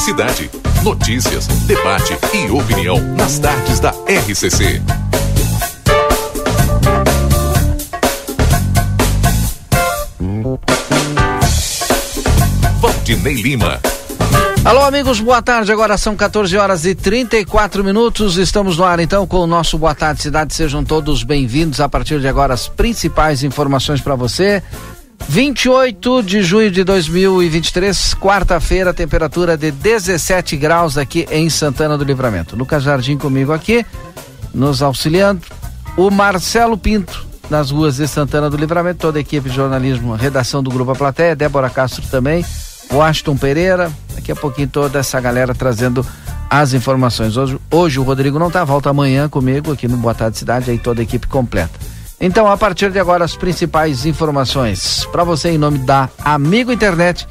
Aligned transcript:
publicidade. 0.00 0.50
Notícias, 0.82 1.46
debate 1.66 2.16
e 2.34 2.50
opinião 2.50 2.98
nas 3.16 3.38
tardes 3.38 3.78
da 3.80 3.90
RCC. 3.90 4.80
Valdinei 12.80 13.34
Lima. 13.34 13.78
Alô, 14.64 14.80
amigos, 14.84 15.20
boa 15.20 15.42
tarde. 15.42 15.70
Agora 15.70 15.98
são 15.98 16.16
14 16.16 16.56
horas 16.56 16.86
e 16.86 16.94
34 16.94 17.84
minutos. 17.84 18.38
Estamos 18.38 18.78
no 18.78 18.84
ar 18.84 19.00
então 19.00 19.26
com 19.26 19.38
o 19.38 19.46
nosso 19.46 19.76
Boa 19.76 19.94
Tarde 19.94 20.22
Cidade. 20.22 20.54
Sejam 20.54 20.82
todos 20.82 21.22
bem-vindos. 21.22 21.80
A 21.80 21.88
partir 21.88 22.20
de 22.20 22.28
agora, 22.28 22.54
as 22.54 22.68
principais 22.68 23.42
informações 23.42 24.00
para 24.00 24.14
você. 24.14 24.62
28 25.28 26.22
de 26.22 26.42
junho 26.42 26.70
de 26.70 26.82
2023, 26.82 28.14
quarta-feira, 28.14 28.92
temperatura 28.92 29.56
de 29.56 29.70
17 29.70 30.56
graus 30.56 30.98
aqui 30.98 31.26
em 31.30 31.48
Santana 31.48 31.96
do 31.96 32.04
Livramento. 32.04 32.56
Lucas 32.56 32.82
Jardim 32.82 33.16
comigo 33.16 33.52
aqui, 33.52 33.84
nos 34.52 34.82
auxiliando. 34.82 35.42
O 35.96 36.10
Marcelo 36.10 36.76
Pinto, 36.76 37.26
nas 37.48 37.70
ruas 37.70 37.96
de 37.96 38.08
Santana 38.08 38.50
do 38.50 38.56
Livramento, 38.56 39.00
toda 39.00 39.18
a 39.18 39.20
equipe 39.20 39.48
de 39.48 39.54
jornalismo, 39.54 40.14
redação 40.14 40.62
do 40.62 40.70
Grupo 40.70 40.92
A 40.92 40.96
Plateia, 40.96 41.36
Débora 41.36 41.70
Castro 41.70 42.02
também, 42.10 42.44
Washington 42.92 43.36
Pereira, 43.36 43.90
daqui 44.14 44.32
a 44.32 44.36
pouquinho 44.36 44.68
toda 44.68 44.98
essa 44.98 45.20
galera 45.20 45.54
trazendo 45.54 46.04
as 46.48 46.72
informações. 46.72 47.36
Hoje, 47.36 47.58
hoje 47.70 48.00
o 48.00 48.02
Rodrigo 48.02 48.38
não 48.38 48.50
tá, 48.50 48.64
volta 48.64 48.90
amanhã 48.90 49.28
comigo 49.28 49.72
aqui 49.72 49.86
no 49.86 49.96
Boa 49.96 50.14
Tarde 50.14 50.36
Cidade, 50.36 50.70
aí 50.70 50.78
toda 50.78 51.00
a 51.00 51.04
equipe 51.04 51.28
completa. 51.28 51.78
Então, 52.20 52.46
a 52.46 52.56
partir 52.56 52.90
de 52.90 52.98
agora, 52.98 53.24
as 53.24 53.34
principais 53.34 54.04
informações 54.04 55.06
para 55.06 55.24
você 55.24 55.50
em 55.50 55.58
nome 55.58 55.78
da 55.78 56.08
Amigo 56.22 56.70
Internet. 56.70 57.26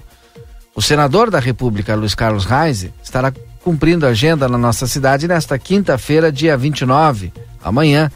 O 0.74 0.80
senador 0.80 1.30
da 1.30 1.40
República, 1.40 1.94
Luiz 1.94 2.14
Carlos 2.14 2.44
Reis, 2.44 2.88
estará 3.02 3.32
cumprindo 3.64 4.06
a 4.06 4.10
agenda 4.10 4.48
na 4.48 4.56
nossa 4.56 4.86
cidade 4.86 5.26
nesta 5.26 5.58
quinta-feira, 5.58 6.30
dia 6.30 6.56
29, 6.56 7.32
amanhã, 7.64 8.10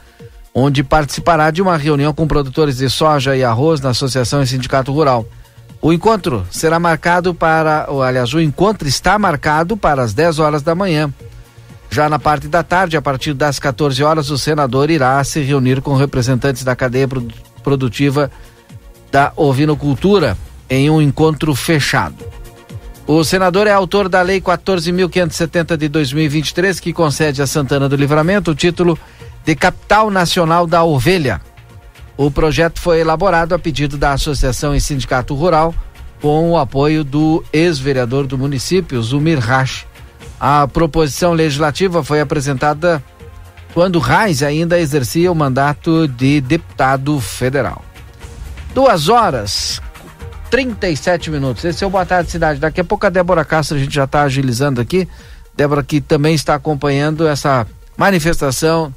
onde 0.55 0.84
participará 0.84 1.50
de 1.50 1.60
uma 1.60 1.76
reunião 1.76 2.12
com 2.12 2.28
produtores 2.28 2.76
de 2.76 2.88
soja 2.88 3.34
e 3.34 3.43
arroz 3.43 3.81
na 3.81 3.91
Associação 3.91 4.43
e 4.43 4.47
Sindicato 4.47 4.93
Rural. 4.93 5.26
O 5.83 5.93
encontro 5.93 6.47
será 6.51 6.79
marcado 6.79 7.35
para, 7.35 7.89
aliás, 7.89 8.35
o 8.35 8.41
encontro 8.41 8.87
está 8.87 9.19
marcado 9.19 9.77
para 9.77 10.03
as 10.03 10.13
10 10.13 10.39
horas 10.39 10.63
da 10.63 10.75
manhã. 10.75 11.13
Já 11.91 12.09
na 12.09 12.19
parte 12.19 12.49
da 12.49 12.63
tarde, 12.63 12.97
a 12.97 13.03
partir 13.03 13.33
das 13.33 13.59
14 13.59 14.03
horas, 14.05 14.31
o 14.31 14.39
senador 14.39 14.91
irá 14.91 15.23
se 15.25 15.41
reunir 15.41 15.81
com 15.81 15.97
representantes 15.97 16.63
da 16.63 16.77
cadeia 16.77 17.09
produtiva 17.63 18.31
da 19.11 19.33
ovinocultura 19.35 20.37
em 20.69 20.89
um 20.89 21.01
encontro 21.01 21.55
fechado. 21.55 22.25
O 23.07 23.25
senador 23.25 23.67
é 23.67 23.73
autor 23.73 24.09
da 24.09 24.23
Lei 24.23 24.41
14.570 24.41 25.77
de 25.77 25.89
2023, 25.89 26.79
que 26.79 26.93
concede 26.93 27.43
a 27.43 27.47
Santana 27.47 27.89
do 27.89 27.97
Livramento 27.97 28.53
o 28.53 28.55
título 28.55 28.97
de 29.45 29.57
Capital 29.57 30.11
Nacional 30.12 30.67
da 30.67 30.85
Ovelha. 30.85 31.41
O 32.20 32.31
projeto 32.31 32.78
foi 32.78 33.00
elaborado 33.00 33.54
a 33.54 33.58
pedido 33.58 33.97
da 33.97 34.12
Associação 34.12 34.75
e 34.75 34.81
Sindicato 34.81 35.34
Rural, 35.34 35.75
com 36.20 36.50
o 36.50 36.58
apoio 36.58 37.03
do 37.03 37.42
ex-vereador 37.50 38.26
do 38.26 38.36
município, 38.36 39.03
Zumir 39.03 39.38
Rasch. 39.38 39.86
A 40.38 40.69
proposição 40.69 41.32
legislativa 41.32 42.04
foi 42.04 42.20
apresentada 42.20 43.03
quando 43.72 43.98
Reis 43.98 44.42
ainda 44.42 44.78
exercia 44.78 45.32
o 45.32 45.34
mandato 45.34 46.06
de 46.08 46.42
deputado 46.42 47.19
federal. 47.20 47.82
Duas 48.75 49.08
horas, 49.08 49.81
37 50.50 51.31
minutos. 51.31 51.64
Esse 51.64 51.82
é 51.82 51.87
o 51.87 51.91
Boa 51.91 52.04
Tarde 52.04 52.31
Cidade. 52.31 52.60
Daqui 52.60 52.82
a 52.82 52.84
pouco 52.84 53.06
a 53.06 53.08
Débora 53.08 53.47
Castro, 53.47 53.78
a 53.78 53.81
gente 53.81 53.94
já 53.94 54.04
está 54.04 54.25
agilizando 54.25 54.78
aqui. 54.78 55.08
Débora 55.56 55.82
que 55.82 56.02
também 56.02 56.34
está 56.34 56.54
acompanhando 56.54 57.26
essa 57.26 57.66
manifestação 57.97 58.92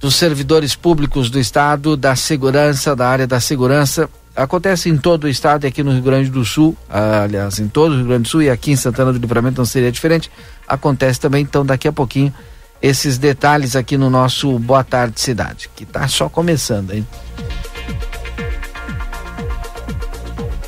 dos 0.00 0.14
servidores 0.14 0.74
públicos 0.74 1.28
do 1.28 1.38
Estado, 1.38 1.96
da 1.96 2.16
segurança, 2.16 2.96
da 2.96 3.06
área 3.06 3.26
da 3.26 3.38
segurança. 3.38 4.08
Acontece 4.34 4.88
em 4.88 4.96
todo 4.96 5.24
o 5.24 5.28
estado 5.28 5.64
e 5.64 5.66
aqui 5.66 5.82
no 5.82 5.92
Rio 5.92 6.02
Grande 6.02 6.30
do 6.30 6.44
Sul, 6.44 6.74
aliás, 6.88 7.58
em 7.58 7.68
todo 7.68 7.92
o 7.92 7.96
Rio 7.96 8.06
Grande 8.06 8.22
do 8.22 8.28
Sul 8.28 8.42
e 8.42 8.48
aqui 8.48 8.70
em 8.70 8.76
Santana 8.76 9.12
do 9.12 9.18
Livramento 9.18 9.58
não 9.58 9.66
seria 9.66 9.92
diferente. 9.92 10.30
Acontece 10.66 11.20
também, 11.20 11.42
então, 11.42 11.66
daqui 11.66 11.86
a 11.86 11.92
pouquinho, 11.92 12.32
esses 12.80 13.18
detalhes 13.18 13.76
aqui 13.76 13.98
no 13.98 14.08
nosso 14.08 14.58
Boa 14.58 14.82
Tarde 14.82 15.20
Cidade, 15.20 15.68
que 15.76 15.82
está 15.82 16.08
só 16.08 16.30
começando, 16.30 16.94
hein? 16.94 17.06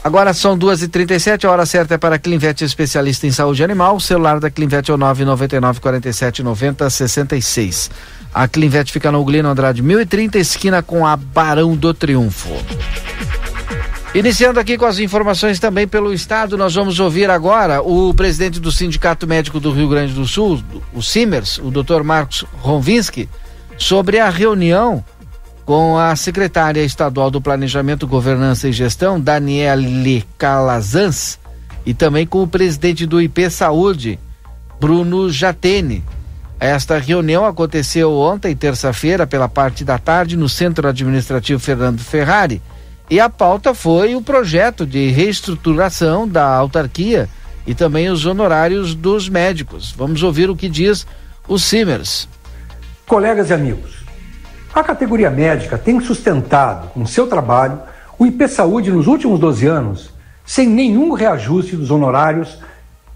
Agora 0.04 0.34
são 0.34 0.58
duas 0.58 0.82
e 0.82 0.88
trinta 0.88 1.14
e 1.14 1.20
sete, 1.20 1.46
a 1.46 1.50
hora 1.50 1.64
certa 1.64 1.94
é 1.94 1.98
para 1.98 2.18
Clinvet 2.18 2.60
especialista 2.64 3.24
em 3.24 3.30
saúde 3.30 3.62
animal. 3.62 3.94
O 3.96 4.00
celular 4.00 4.40
da 4.40 4.50
Clinvet 4.50 4.90
é 4.90 4.92
o 4.92 4.96
nove 4.96 5.24
noventa 5.24 5.56
e 5.56 5.60
nove 5.60 5.78
quarenta 5.80 6.08
e 6.08 6.12
sete 6.12 6.42
noventa 6.42 6.90
sessenta 6.90 7.36
e 7.36 7.40
seis. 7.40 7.88
A 8.34 8.48
Clinvet 8.48 8.90
fica 8.90 9.12
no 9.12 9.20
Uglino 9.20 9.48
Andrade 9.48 9.82
1030, 9.82 10.38
esquina 10.38 10.82
com 10.82 11.06
a 11.06 11.16
Barão 11.16 11.76
do 11.76 11.92
Triunfo. 11.92 12.50
Iniciando 14.14 14.60
aqui 14.60 14.76
com 14.76 14.86
as 14.86 14.98
informações 14.98 15.58
também 15.58 15.88
pelo 15.88 16.12
Estado, 16.12 16.56
nós 16.56 16.74
vamos 16.74 17.00
ouvir 17.00 17.30
agora 17.30 17.82
o 17.82 18.12
presidente 18.12 18.60
do 18.60 18.70
Sindicato 18.70 19.26
Médico 19.26 19.58
do 19.58 19.72
Rio 19.72 19.88
Grande 19.88 20.12
do 20.12 20.26
Sul, 20.26 20.62
o 20.92 21.02
Simers, 21.02 21.58
o 21.58 21.70
Dr. 21.70 22.02
Marcos 22.02 22.44
Ronvinski, 22.60 23.28
sobre 23.78 24.18
a 24.18 24.28
reunião 24.28 25.04
com 25.64 25.96
a 25.96 26.14
secretária 26.16 26.82
estadual 26.82 27.30
do 27.30 27.40
Planejamento, 27.40 28.06
Governança 28.06 28.68
e 28.68 28.72
Gestão, 28.72 29.20
Daniele 29.20 30.24
Calazans, 30.36 31.38
e 31.84 31.94
também 31.94 32.26
com 32.26 32.42
o 32.42 32.48
presidente 32.48 33.06
do 33.06 33.20
IP 33.20 33.48
Saúde, 33.50 34.18
Bruno 34.80 35.30
Jatene. 35.30 36.04
Esta 36.62 36.96
reunião 36.96 37.44
aconteceu 37.44 38.12
ontem, 38.12 38.54
terça-feira, 38.54 39.26
pela 39.26 39.48
parte 39.48 39.84
da 39.84 39.98
tarde, 39.98 40.36
no 40.36 40.48
Centro 40.48 40.86
Administrativo 40.86 41.58
Fernando 41.58 41.98
Ferrari. 41.98 42.62
E 43.10 43.18
a 43.18 43.28
pauta 43.28 43.74
foi 43.74 44.14
o 44.14 44.22
projeto 44.22 44.86
de 44.86 45.08
reestruturação 45.08 46.28
da 46.28 46.46
autarquia 46.46 47.28
e 47.66 47.74
também 47.74 48.08
os 48.10 48.26
honorários 48.26 48.94
dos 48.94 49.28
médicos. 49.28 49.90
Vamos 49.90 50.22
ouvir 50.22 50.50
o 50.50 50.54
que 50.54 50.68
diz 50.68 51.04
o 51.48 51.58
Simers. 51.58 52.28
Colegas 53.08 53.50
e 53.50 53.54
amigos, 53.54 54.04
a 54.72 54.84
categoria 54.84 55.30
médica 55.30 55.76
tem 55.76 55.98
sustentado 55.98 56.90
com 56.90 57.04
seu 57.04 57.26
trabalho 57.26 57.80
o 58.16 58.24
IP 58.24 58.46
Saúde 58.46 58.92
nos 58.92 59.08
últimos 59.08 59.40
12 59.40 59.66
anos 59.66 60.10
sem 60.46 60.68
nenhum 60.68 61.12
reajuste 61.12 61.74
dos 61.74 61.90
honorários 61.90 62.56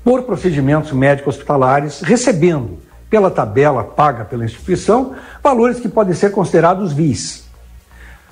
por 0.02 0.24
procedimentos 0.24 0.90
médicos 0.90 1.36
hospitalares, 1.36 2.00
recebendo 2.00 2.84
pela 3.08 3.30
tabela 3.30 3.84
paga 3.84 4.24
pela 4.24 4.44
instituição, 4.44 5.14
valores 5.42 5.80
que 5.80 5.88
podem 5.88 6.14
ser 6.14 6.30
considerados 6.30 6.92
vis. 6.92 7.46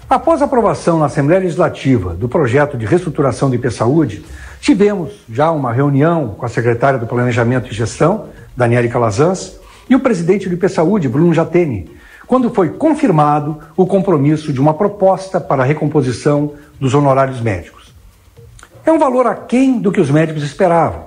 Após 0.08 0.42
a 0.42 0.44
aprovação 0.44 0.98
na 0.98 1.06
Assembleia 1.06 1.40
Legislativa 1.40 2.14
do 2.14 2.28
projeto 2.28 2.76
de 2.76 2.84
reestruturação 2.84 3.48
do 3.48 3.56
IP 3.56 3.70
Saúde, 3.70 4.24
tivemos 4.60 5.12
já 5.28 5.50
uma 5.50 5.72
reunião 5.72 6.34
com 6.36 6.44
a 6.44 6.48
secretária 6.48 6.98
do 6.98 7.06
Planejamento 7.06 7.70
e 7.70 7.74
Gestão, 7.74 8.26
Daniele 8.56 8.88
Calazans, 8.88 9.58
e 9.88 9.94
o 9.94 10.00
presidente 10.00 10.48
do 10.48 10.54
IP 10.54 10.68
Saúde, 10.68 11.08
Bruno 11.08 11.32
Jatene, 11.32 11.90
quando 12.26 12.50
foi 12.50 12.70
confirmado 12.70 13.58
o 13.76 13.86
compromisso 13.86 14.52
de 14.52 14.60
uma 14.60 14.74
proposta 14.74 15.40
para 15.40 15.62
a 15.62 15.66
recomposição 15.66 16.52
dos 16.78 16.94
honorários 16.94 17.40
médicos. 17.40 17.94
É 18.84 18.92
um 18.92 18.98
valor 18.98 19.26
aquém 19.26 19.78
do 19.78 19.90
que 19.90 20.00
os 20.00 20.10
médicos 20.10 20.42
esperavam, 20.42 21.06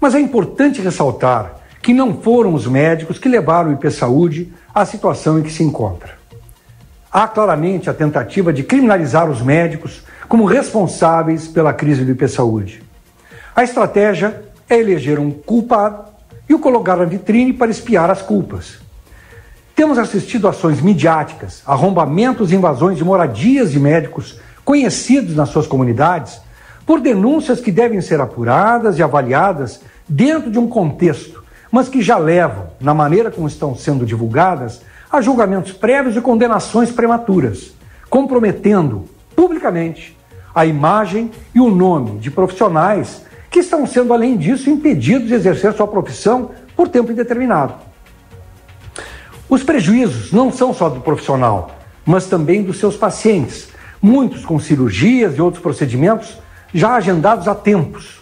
Mas 0.00 0.14
é 0.14 0.20
importante 0.20 0.80
ressaltar 0.80 1.57
que 1.82 1.94
não 1.94 2.20
foram 2.20 2.54
os 2.54 2.66
médicos 2.66 3.18
que 3.18 3.28
levaram 3.28 3.70
o 3.70 3.72
IP 3.72 3.90
Saúde 3.90 4.52
à 4.74 4.84
situação 4.84 5.38
em 5.38 5.42
que 5.42 5.52
se 5.52 5.62
encontra. 5.62 6.18
Há 7.10 7.26
claramente 7.26 7.88
a 7.88 7.94
tentativa 7.94 8.52
de 8.52 8.62
criminalizar 8.62 9.30
os 9.30 9.40
médicos 9.40 10.02
como 10.28 10.44
responsáveis 10.44 11.48
pela 11.48 11.72
crise 11.72 12.04
do 12.04 12.10
IP 12.10 12.28
Saúde. 12.28 12.82
A 13.56 13.64
estratégia 13.64 14.42
é 14.68 14.78
eleger 14.78 15.18
um 15.18 15.30
culpado 15.30 16.04
e 16.48 16.54
o 16.54 16.58
colocar 16.58 16.96
na 16.96 17.04
vitrine 17.04 17.52
para 17.52 17.70
espiar 17.70 18.10
as 18.10 18.22
culpas. 18.22 18.78
Temos 19.74 19.98
assistido 19.98 20.48
ações 20.48 20.80
midiáticas, 20.80 21.62
arrombamentos 21.64 22.52
e 22.52 22.56
invasões 22.56 22.98
de 22.98 23.04
moradias 23.04 23.70
de 23.70 23.78
médicos 23.78 24.38
conhecidos 24.64 25.34
nas 25.34 25.48
suas 25.48 25.66
comunidades 25.66 26.40
por 26.84 27.00
denúncias 27.00 27.60
que 27.60 27.70
devem 27.70 28.00
ser 28.00 28.20
apuradas 28.20 28.98
e 28.98 29.02
avaliadas 29.02 29.80
dentro 30.08 30.50
de 30.50 30.58
um 30.58 30.66
contexto, 30.66 31.37
mas 31.70 31.88
que 31.88 32.02
já 32.02 32.16
levam, 32.16 32.68
na 32.80 32.94
maneira 32.94 33.30
como 33.30 33.48
estão 33.48 33.74
sendo 33.74 34.06
divulgadas, 34.06 34.82
a 35.10 35.20
julgamentos 35.20 35.72
prévios 35.72 36.16
e 36.16 36.20
condenações 36.20 36.90
prematuras, 36.90 37.72
comprometendo 38.10 39.04
publicamente 39.34 40.16
a 40.54 40.66
imagem 40.66 41.30
e 41.54 41.60
o 41.60 41.70
nome 41.70 42.18
de 42.18 42.30
profissionais 42.30 43.22
que 43.50 43.60
estão 43.60 43.86
sendo, 43.86 44.12
além 44.12 44.36
disso, 44.36 44.68
impedidos 44.68 45.28
de 45.28 45.34
exercer 45.34 45.72
sua 45.72 45.86
profissão 45.86 46.50
por 46.76 46.88
tempo 46.88 47.12
indeterminado. 47.12 47.74
Os 49.48 49.62
prejuízos 49.62 50.32
não 50.32 50.52
são 50.52 50.74
só 50.74 50.90
do 50.90 51.00
profissional, 51.00 51.70
mas 52.04 52.26
também 52.26 52.62
dos 52.62 52.78
seus 52.78 52.96
pacientes, 52.96 53.68
muitos 54.00 54.44
com 54.44 54.58
cirurgias 54.58 55.36
e 55.36 55.40
outros 55.40 55.62
procedimentos 55.62 56.38
já 56.72 56.94
agendados 56.94 57.48
há 57.48 57.54
tempos. 57.54 58.17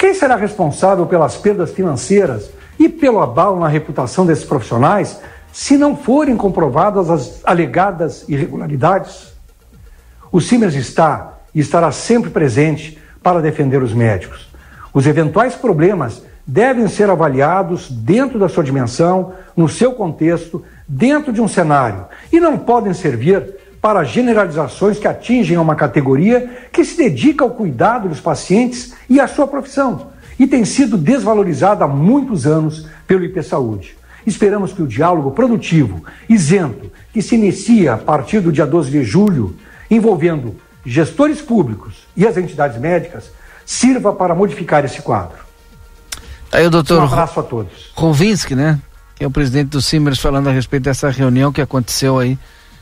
Quem 0.00 0.14
será 0.14 0.34
responsável 0.34 1.04
pelas 1.04 1.36
perdas 1.36 1.72
financeiras 1.72 2.50
e 2.78 2.88
pelo 2.88 3.20
abalo 3.20 3.60
na 3.60 3.68
reputação 3.68 4.24
desses 4.24 4.46
profissionais 4.46 5.20
se 5.52 5.76
não 5.76 5.94
forem 5.94 6.38
comprovadas 6.38 7.10
as 7.10 7.42
alegadas 7.44 8.26
irregularidades? 8.26 9.34
O 10.32 10.40
Simers 10.40 10.74
está 10.74 11.34
e 11.54 11.60
estará 11.60 11.92
sempre 11.92 12.30
presente 12.30 12.98
para 13.22 13.42
defender 13.42 13.82
os 13.82 13.92
médicos. 13.92 14.48
Os 14.94 15.06
eventuais 15.06 15.54
problemas 15.54 16.22
devem 16.46 16.88
ser 16.88 17.10
avaliados 17.10 17.90
dentro 17.90 18.38
da 18.38 18.48
sua 18.48 18.64
dimensão, 18.64 19.34
no 19.54 19.68
seu 19.68 19.92
contexto, 19.92 20.64
dentro 20.88 21.30
de 21.30 21.42
um 21.42 21.46
cenário, 21.46 22.06
e 22.32 22.40
não 22.40 22.56
podem 22.56 22.94
servir 22.94 23.54
para 23.80 24.04
generalizações 24.04 24.98
que 24.98 25.08
atingem 25.08 25.56
uma 25.56 25.74
categoria 25.74 26.68
que 26.72 26.84
se 26.84 26.96
dedica 26.96 27.44
ao 27.44 27.50
cuidado 27.50 28.08
dos 28.08 28.20
pacientes 28.20 28.94
e 29.08 29.18
à 29.18 29.26
sua 29.26 29.46
profissão, 29.46 30.08
e 30.38 30.46
tem 30.46 30.64
sido 30.64 30.98
desvalorizada 30.98 31.84
há 31.84 31.88
muitos 31.88 32.46
anos 32.46 32.86
pelo 33.06 33.24
IP 33.24 33.42
Saúde. 33.42 33.96
Esperamos 34.26 34.72
que 34.72 34.82
o 34.82 34.86
diálogo 34.86 35.30
produtivo, 35.30 36.04
isento, 36.28 36.90
que 37.12 37.22
se 37.22 37.34
inicia 37.34 37.94
a 37.94 37.98
partir 37.98 38.40
do 38.40 38.52
dia 38.52 38.66
12 38.66 38.90
de 38.90 39.02
julho, 39.02 39.56
envolvendo 39.90 40.56
gestores 40.84 41.40
públicos 41.40 42.06
e 42.16 42.26
as 42.26 42.36
entidades 42.36 42.78
médicas, 42.78 43.30
sirva 43.64 44.12
para 44.12 44.34
modificar 44.34 44.84
esse 44.84 45.00
quadro. 45.00 45.38
Aí 46.52 46.66
o 46.66 46.70
doutor 46.70 47.00
um 47.00 47.04
abraço 47.04 47.40
a 47.40 47.42
todos. 47.42 47.92
Rovinski, 47.94 48.54
né? 48.54 48.78
Que 49.14 49.24
é 49.24 49.26
o 49.26 49.30
presidente 49.30 49.68
do 49.68 49.80
Simers 49.80 50.18
falando 50.18 50.48
a 50.48 50.52
respeito 50.52 50.84
dessa 50.84 51.08
reunião 51.08 51.52
que 51.52 51.60
aconteceu 51.60 52.18
aí 52.18 52.38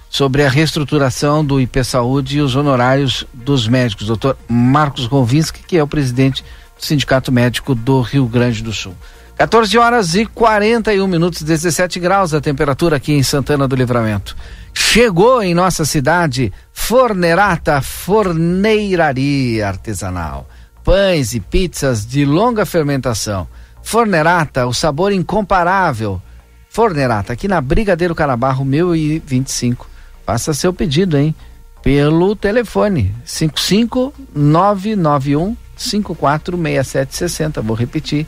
sobre 0.08 0.44
a 0.44 0.48
reestruturação 0.48 1.44
do 1.44 1.60
IP 1.60 1.84
Saúde 1.84 2.38
e 2.38 2.40
os 2.40 2.56
honorários 2.56 3.26
dos 3.32 3.68
médicos. 3.68 4.06
Doutor 4.06 4.36
Marcos 4.48 5.06
Rovinski, 5.06 5.62
que 5.62 5.76
é 5.76 5.82
o 5.82 5.88
presidente 5.88 6.42
do 6.78 6.84
Sindicato 6.84 7.30
Médico 7.30 7.74
do 7.74 8.00
Rio 8.00 8.26
Grande 8.26 8.62
do 8.62 8.72
Sul. 8.72 8.94
14 9.36 9.78
horas 9.78 10.14
e 10.16 10.26
41 10.26 11.06
minutos, 11.06 11.42
17 11.42 12.00
graus 12.00 12.34
a 12.34 12.40
temperatura 12.40 12.96
aqui 12.96 13.12
em 13.12 13.22
Santana 13.22 13.68
do 13.68 13.76
Livramento. 13.76 14.36
Chegou 14.74 15.40
em 15.40 15.54
nossa 15.54 15.84
cidade 15.84 16.52
Fornerata 16.72 17.80
Forneiraria 17.80 19.68
Artesanal. 19.68 20.48
Pães 20.82 21.34
e 21.34 21.40
pizzas 21.40 22.04
de 22.04 22.24
longa 22.24 22.66
fermentação. 22.66 23.46
Fornerata, 23.80 24.66
o 24.66 24.74
sabor 24.74 25.12
incomparável. 25.12 26.20
Fornerata, 26.68 27.32
aqui 27.32 27.46
na 27.46 27.60
Brigadeiro 27.60 28.14
Carabarro 28.14 28.64
1025. 28.64 29.97
Faça 30.28 30.52
seu 30.52 30.74
pedido, 30.74 31.16
hein? 31.16 31.34
Pelo 31.82 32.36
telefone 32.36 33.14
55991 33.24 35.56
546760. 35.74 37.62
Vou 37.62 37.74
repetir. 37.74 38.26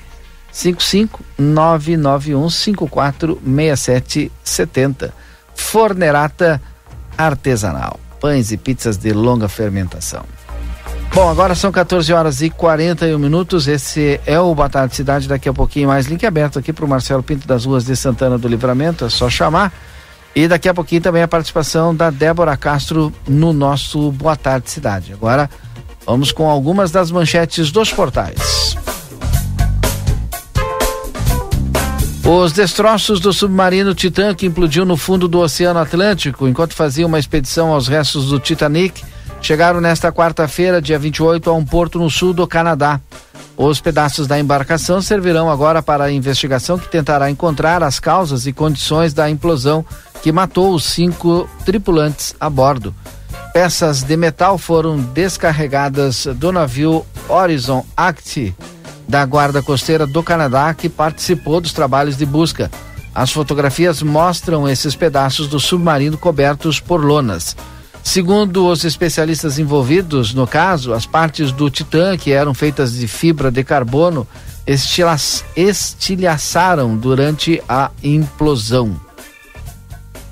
55991 0.50 2.49
546770. 2.49 5.12
Fornerata 5.55 6.62
Artesanal. 7.19 8.00
Pães 8.19 8.50
e 8.50 8.56
pizzas 8.56 8.96
de 8.96 9.12
longa 9.12 9.46
fermentação. 9.46 10.25
Bom, 11.12 11.29
agora 11.29 11.55
são 11.55 11.70
14 11.70 12.11
horas 12.14 12.41
e 12.41 12.49
41 12.49 13.19
minutos. 13.19 13.69
Esse 13.69 14.19
é 14.25 14.41
o 14.41 14.55
Boa 14.55 14.70
Tarde 14.70 14.96
Cidade. 14.96 15.29
Daqui 15.29 15.50
a 15.50 15.53
pouquinho 15.53 15.88
mais 15.88 16.06
link 16.06 16.25
aberto 16.25 16.58
aqui 16.58 16.73
para 16.73 16.87
o 16.87 16.88
Marcelo 16.88 17.23
Pinto 17.23 17.46
das 17.46 17.67
Ruas 17.67 17.85
de 17.85 17.94
Santana 17.94 18.38
do 18.38 18.49
Livramento. 18.49 19.05
É 19.05 19.11
só 19.11 19.29
chamar. 19.29 19.70
E 20.35 20.47
daqui 20.47 20.69
a 20.69 20.75
pouquinho 20.75 21.00
também 21.00 21.23
a 21.23 21.29
participação 21.29 21.94
da 21.94 22.11
Débora 22.11 22.56
Castro 22.56 23.12
no 23.27 23.53
nosso 23.53 24.12
Boa 24.12 24.37
Tarde 24.37 24.71
Cidade. 24.71 25.12
Agora 25.12 25.50
vamos 26.06 26.32
com 26.32 26.49
algumas 26.49 26.91
das 26.91 27.11
manchetes 27.11 27.71
dos 27.71 27.93
portais. 27.93 28.77
Os 32.25 32.53
destroços 32.53 33.19
do 33.19 33.32
submarino 33.32 33.94
Titã 33.94 34.35
que 34.35 34.47
implodiu 34.47 34.85
no 34.85 34.97
fundo 34.97 35.27
do 35.27 35.41
Oceano 35.41 35.81
Atlântico 35.81 36.47
enquanto 36.47 36.75
fazia 36.75 37.06
uma 37.06 37.19
expedição 37.19 37.73
aos 37.73 37.88
restos 37.88 38.29
do 38.29 38.38
Titanic 38.38 39.03
chegaram 39.43 39.81
nesta 39.81 40.12
quarta-feira, 40.12 40.82
dia 40.82 40.99
28, 40.99 41.50
a 41.50 41.55
um 41.55 41.65
porto 41.65 41.99
no 41.99 42.11
sul 42.11 42.32
do 42.32 42.47
Canadá. 42.47 43.00
Os 43.56 43.81
pedaços 43.81 44.27
da 44.27 44.38
embarcação 44.38 45.03
servirão 45.03 45.50
agora 45.50 45.82
para 45.82 46.05
a 46.05 46.12
investigação 46.12 46.79
que 46.79 46.88
tentará 46.88 47.31
encontrar 47.31 47.82
as 47.82 47.99
causas 47.99 48.47
e 48.47 48.53
condições 48.53 49.12
da 49.12 49.29
implosão 49.29 49.85
que 50.22 50.32
matou 50.32 50.75
os 50.75 50.84
cinco 50.84 51.49
tripulantes 51.64 52.34
a 52.38 52.49
bordo. 52.50 52.94
Peças 53.52 54.02
de 54.02 54.17
metal 54.17 54.56
foram 54.58 54.99
descarregadas 54.99 56.26
do 56.37 56.52
navio 56.52 57.05
Horizon 57.28 57.84
Act 57.96 58.55
da 59.08 59.24
Guarda 59.24 59.60
Costeira 59.60 60.06
do 60.06 60.22
Canadá 60.22 60.72
que 60.72 60.89
participou 60.89 61.60
dos 61.60 61.72
trabalhos 61.72 62.17
de 62.17 62.24
busca. 62.24 62.70
As 63.12 63.32
fotografias 63.32 64.03
mostram 64.03 64.69
esses 64.69 64.94
pedaços 64.94 65.48
do 65.48 65.58
submarino 65.58 66.17
cobertos 66.17 66.79
por 66.79 67.05
lonas. 67.05 67.56
Segundo 68.05 68.69
os 68.69 68.84
especialistas 68.84 69.58
envolvidos 69.58 70.32
no 70.32 70.46
caso, 70.46 70.94
as 70.94 71.06
partes 71.06 71.50
do 71.50 71.69
Titã, 71.69 72.17
que 72.17 72.31
eram 72.32 72.55
feitas 72.55 72.93
de 72.93 73.08
fibra 73.08 73.50
de 73.50 73.65
carbono, 73.65 74.27
estilhaçaram 75.56 76.96
durante 76.96 77.60
a 77.69 77.91
implosão. 78.03 79.09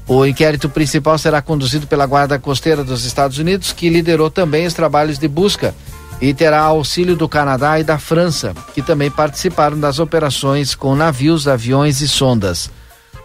O 0.09 0.25
inquérito 0.25 0.71
principal 0.71 1.19
será 1.19 1.43
conduzido 1.43 1.87
pela 1.87 2.07
Guarda 2.07 2.39
Costeira 2.39 2.83
dos 2.83 3.05
Estados 3.05 3.37
Unidos, 3.37 3.73
que 3.73 3.91
liderou 3.91 4.31
também 4.31 4.67
os 4.67 4.73
trabalhos 4.73 5.19
de 5.19 5.29
busca 5.29 5.75
e 6.19 6.33
terá 6.33 6.61
auxílio 6.61 7.15
do 7.15 7.29
Canadá 7.29 7.79
e 7.79 7.85
da 7.85 7.99
França, 7.99 8.55
que 8.75 8.81
também 8.81 9.11
participaram 9.11 9.79
das 9.79 9.99
operações 9.99 10.75
com 10.75 10.97
navios, 10.97 11.47
aviões 11.47 12.01
e 12.01 12.09
sondas. 12.09 12.71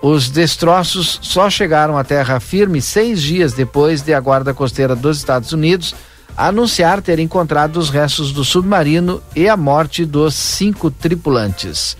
Os 0.01 0.29
destroços 0.29 1.19
só 1.21 1.49
chegaram 1.49 1.97
à 1.97 2.03
terra 2.03 2.37
firme 2.41 2.81
seis 2.81 3.21
dias 3.21 3.53
depois 3.53 4.01
de 4.01 4.13
a 4.13 4.19
Guarda 4.19 4.53
Costeira 4.53 4.93
dos 4.93 5.17
Estados 5.17 5.53
Unidos 5.53 5.95
anunciar 6.35 7.01
ter 7.01 7.17
encontrado 7.17 7.77
os 7.77 7.89
restos 7.89 8.33
do 8.33 8.43
submarino 8.43 9.21
e 9.33 9.47
a 9.47 9.55
morte 9.55 10.03
dos 10.03 10.35
cinco 10.35 10.91
tripulantes. 10.91 11.95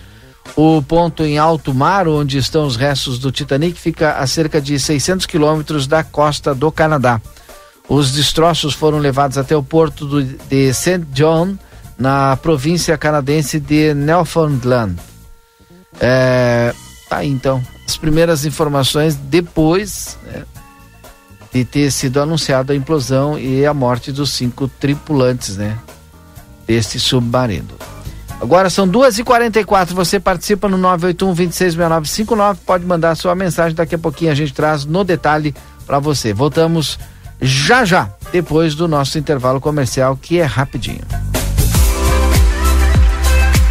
O 0.56 0.80
ponto 0.82 1.24
em 1.24 1.36
alto 1.36 1.74
mar, 1.74 2.06
onde 2.06 2.38
estão 2.38 2.66
os 2.66 2.76
restos 2.76 3.18
do 3.18 3.32
Titanic, 3.32 3.78
fica 3.78 4.18
a 4.18 4.26
cerca 4.26 4.60
de 4.60 4.78
600 4.78 5.26
quilômetros 5.26 5.86
da 5.86 6.04
costa 6.04 6.54
do 6.54 6.70
Canadá. 6.70 7.20
Os 7.88 8.12
destroços 8.12 8.72
foram 8.72 8.98
levados 8.98 9.36
até 9.36 9.56
o 9.56 9.62
porto 9.62 10.06
do, 10.06 10.22
de 10.22 10.72
St. 10.72 11.00
John, 11.12 11.56
na 11.98 12.36
província 12.36 12.96
canadense 12.96 13.60
de 13.60 13.94
Newfoundland. 13.94 14.96
É, 16.00 16.74
tá 17.08 17.18
aí 17.18 17.28
então, 17.28 17.62
as 17.86 17.96
primeiras 17.96 18.44
informações 18.44 19.14
depois 19.14 20.18
né, 20.24 20.44
de 21.52 21.64
ter 21.64 21.90
sido 21.90 22.20
anunciada 22.20 22.72
a 22.72 22.76
implosão 22.76 23.38
e 23.38 23.64
a 23.64 23.74
morte 23.74 24.10
dos 24.10 24.30
cinco 24.30 24.66
tripulantes, 24.66 25.56
né? 25.56 25.78
Deste 26.66 26.98
submarino. 26.98 27.93
Agora 28.40 28.68
são 28.68 28.86
duas 28.86 29.18
e 29.18 29.24
quarenta 29.24 29.58
e 29.58 29.64
quatro, 29.64 29.94
você 29.94 30.20
participa 30.20 30.68
no 30.68 30.76
981 30.76 31.34
266959, 31.34 32.60
pode 32.66 32.84
mandar 32.84 33.14
sua 33.14 33.34
mensagem, 33.34 33.74
daqui 33.74 33.94
a 33.94 33.98
pouquinho 33.98 34.32
a 34.32 34.34
gente 34.34 34.52
traz 34.52 34.84
no 34.84 35.02
detalhe 35.02 35.54
para 35.86 35.98
você. 35.98 36.32
Voltamos 36.32 36.98
já 37.40 37.84
já, 37.84 38.10
depois 38.32 38.74
do 38.74 38.86
nosso 38.86 39.18
intervalo 39.18 39.60
comercial, 39.60 40.16
que 40.20 40.38
é 40.38 40.44
rapidinho. 40.44 41.02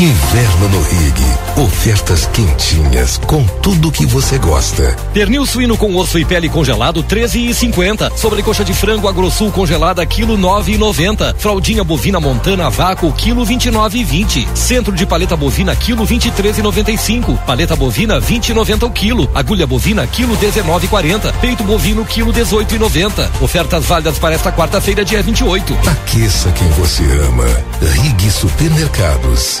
Inverno 0.00 0.68
no 0.68 0.80
Rig. 0.80 1.60
Ofertas 1.60 2.24
quentinhas 2.26 3.18
com 3.26 3.44
tudo 3.60 3.90
que 3.90 4.06
você 4.06 4.38
gosta. 4.38 4.96
Pernil 5.12 5.44
suíno 5.44 5.76
com 5.76 5.96
osso 5.96 6.20
e 6.20 6.24
pele 6.24 6.48
congelado 6.48 7.02
13,50. 7.02 8.16
Sobrecoxa 8.16 8.64
de 8.64 8.72
frango 8.72 9.08
agrossul 9.08 9.50
congelada 9.50 10.06
quilo 10.06 10.38
9,90. 10.38 11.34
Fraldinha 11.36 11.82
bovina 11.82 12.20
montana 12.20 12.70
vácuo 12.70 13.12
quilo 13.12 13.44
29,20. 13.44 14.46
Centro 14.54 14.94
de 14.94 15.04
paleta 15.04 15.36
bovina 15.36 15.74
quilo 15.74 16.06
23,95. 16.06 17.36
Paleta 17.38 17.74
bovina 17.74 18.20
20,90 18.20 18.84
o 18.84 18.90
quilo. 18.92 19.28
Agulha 19.34 19.66
bovina 19.66 20.06
quilo 20.06 20.36
19,40. 20.36 21.32
Peito 21.40 21.64
bovino 21.64 22.04
quilo 22.04 22.32
18,90. 22.32 23.42
Ofertas 23.42 23.84
válidas 23.86 24.16
para 24.16 24.36
esta 24.36 24.52
quarta-feira 24.52 25.04
dia 25.04 25.20
28. 25.24 25.76
Aqueça 25.88 26.52
quem 26.52 26.68
você 26.68 27.02
ama. 27.02 27.48
Rig 27.82 28.30
Supermercados. 28.30 29.60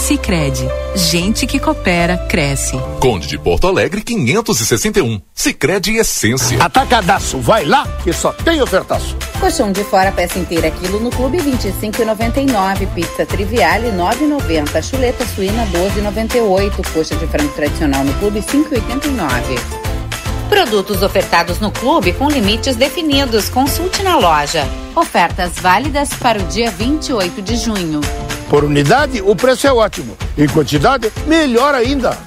Sicredi, 0.00 0.66
gente 0.96 1.46
que 1.46 1.60
coopera 1.60 2.16
cresce. 2.26 2.76
Conde 2.98 3.28
de 3.28 3.38
Porto 3.38 3.68
Alegre 3.68 4.00
561. 4.00 5.20
Sicredi 5.34 5.96
Essência. 5.96 6.56
Atacadaço, 6.60 7.38
vai 7.38 7.66
lá 7.66 7.86
que 8.02 8.10
só 8.10 8.32
tem 8.32 8.62
ofertaço. 8.62 9.14
Colchão 9.38 9.70
de 9.70 9.84
fora 9.84 10.10
peça 10.10 10.38
inteira 10.38 10.70
quilo 10.70 10.98
no 11.00 11.10
clube 11.10 11.36
25,99, 11.36 12.88
pizza 12.94 13.26
triviale 13.26 13.88
9,90, 13.88 14.82
chuleta 14.82 15.24
suína 15.26 15.66
12,98, 15.66 16.92
coxa 16.92 17.14
de 17.14 17.26
frango 17.26 17.52
tradicional 17.52 18.02
no 18.02 18.14
clube 18.14 18.40
5,89. 18.40 19.89
Produtos 20.50 21.00
ofertados 21.04 21.60
no 21.60 21.70
clube 21.70 22.12
com 22.12 22.28
limites 22.28 22.74
definidos. 22.74 23.48
Consulte 23.48 24.02
na 24.02 24.18
loja. 24.18 24.66
Ofertas 24.96 25.52
válidas 25.60 26.12
para 26.14 26.40
o 26.40 26.42
dia 26.48 26.72
28 26.72 27.40
de 27.40 27.56
junho. 27.56 28.00
Por 28.50 28.64
unidade, 28.64 29.22
o 29.22 29.36
preço 29.36 29.68
é 29.68 29.72
ótimo. 29.72 30.18
Em 30.36 30.48
quantidade, 30.48 31.10
melhor 31.24 31.72
ainda. 31.72 32.18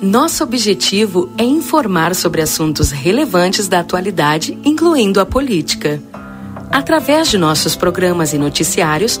Nosso 0.00 0.44
objetivo 0.44 1.28
é 1.36 1.42
informar 1.42 2.14
sobre 2.14 2.40
assuntos 2.40 2.92
relevantes 2.92 3.66
da 3.66 3.80
atualidade, 3.80 4.56
incluindo 4.64 5.20
a 5.20 5.26
política. 5.26 6.00
Através 6.70 7.28
de 7.28 7.36
nossos 7.36 7.74
programas 7.74 8.32
e 8.32 8.38
noticiários, 8.38 9.20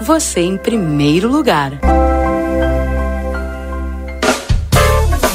você 0.00 0.40
em 0.40 0.56
primeiro 0.56 1.28
lugar. 1.28 1.72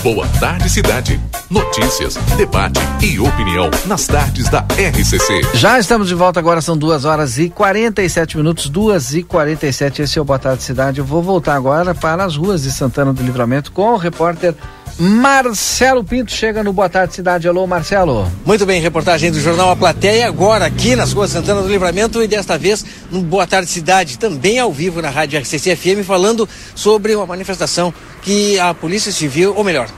Boa 0.03 0.27
Tarde 0.39 0.69
Cidade. 0.69 1.19
Notícias, 1.49 2.15
debate 2.35 2.79
e 3.01 3.19
opinião 3.19 3.69
nas 3.85 4.05
tardes 4.05 4.49
da 4.49 4.59
RCC. 4.59 5.41
Já 5.53 5.79
estamos 5.79 6.07
de 6.07 6.15
volta 6.15 6.39
agora, 6.39 6.61
são 6.61 6.75
duas 6.75 7.05
horas 7.05 7.37
e 7.37 7.49
47 7.49 8.35
minutos, 8.37 8.69
duas 8.69 9.13
e 9.13 9.23
47. 9.23 10.01
Esse 10.01 10.19
é 10.19 10.21
o 10.21 10.25
Boa 10.25 10.39
Tarde 10.39 10.63
Cidade. 10.63 10.99
Eu 10.99 11.05
vou 11.05 11.21
voltar 11.21 11.55
agora 11.55 11.93
para 11.93 12.25
as 12.25 12.35
ruas 12.35 12.63
de 12.63 12.71
Santana 12.71 13.13
do 13.13 13.23
Livramento 13.23 13.71
com 13.71 13.93
o 13.93 13.97
repórter 13.97 14.55
Marcelo 14.99 16.03
Pinto 16.03 16.31
chega 16.31 16.63
no 16.63 16.71
Boa 16.71 16.87
Tarde 16.87 17.15
Cidade. 17.15 17.47
Alô, 17.47 17.65
Marcelo. 17.65 18.31
Muito 18.45 18.63
bem, 18.63 18.79
reportagem 18.79 19.31
do 19.31 19.39
jornal 19.39 19.71
A 19.71 19.75
Plateia, 19.75 20.27
agora 20.27 20.65
aqui 20.65 20.95
nas 20.95 21.13
ruas 21.13 21.31
Santana 21.31 21.63
do 21.63 21.67
Livramento 21.67 22.21
e 22.21 22.27
desta 22.27 22.59
vez 22.59 22.85
no 23.09 23.21
Boa 23.21 23.47
Tarde 23.47 23.71
Cidade, 23.71 24.19
também 24.19 24.59
ao 24.59 24.71
vivo 24.71 25.01
na 25.01 25.09
Rádio 25.09 25.39
RCC 25.39 25.75
FM, 25.75 26.05
falando 26.05 26.47
sobre 26.75 27.15
uma 27.15 27.25
manifestação 27.25 27.91
que 28.21 28.59
a 28.59 28.71
Polícia 28.73 29.11
Civil, 29.11 29.55
ou 29.55 29.63
melhor, 29.63 29.89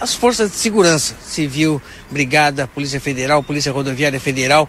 as 0.00 0.12
forças 0.12 0.50
de 0.50 0.56
segurança 0.56 1.14
civil, 1.24 1.80
Brigada, 2.10 2.66
Polícia 2.66 3.00
Federal, 3.00 3.44
Polícia 3.44 3.70
Rodoviária 3.70 4.18
Federal, 4.18 4.68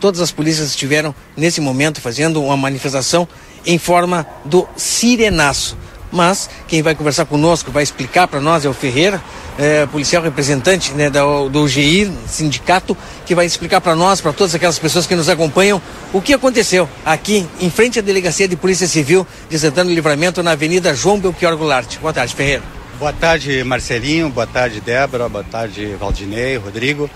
todas 0.00 0.22
as 0.22 0.32
polícias 0.32 0.70
estiveram 0.70 1.14
nesse 1.36 1.60
momento 1.60 2.00
fazendo 2.00 2.42
uma 2.42 2.56
manifestação 2.56 3.28
em 3.66 3.78
forma 3.78 4.26
do 4.44 4.66
sirenaço. 4.74 5.76
Mas 6.12 6.48
quem 6.68 6.82
vai 6.82 6.94
conversar 6.94 7.24
conosco, 7.24 7.70
vai 7.70 7.82
explicar 7.82 8.26
para 8.28 8.40
nós 8.40 8.64
é 8.64 8.68
o 8.68 8.72
Ferreira, 8.72 9.20
é, 9.58 9.86
policial 9.86 10.22
representante 10.22 10.92
né, 10.92 11.10
do, 11.10 11.68
GI, 11.68 12.12
sindicato, 12.28 12.96
que 13.24 13.34
vai 13.34 13.46
explicar 13.46 13.80
para 13.80 13.94
nós, 13.94 14.20
para 14.20 14.32
todas 14.32 14.54
aquelas 14.54 14.78
pessoas 14.78 15.06
que 15.06 15.14
nos 15.14 15.28
acompanham, 15.28 15.80
o 16.12 16.20
que 16.20 16.32
aconteceu 16.32 16.88
aqui 17.04 17.46
em 17.60 17.70
frente 17.70 17.98
à 17.98 18.02
Delegacia 18.02 18.46
de 18.46 18.56
Polícia 18.56 18.86
Civil 18.86 19.26
de 19.48 19.58
Santana 19.58 19.90
do 19.90 19.94
Livramento, 19.94 20.42
na 20.42 20.52
Avenida 20.52 20.94
João 20.94 21.18
Belchior 21.18 21.56
Goulart. 21.56 21.98
Boa 21.98 22.12
tarde, 22.12 22.34
Ferreira. 22.34 22.62
Boa 22.98 23.12
tarde, 23.12 23.62
Marcelinho. 23.62 24.30
Boa 24.30 24.46
tarde, 24.46 24.80
Débora. 24.80 25.28
Boa 25.28 25.44
tarde, 25.44 25.96
Valdinei, 25.98 26.56
Rodrigo. 26.56 27.10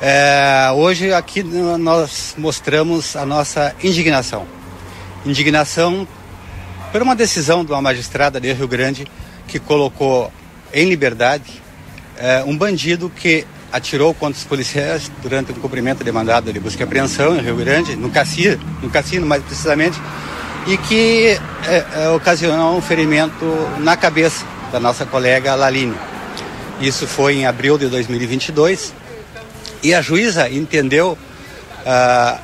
É, 0.00 0.68
hoje 0.74 1.12
aqui 1.12 1.44
nós 1.44 2.34
mostramos 2.36 3.14
a 3.14 3.24
nossa 3.24 3.72
indignação. 3.84 4.44
Indignação 5.24 6.08
por 6.92 7.00
uma 7.00 7.16
decisão 7.16 7.64
de 7.64 7.72
uma 7.72 7.80
magistrada 7.80 8.38
de 8.38 8.52
Rio 8.52 8.68
Grande 8.68 9.06
que 9.48 9.58
colocou 9.58 10.30
em 10.74 10.88
liberdade 10.88 11.62
é, 12.18 12.44
um 12.46 12.56
bandido 12.56 13.08
que 13.08 13.46
atirou 13.72 14.12
contra 14.12 14.38
os 14.38 14.44
policiais 14.44 15.10
durante 15.22 15.52
o 15.52 15.54
cumprimento 15.54 16.04
de 16.04 16.12
mandado 16.12 16.52
de 16.52 16.60
busca 16.60 16.82
e 16.82 16.84
apreensão 16.84 17.34
em 17.34 17.40
Rio 17.40 17.56
Grande, 17.56 17.96
no 17.96 18.10
cassino, 18.10 18.60
no 18.82 18.90
cassino 18.90 19.26
mais 19.26 19.42
precisamente, 19.42 19.98
e 20.66 20.76
que 20.76 21.38
é, 21.66 21.84
é, 21.94 22.08
ocasionou 22.10 22.76
um 22.76 22.82
ferimento 22.82 23.46
na 23.78 23.96
cabeça 23.96 24.44
da 24.70 24.78
nossa 24.78 25.06
colega 25.06 25.54
Laline. 25.54 25.96
Isso 26.78 27.06
foi 27.06 27.36
em 27.36 27.46
abril 27.46 27.78
de 27.78 27.88
2022 27.88 28.92
e 29.82 29.94
a 29.94 30.02
juíza 30.02 30.50
entendeu 30.50 31.16
ah, 31.86 32.38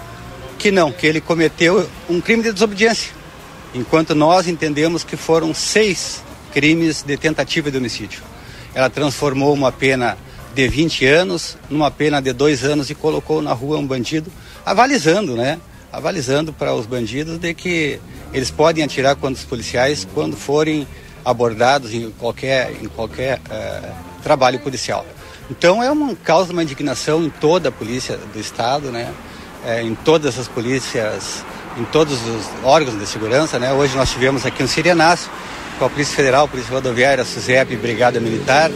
que 0.59 0.71
não, 0.71 0.91
que 0.91 1.07
ele 1.07 1.21
cometeu 1.21 1.89
um 2.09 2.21
crime 2.21 2.43
de 2.43 2.53
desobediência 2.53 3.18
enquanto 3.75 4.15
nós 4.15 4.49
entendemos 4.49 5.05
que 5.05 5.17
foram 5.17 5.53
seis 5.55 6.23
crimes 6.53 7.03
de 7.03 7.17
tentativa 7.17 7.71
de 7.71 7.79
homicídio. 7.79 8.23
Ela 8.75 8.91
transformou 8.91 9.53
uma 9.53 9.73
pena 9.73 10.17
de 10.55 10.67
20 10.69 11.07
anos 11.07 11.57
numa 11.69 11.91
pena 11.91 12.21
de 12.21 12.33
dois 12.33 12.65
anos 12.65 12.91
e 12.91 12.95
colocou 12.95 13.43
na 13.43 13.53
rua 13.53 13.79
um 13.79 13.87
bandido, 13.87 14.31
avalizando, 14.65 15.37
né? 15.37 15.59
Avalizando 15.93 16.53
para 16.53 16.75
os 16.75 16.87
bandidos 16.87 17.39
de 17.39 17.55
que 17.55 18.01
eles 18.33 18.51
podem 18.51 18.85
atirar 18.85 19.17
contra 19.17 19.41
os 19.41 19.45
policiais 19.45 20.07
quando 20.15 20.37
forem 20.37 20.87
abordados 21.25 21.93
em 21.93 22.11
qualquer, 22.11 22.73
em 22.83 22.89
qualquer 22.89 23.39
uh, 23.39 24.23
trabalho 24.23 24.59
policial. 24.61 25.05
Então 25.51 25.83
é 25.83 25.91
uma 25.91 26.15
causa 26.17 26.53
uma 26.53 26.63
indignação 26.63 27.23
em 27.23 27.31
toda 27.31 27.71
a 27.71 27.73
polícia 27.73 28.17
do 28.17 28.39
estado, 28.39 28.91
né? 28.91 29.13
É, 29.65 29.83
em 29.83 29.95
todas 29.95 30.39
as 30.39 30.47
polícias, 30.47 31.45
em 31.79 31.85
todos 31.85 32.19
os 32.27 32.47
órgãos 32.65 32.99
de 32.99 33.07
segurança, 33.07 33.59
né? 33.59 33.73
Hoje 33.73 33.97
nós 33.97 34.11
tivemos 34.11 34.45
aqui 34.45 34.63
um 34.63 34.67
sirenaço 34.67 35.31
com 35.79 35.85
a 35.85 35.91
Polícia 35.91 36.17
Federal, 36.17 36.49
Polícia 36.49 36.73
Rodoviária, 36.73 37.25
SUSEP, 37.25 37.77
Brigada 37.77 38.19
Militar, 38.19 38.71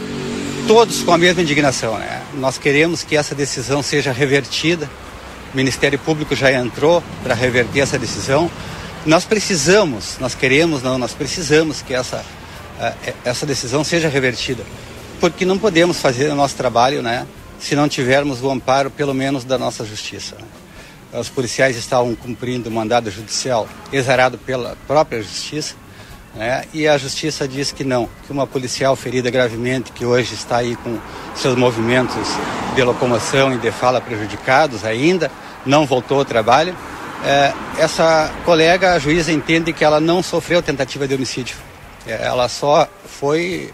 todos 0.67 1.03
com 1.03 1.11
a 1.11 1.17
mesma 1.17 1.41
indignação, 1.41 1.97
né? 1.97 2.21
Nós 2.35 2.57
queremos 2.57 3.03
que 3.03 3.15
essa 3.15 3.35
decisão 3.35 3.83
seja 3.83 4.11
revertida. 4.11 4.89
O 5.53 5.57
Ministério 5.57 5.99
Público 5.99 6.35
já 6.35 6.51
entrou 6.51 7.03
para 7.21 7.33
reverter 7.35 7.81
essa 7.81 7.99
decisão. 7.99 8.49
Nós 9.05 9.25
precisamos, 9.25 10.17
nós 10.19 10.33
queremos, 10.33 10.81
não, 10.81 10.97
nós 10.97 11.13
precisamos 11.13 11.81
que 11.81 11.93
essa, 11.93 12.23
uh, 12.79 13.13
essa 13.25 13.45
decisão 13.45 13.83
seja 13.83 14.07
revertida 14.07 14.63
porque 15.23 15.45
não 15.45 15.57
podemos 15.57 16.01
fazer 16.01 16.29
o 16.29 16.35
nosso 16.35 16.53
trabalho, 16.57 17.01
né, 17.01 17.25
se 17.57 17.77
não 17.77 17.87
tivermos 17.87 18.43
o 18.43 18.51
amparo, 18.51 18.91
pelo 18.91 19.13
menos, 19.13 19.45
da 19.45 19.57
nossa 19.57 19.85
justiça. 19.85 20.35
Né? 20.35 20.45
Os 21.13 21.29
policiais 21.29 21.77
estavam 21.77 22.15
cumprindo 22.15 22.69
o 22.69 22.71
mandado 22.71 23.11
judicial 23.11 23.67
exarado 23.91 24.37
pela 24.37 24.75
própria 24.87 25.21
justiça, 25.21 25.75
né? 26.35 26.65
E 26.73 26.87
a 26.87 26.97
justiça 26.97 27.47
diz 27.47 27.71
que 27.71 27.83
não, 27.83 28.09
que 28.25 28.31
uma 28.31 28.47
policial 28.47 28.95
ferida 28.95 29.29
gravemente, 29.29 29.91
que 29.91 30.05
hoje 30.05 30.33
está 30.33 30.57
aí 30.57 30.75
com 30.77 30.97
seus 31.35 31.55
movimentos 31.55 32.27
de 32.75 32.83
locomoção 32.83 33.53
e 33.53 33.57
de 33.57 33.71
fala 33.71 34.01
prejudicados 34.01 34.83
ainda, 34.83 35.29
não 35.65 35.85
voltou 35.85 36.19
ao 36.19 36.25
trabalho. 36.25 36.75
É, 37.23 37.53
essa 37.77 38.31
colega, 38.43 38.93
a 38.93 38.99
juíza 38.99 39.31
entende 39.31 39.71
que 39.71 39.83
ela 39.83 39.99
não 39.99 40.23
sofreu 40.23 40.61
tentativa 40.61 41.07
de 41.07 41.13
homicídio. 41.13 41.55
É, 42.07 42.25
ela 42.25 42.49
só 42.49 42.87
foi 43.05 43.71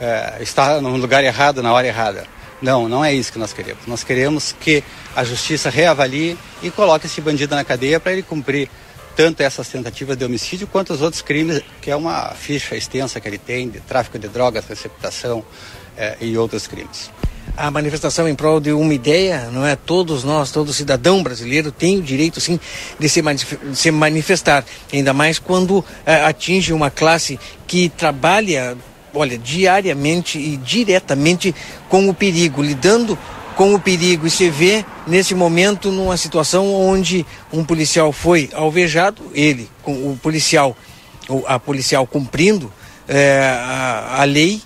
é, 0.00 0.38
está 0.40 0.80
no 0.80 0.96
lugar 0.96 1.22
errado 1.22 1.62
na 1.62 1.72
hora 1.72 1.86
errada. 1.86 2.24
Não, 2.60 2.88
não 2.88 3.04
é 3.04 3.12
isso 3.14 3.32
que 3.32 3.38
nós 3.38 3.52
queremos. 3.52 3.86
Nós 3.86 4.04
queremos 4.04 4.54
que 4.58 4.84
a 5.16 5.24
justiça 5.24 5.70
reavalie 5.70 6.36
e 6.62 6.70
coloque 6.70 7.06
esse 7.06 7.20
bandido 7.20 7.54
na 7.54 7.64
cadeia 7.64 7.98
para 7.98 8.12
ele 8.12 8.22
cumprir 8.22 8.68
tanto 9.16 9.42
essas 9.42 9.68
tentativas 9.68 10.16
de 10.16 10.24
homicídio 10.24 10.66
quanto 10.66 10.92
os 10.92 11.02
outros 11.02 11.22
crimes, 11.22 11.62
que 11.80 11.90
é 11.90 11.96
uma 11.96 12.32
ficha 12.34 12.76
extensa 12.76 13.20
que 13.20 13.28
ele 13.28 13.38
tem 13.38 13.68
de 13.68 13.80
tráfico 13.80 14.18
de 14.18 14.28
drogas, 14.28 14.66
receptação 14.66 15.44
é, 15.96 16.16
e 16.20 16.36
outros 16.36 16.66
crimes. 16.66 17.10
A 17.56 17.70
manifestação 17.70 18.28
em 18.28 18.34
prol 18.34 18.60
de 18.60 18.72
uma 18.72 18.94
ideia, 18.94 19.50
não 19.50 19.66
é? 19.66 19.74
Todos 19.74 20.22
nós, 20.22 20.50
todo 20.50 20.72
cidadão 20.72 21.22
brasileiro 21.22 21.72
tem 21.72 21.98
o 21.98 22.02
direito, 22.02 22.40
sim, 22.40 22.60
de 22.98 23.08
se, 23.08 23.20
manif 23.20 23.58
se 23.74 23.90
manifestar, 23.90 24.64
ainda 24.92 25.12
mais 25.12 25.38
quando 25.38 25.84
é, 26.06 26.24
atinge 26.24 26.72
uma 26.72 26.90
classe 26.90 27.38
que 27.66 27.88
trabalha 27.88 28.76
olha, 29.14 29.36
diariamente 29.38 30.38
e 30.38 30.56
diretamente 30.56 31.54
com 31.88 32.08
o 32.08 32.14
perigo, 32.14 32.62
lidando 32.62 33.18
com 33.56 33.74
o 33.74 33.80
perigo. 33.80 34.26
E 34.26 34.30
se 34.30 34.48
vê 34.48 34.84
nesse 35.06 35.34
momento 35.34 35.90
numa 35.90 36.16
situação 36.16 36.74
onde 36.74 37.26
um 37.52 37.64
policial 37.64 38.12
foi 38.12 38.48
alvejado, 38.52 39.22
ele, 39.34 39.68
o 39.84 40.18
policial, 40.22 40.76
a 41.46 41.58
policial 41.58 42.06
cumprindo 42.06 42.72
é, 43.08 43.40
a, 43.40 44.22
a 44.22 44.24
lei, 44.24 44.62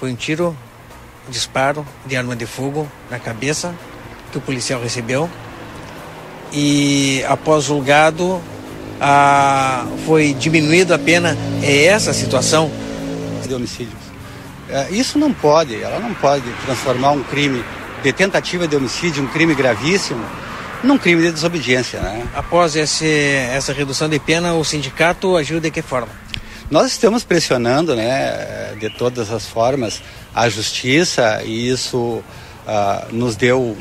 foi 0.00 0.10
um 0.12 0.16
tiro, 0.16 0.56
um 1.28 1.30
disparo 1.30 1.86
de 2.04 2.16
arma 2.16 2.34
de 2.34 2.46
fogo 2.46 2.90
na 3.10 3.18
cabeça 3.18 3.74
que 4.32 4.38
o 4.38 4.40
policial 4.40 4.82
recebeu. 4.82 5.30
E 6.52 7.24
após 7.28 7.64
julgado, 7.64 8.40
ah, 9.00 9.86
foi 10.06 10.34
diminuída 10.34 10.94
a 10.94 10.98
pena. 10.98 11.36
É 11.62 11.84
essa 11.84 12.10
a 12.10 12.14
situação? 12.14 12.70
De 13.46 13.54
homicídios. 13.54 14.04
É, 14.68 14.90
isso 14.90 15.18
não 15.18 15.32
pode, 15.32 15.80
ela 15.80 16.00
não 16.00 16.14
pode 16.14 16.44
transformar 16.64 17.12
um 17.12 17.22
crime 17.22 17.62
de 18.02 18.12
tentativa 18.12 18.66
de 18.66 18.74
homicídio, 18.74 19.22
um 19.22 19.26
crime 19.26 19.54
gravíssimo, 19.54 20.24
num 20.82 20.98
crime 20.98 21.22
de 21.22 21.32
desobediência. 21.32 22.00
Né? 22.00 22.26
Após 22.34 22.74
esse, 22.76 23.06
essa 23.52 23.72
redução 23.72 24.08
de 24.08 24.18
pena, 24.18 24.54
o 24.54 24.64
sindicato 24.64 25.36
agiu 25.36 25.60
de 25.60 25.70
que 25.70 25.82
forma? 25.82 26.08
Nós 26.70 26.92
estamos 26.92 27.22
pressionando, 27.22 27.94
né, 27.94 28.74
de 28.80 28.88
todas 28.88 29.30
as 29.30 29.46
formas, 29.46 30.02
a 30.34 30.48
justiça 30.48 31.42
e 31.44 31.68
isso 31.68 32.22
ah, 32.66 33.06
nos 33.12 33.36
deu 33.36 33.76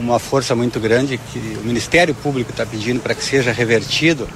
uma 0.00 0.18
força 0.18 0.54
muito 0.54 0.80
grande 0.80 1.18
que 1.18 1.38
o 1.62 1.66
Ministério 1.66 2.14
Público 2.14 2.50
está 2.50 2.64
pedindo 2.64 3.00
para 3.00 3.14
que 3.14 3.22
seja 3.22 3.52
revertido 3.52 4.24
uh, 4.24 4.30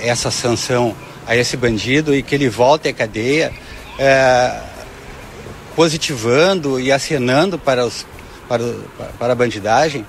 essa 0.00 0.30
sanção 0.30 0.94
a 1.26 1.34
esse 1.34 1.56
bandido 1.56 2.14
e 2.14 2.22
que 2.22 2.34
ele 2.34 2.48
volte 2.48 2.88
à 2.88 2.92
cadeia, 2.92 3.50
uh, 3.98 4.62
positivando 5.74 6.78
e 6.78 6.92
acenando 6.92 7.58
para, 7.58 7.86
os, 7.86 8.06
para, 8.46 8.62
para 9.18 9.32
a 9.32 9.36
bandidagem 9.36 10.06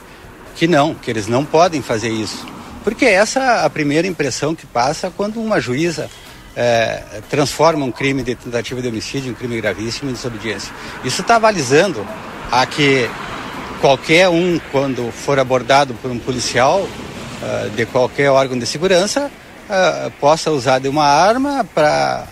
que 0.55 0.67
não, 0.67 0.93
que 0.93 1.09
eles 1.09 1.27
não 1.27 1.45
podem 1.45 1.81
fazer 1.81 2.09
isso. 2.09 2.45
Porque 2.83 3.05
essa 3.05 3.39
é 3.39 3.65
a 3.65 3.69
primeira 3.69 4.07
impressão 4.07 4.53
que 4.53 4.65
passa 4.65 5.11
quando 5.15 5.41
uma 5.41 5.59
juíza 5.59 6.09
é, 6.55 7.21
transforma 7.29 7.83
um 7.83 7.91
crime 7.91 8.23
de 8.23 8.35
tentativa 8.35 8.81
de 8.81 8.87
homicídio 8.87 9.31
em 9.31 9.33
crime 9.33 9.59
gravíssimo 9.59 10.09
em 10.09 10.13
desobediência. 10.13 10.71
Isso 11.03 11.21
está 11.21 11.35
avalizando 11.35 12.07
a 12.51 12.65
que 12.65 13.09
qualquer 13.85 14.27
um, 14.29 14.59
quando 14.71 15.11
for 15.11 15.37
abordado 15.37 15.93
por 16.01 16.09
um 16.09 16.17
policial 16.17 16.79
uh, 16.81 17.69
de 17.69 17.85
qualquer 17.85 18.31
órgão 18.31 18.57
de 18.57 18.65
segurança, 18.65 19.29
uh, 19.69 20.09
possa 20.19 20.49
usar 20.49 20.79
de 20.79 20.87
uma 20.87 21.05
arma 21.05 21.63
para 21.63 22.25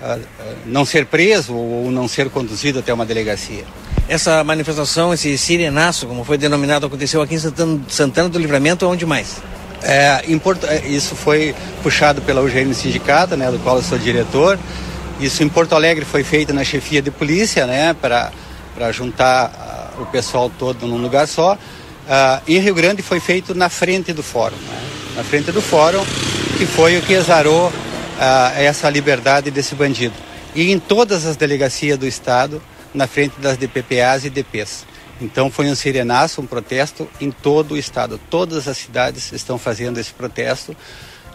uh, 0.00 0.20
não 0.64 0.84
ser 0.84 1.06
preso 1.06 1.56
ou 1.56 1.90
não 1.90 2.06
ser 2.06 2.30
conduzido 2.30 2.78
até 2.78 2.94
uma 2.94 3.04
delegacia. 3.04 3.64
Essa 4.08 4.44
manifestação, 4.44 5.12
esse 5.12 5.36
sirenaço, 5.36 6.06
como 6.06 6.22
foi 6.22 6.38
denominado, 6.38 6.86
aconteceu 6.86 7.20
aqui 7.20 7.34
em 7.34 7.38
Santana, 7.40 7.80
Santana 7.88 8.28
do 8.28 8.38
Livramento, 8.38 8.86
onde 8.86 9.04
mais? 9.04 9.42
É, 9.82 10.22
é 10.24 10.86
isso 10.86 11.16
foi 11.16 11.52
puxado 11.82 12.22
pela 12.22 12.40
UGM 12.42 12.72
Sindicato, 12.72 13.36
né, 13.36 13.50
do 13.50 13.58
qual 13.58 13.78
eu 13.78 13.82
sou 13.82 13.98
diretor. 13.98 14.56
Isso 15.18 15.42
em 15.42 15.48
Porto 15.48 15.74
Alegre 15.74 16.04
foi 16.04 16.22
feito 16.22 16.54
na 16.54 16.62
chefia 16.62 17.02
de 17.02 17.10
polícia, 17.10 17.66
né, 17.66 17.92
para 17.92 18.30
juntar 18.92 19.71
o 19.98 20.06
pessoal 20.06 20.50
todo 20.58 20.86
num 20.86 20.98
lugar 20.98 21.26
só. 21.28 21.54
Uh, 21.54 22.42
em 22.48 22.58
Rio 22.58 22.74
Grande 22.74 23.02
foi 23.02 23.20
feito 23.20 23.54
na 23.54 23.68
frente 23.68 24.12
do 24.12 24.22
fórum, 24.22 24.56
né? 24.56 24.82
na 25.16 25.24
frente 25.24 25.52
do 25.52 25.62
fórum, 25.62 26.04
que 26.58 26.66
foi 26.66 26.98
o 26.98 27.02
que 27.02 27.12
exarou 27.12 27.68
uh, 27.68 27.72
essa 28.56 28.90
liberdade 28.90 29.50
desse 29.50 29.74
bandido. 29.74 30.14
E 30.54 30.70
em 30.70 30.78
todas 30.78 31.24
as 31.24 31.36
delegacias 31.36 31.98
do 31.98 32.06
Estado, 32.06 32.60
na 32.92 33.06
frente 33.06 33.40
das 33.40 33.56
DPPAs 33.56 34.24
e 34.24 34.30
DPs. 34.30 34.84
Então 35.20 35.50
foi 35.50 35.66
um 35.66 35.74
sirenaço, 35.74 36.40
um 36.40 36.46
protesto 36.46 37.08
em 37.20 37.30
todo 37.30 37.72
o 37.72 37.78
Estado. 37.78 38.20
Todas 38.30 38.66
as 38.68 38.76
cidades 38.76 39.32
estão 39.32 39.56
fazendo 39.56 39.98
esse 39.98 40.12
protesto 40.12 40.76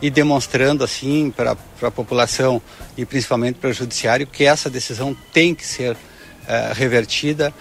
e 0.01 0.09
demonstrando 0.09 0.83
assim 0.83 1.31
para 1.31 1.55
a 1.81 1.91
população 1.91 2.61
e 2.97 3.05
principalmente 3.05 3.55
para 3.55 3.69
o 3.69 3.73
judiciário 3.73 4.27
que 4.27 4.43
essa 4.43 4.69
decisão 4.69 5.15
tem 5.33 5.55
que 5.55 5.65
ser 5.65 5.93
uh, 5.93 6.73
revertida 6.73 7.53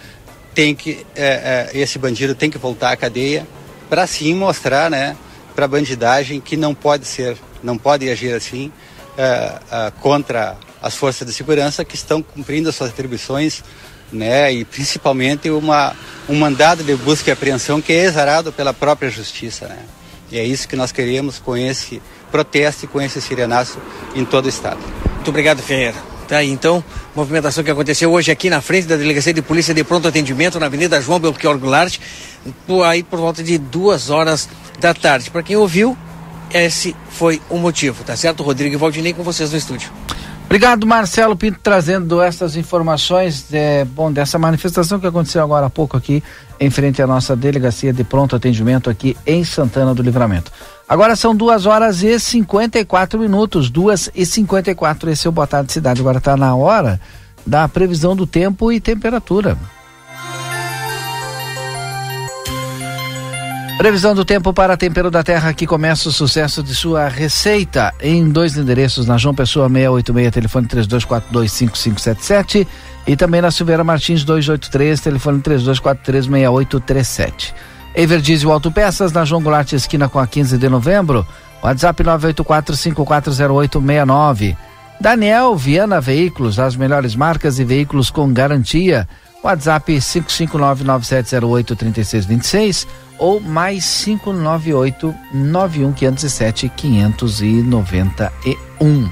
tem 0.57 0.75
que 0.75 1.07
é, 1.15 1.69
é, 1.75 1.79
esse 1.79 1.99
bandido 1.99 2.35
tem 2.35 2.49
que 2.49 2.57
voltar 2.57 2.91
à 2.91 2.97
cadeia 2.97 3.47
para 3.91 4.07
sim 4.07 4.35
mostrar, 4.35 4.91
né, 4.91 5.15
para 5.55 5.67
a 5.67 5.69
bandidagem 5.69 6.41
que 6.41 6.57
não 6.57 6.75
pode 6.75 7.07
ser, 7.07 7.37
não 7.63 7.77
pode 7.77 8.09
agir 8.09 8.35
assim 8.35 8.73
é, 9.19 9.53
é, 9.71 9.93
contra 10.01 10.57
as 10.83 10.97
forças 10.97 11.27
de 11.27 11.35
segurança 11.35 11.85
que 11.85 11.95
estão 11.95 12.23
cumprindo 12.23 12.71
as 12.71 12.75
suas 12.75 12.91
atribuições, 12.91 13.63
né, 14.11 14.51
e 14.51 14.65
principalmente 14.65 15.51
uma 15.51 15.95
um 16.29 16.35
mandado 16.35 16.83
de 16.83 16.97
busca 16.97 17.31
e 17.31 17.33
apreensão 17.33 17.81
que 17.81 17.93
é 17.93 18.05
exarado 18.05 18.51
pela 18.51 18.73
própria 18.73 19.11
justiça, 19.11 19.69
né. 19.69 19.79
E 20.33 20.39
é 20.39 20.45
isso 20.45 20.67
que 20.67 20.75
nós 20.75 20.91
queríamos 20.91 21.39
com 21.39 21.57
esse 21.57 22.01
protesto 22.33 22.87
e 22.87 22.89
com 22.89 23.01
esse 23.01 23.21
sirenaço 23.21 23.79
em 24.15 24.25
todo 24.25 24.47
o 24.47 24.49
estado. 24.49 24.81
Muito 25.17 25.29
obrigado, 25.29 25.63
Ferreira. 25.63 26.16
Tá 26.29 26.43
então, 26.43 26.83
movimentação 27.15 27.63
que 27.63 27.71
aconteceu 27.71 28.11
hoje 28.13 28.33
aqui 28.33 28.51
na 28.51 28.61
frente 28.61 28.87
da 28.89 28.97
Delegacia 28.97 29.33
de 29.33 29.43
Polícia 29.43 29.73
de 29.73 29.85
Pronto 29.85 30.09
Atendimento, 30.09 30.59
na 30.59 30.67
Avenida 30.67 31.01
João 31.01 31.21
Belchior 31.21 31.57
Goulart, 31.57 31.99
aí 32.85 33.03
por 33.05 33.21
volta 33.21 33.45
de 33.45 33.57
duas 33.59 34.11
horas 34.11 34.49
da 34.81 34.93
tarde. 34.93 35.31
Para 35.31 35.45
quem 35.45 35.55
ouviu, 35.55 35.97
esse 36.53 36.97
foi 37.11 37.41
o 37.49 37.59
motivo, 37.59 38.03
tá 38.03 38.17
certo? 38.17 38.43
Rodrigo 38.43 38.75
e 38.75 38.79
Valdinei 38.79 39.13
com 39.13 39.23
vocês 39.23 39.53
no 39.53 39.59
estúdio. 39.59 39.91
Obrigado, 40.47 40.87
Marcelo 40.87 41.37
Pinto, 41.37 41.59
trazendo 41.61 42.23
essas 42.23 42.57
informações 42.57 43.47
é, 43.53 43.85
bom, 43.85 44.13
dessa 44.13 44.39
manifestação 44.39 44.99
que 44.99 45.07
aconteceu 45.07 45.43
agora 45.43 45.67
há 45.67 45.71
pouco 45.71 45.97
aqui 45.97 46.23
em 46.59 46.71
frente 46.71 47.03
à 47.03 47.07
nossa 47.07 47.37
delegacia 47.37 47.93
de 47.93 48.05
pronto 48.05 48.35
atendimento 48.35 48.89
aqui 48.89 49.17
em 49.27 49.45
Santana 49.45 49.95
do 49.95 50.03
Livramento. 50.03 50.53
Agora 50.89 51.17
são 51.17 51.35
duas 51.35 51.67
horas 51.67 52.03
e 52.03 52.19
54 52.19 53.19
minutos, 53.19 53.69
duas 53.69 54.09
e 54.15 54.25
54. 54.25 55.11
Esse 55.11 55.27
é 55.27 55.31
o 55.31 55.33
Boa 55.33 55.47
Tarde 55.47 55.73
Cidade. 55.73 56.01
Agora 56.01 56.19
está 56.19 56.37
na 56.37 56.55
hora 56.55 57.01
da 57.45 57.69
previsão 57.69 58.15
do 58.15 58.27
tempo 58.27 58.71
e 58.71 58.81
temperatura. 58.81 59.59
Previsão 63.79 64.15
do 64.15 64.25
tempo 64.25 64.55
para 64.55 64.77
Tempero 64.77 65.11
da 65.11 65.23
Terra 65.23 65.53
que 65.53 65.67
começa 65.67 66.09
o 66.09 66.13
sucesso 66.13 66.63
de 66.63 66.75
sua 66.75 67.09
receita 67.09 67.93
em 68.01 68.29
dois 68.29 68.57
endereços 68.57 69.07
na 69.07 69.19
João 69.19 69.35
Pessoa 69.35 69.69
686, 69.69 70.33
telefone 70.33 70.67
32425577 70.67 72.67
e 73.07 73.17
também 73.17 73.43
na 73.43 73.51
Silveira 73.51 73.85
Martins 73.85 74.25
283, 74.25 75.01
telefone 75.01 75.43
32436837. 75.43 77.53
Everdiesel 77.97 78.53
Autopeças 78.53 79.11
na 79.11 79.25
João 79.25 79.43
Goulart 79.43 79.73
esquina 79.73 80.07
com 80.07 80.19
a 80.19 80.27
15 80.27 80.59
de 80.59 80.69
novembro, 80.69 81.27
WhatsApp 81.63 82.05
984540869. 82.05 84.55
Daniel 85.01 85.57
Viana 85.57 85.99
Veículos, 85.99 86.59
as 86.59 86.77
melhores 86.77 87.17
marcas 87.17 87.59
e 87.59 87.65
veículos 87.65 88.11
com 88.11 88.31
garantia. 88.31 89.09
WhatsApp 89.43 89.97
55997083626 89.97 92.87
ou 93.19 93.41
mais 93.41 94.05
598 94.05 95.15
91 95.33 95.95
507 95.95 96.71
591. 96.77 99.09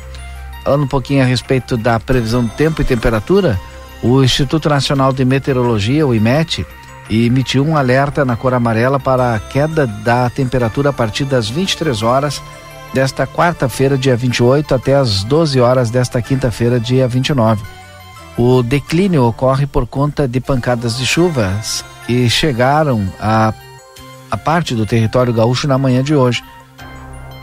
Falando 0.62 0.85
um 0.85 0.88
pouquinho 0.88 1.23
a 1.23 1.27
respeito 1.27 1.79
da 1.79 1.99
previsão 1.99 2.44
do 2.44 2.51
tempo 2.51 2.83
e 2.83 2.85
temperatura, 2.85 3.59
o 4.03 4.23
Instituto 4.23 4.68
Nacional 4.68 5.11
de 5.11 5.25
Meteorologia, 5.25 6.07
o 6.07 6.14
IMET, 6.14 6.66
emitiu 7.10 7.64
um 7.66 7.76
alerta 7.76 8.24
na 8.24 8.36
cor 8.36 8.54
amarela 8.54 8.98
para 8.98 9.34
a 9.34 9.38
queda 9.38 9.86
da 9.86 10.28
temperatura 10.30 10.90
a 10.90 10.92
partir 10.92 11.24
das 11.24 11.48
23 11.48 12.02
horas 12.02 12.42
desta 12.92 13.26
quarta-feira, 13.26 13.98
dia 13.98 14.16
28, 14.16 14.74
até 14.74 14.94
as 14.94 15.24
12 15.24 15.60
horas 15.60 15.90
desta 15.90 16.22
quinta-feira, 16.22 16.78
dia 16.78 17.08
29. 17.08 17.62
O 18.36 18.62
declínio 18.62 19.24
ocorre 19.24 19.66
por 19.66 19.86
conta 19.86 20.26
de 20.26 20.40
pancadas 20.40 20.96
de 20.96 21.06
chuvas 21.06 21.84
que 22.06 22.28
chegaram 22.28 23.06
a 23.20 23.52
a 24.34 24.36
parte 24.36 24.74
do 24.74 24.84
território 24.84 25.32
gaúcho 25.32 25.68
na 25.68 25.78
manhã 25.78 26.02
de 26.02 26.12
hoje 26.12 26.42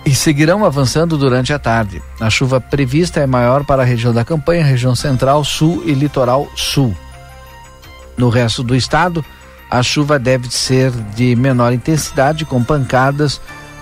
e 0.05 0.13
seguirão 0.13 0.65
avançando 0.65 1.17
durante 1.17 1.53
a 1.53 1.59
tarde. 1.59 2.01
A 2.19 2.29
chuva 2.29 2.59
prevista 2.59 3.21
é 3.21 3.25
maior 3.25 3.63
para 3.63 3.83
a 3.83 3.85
região 3.85 4.13
da 4.13 4.25
campanha, 4.25 4.65
região 4.65 4.93
central, 4.93 5.41
sul 5.45 5.83
e 5.85 5.93
litoral 5.93 6.49
sul. 6.53 6.93
No 8.17 8.27
resto 8.27 8.61
do 8.61 8.75
estado, 8.75 9.23
a 9.71 9.81
chuva 9.81 10.19
deve 10.19 10.53
ser 10.53 10.91
de 11.15 11.33
menor 11.33 11.71
intensidade, 11.71 12.43
com 12.43 12.61
pancadas 12.61 13.39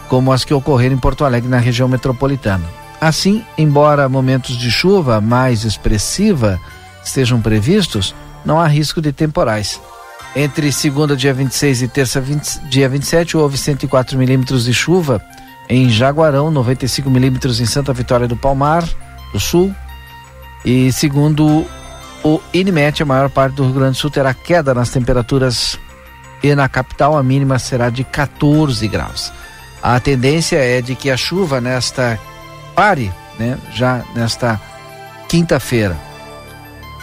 como 0.08 0.32
as 0.32 0.46
que 0.46 0.54
ocorreram 0.54 0.96
em 0.96 1.00
Porto 1.00 1.26
Alegre, 1.26 1.50
na 1.50 1.58
região 1.58 1.88
metropolitana. 1.88 2.64
Assim, 3.02 3.44
embora 3.58 4.08
momentos 4.08 4.56
de 4.56 4.70
chuva 4.70 5.20
mais 5.20 5.66
expressiva 5.66 6.60
estejam 7.04 7.42
previstos, 7.42 8.14
não 8.46 8.60
há 8.60 8.68
risco 8.68 9.02
de 9.02 9.12
temporais. 9.12 9.82
Entre 10.36 10.72
segunda, 10.72 11.16
dia 11.16 11.34
26 11.34 11.82
e 11.82 11.88
terça, 11.88 12.22
20, 12.22 12.60
dia 12.70 12.88
27, 12.88 13.36
houve 13.36 13.58
104 13.58 14.18
milímetros 14.18 14.66
de 14.66 14.74
chuva 14.74 15.22
em 15.68 15.90
Jaguarão, 15.90 16.52
95 16.52 17.10
milímetros 17.10 17.60
em 17.60 17.66
Santa 17.66 17.94
Vitória 17.94 18.28
do 18.28 18.36
Palmar, 18.36 18.84
do 19.34 19.40
Sul. 19.40 19.74
E 20.64 20.92
segundo 20.92 21.66
o 22.24 22.42
Inimet, 22.54 23.02
a 23.02 23.06
maior 23.06 23.30
parte 23.30 23.56
do 23.56 23.64
Rio 23.64 23.74
Grande 23.74 23.92
do 23.92 23.98
Sul 23.98 24.10
terá 24.10 24.34
queda 24.34 24.74
nas 24.74 24.90
temperaturas 24.90 25.80
e 26.44 26.54
na 26.56 26.68
capital 26.68 27.18
a 27.18 27.24
mínima 27.24 27.60
será 27.60 27.90
de 27.90 28.04
14 28.04 28.88
graus. 28.88 29.32
A 29.82 30.00
tendência 30.00 30.58
é 30.58 30.82
de 30.82 30.96
que 30.96 31.10
a 31.10 31.18
chuva 31.18 31.62
nesta 31.62 32.20
pare, 32.76 33.12
né, 33.38 33.58
já 33.74 34.04
nesta 34.14 34.60
quinta-feira 35.28 35.96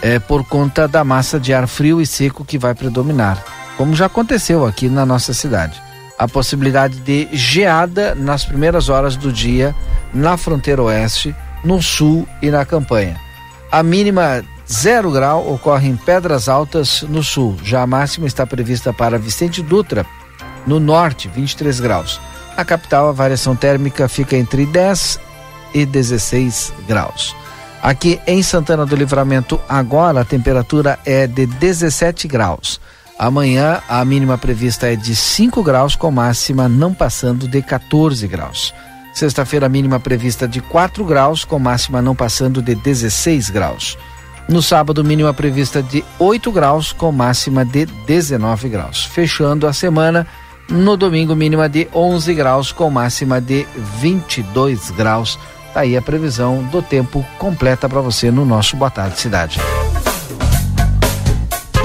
é, 0.02 0.18
por 0.18 0.44
conta 0.44 0.86
da 0.86 1.02
massa 1.04 1.40
de 1.40 1.54
ar 1.54 1.66
frio 1.66 2.00
e 2.00 2.06
seco 2.06 2.44
que 2.44 2.58
vai 2.58 2.74
predominar, 2.74 3.42
como 3.76 3.94
já 3.94 4.06
aconteceu 4.06 4.66
aqui 4.66 4.88
na 4.88 5.06
nossa 5.06 5.32
cidade. 5.32 5.80
A 6.18 6.26
possibilidade 6.26 6.98
de 7.00 7.28
geada 7.32 8.14
nas 8.14 8.44
primeiras 8.44 8.88
horas 8.88 9.16
do 9.16 9.32
dia 9.32 9.74
na 10.14 10.36
fronteira 10.36 10.82
oeste, 10.82 11.34
no 11.62 11.82
sul 11.82 12.26
e 12.40 12.50
na 12.50 12.64
campanha. 12.64 13.20
A 13.70 13.82
mínima 13.82 14.42
zero 14.70 15.10
grau 15.10 15.52
ocorre 15.52 15.88
em 15.88 15.96
Pedras 15.96 16.48
Altas, 16.48 17.02
no 17.02 17.22
sul. 17.22 17.56
Já 17.62 17.82
a 17.82 17.86
máxima 17.86 18.26
está 18.26 18.46
prevista 18.46 18.92
para 18.92 19.18
Vicente 19.18 19.62
Dutra, 19.62 20.06
no 20.66 20.80
norte, 20.80 21.28
23 21.28 21.80
graus. 21.80 22.20
Na 22.56 22.64
capital, 22.64 23.08
a 23.08 23.12
variação 23.12 23.54
térmica 23.54 24.08
fica 24.08 24.36
entre 24.36 24.66
10 24.66 25.20
e 25.74 25.84
16 25.84 26.72
graus. 26.88 27.36
Aqui 27.82 28.20
em 28.26 28.42
Santana 28.42 28.86
do 28.86 28.96
Livramento, 28.96 29.60
agora 29.68 30.22
a 30.22 30.24
temperatura 30.24 30.98
é 31.04 31.26
de 31.26 31.46
17 31.46 32.26
graus. 32.26 32.80
Amanhã 33.18 33.80
a 33.88 34.04
mínima 34.04 34.36
prevista 34.36 34.92
é 34.92 34.96
de 34.96 35.14
5 35.14 35.62
graus, 35.62 35.94
com 35.94 36.10
máxima 36.10 36.68
não 36.68 36.92
passando 36.92 37.46
de 37.46 37.62
14 37.62 38.26
graus. 38.26 38.74
Sexta-feira, 39.14 39.66
a 39.66 39.68
mínima 39.68 39.98
prevista 40.00 40.48
de 40.48 40.60
4 40.60 41.04
graus, 41.04 41.44
com 41.44 41.58
máxima 41.58 42.02
não 42.02 42.14
passando 42.14 42.60
de 42.60 42.74
16 42.74 43.48
graus. 43.50 43.96
No 44.48 44.62
sábado, 44.62 45.02
mínima 45.02 45.34
prevista 45.34 45.82
de 45.82 46.04
8 46.18 46.52
graus, 46.52 46.92
com 46.92 47.10
máxima 47.10 47.64
de 47.64 47.86
19 47.86 48.68
graus. 48.68 49.04
Fechando 49.04 49.66
a 49.66 49.72
semana, 49.72 50.26
no 50.68 50.96
domingo, 50.96 51.34
mínima 51.34 51.68
de 51.68 51.88
11 51.92 52.32
graus, 52.34 52.70
com 52.70 52.88
máxima 52.88 53.40
de 53.40 53.66
22 53.98 54.90
graus. 54.92 55.38
Tá 55.74 55.80
aí 55.80 55.96
a 55.96 56.02
previsão 56.02 56.62
do 56.64 56.80
tempo 56.80 57.26
completa 57.38 57.88
para 57.88 58.00
você 58.00 58.30
no 58.30 58.46
nosso 58.46 58.76
Boa 58.76 58.90
Tarde 58.90 59.18
Cidade. 59.18 59.58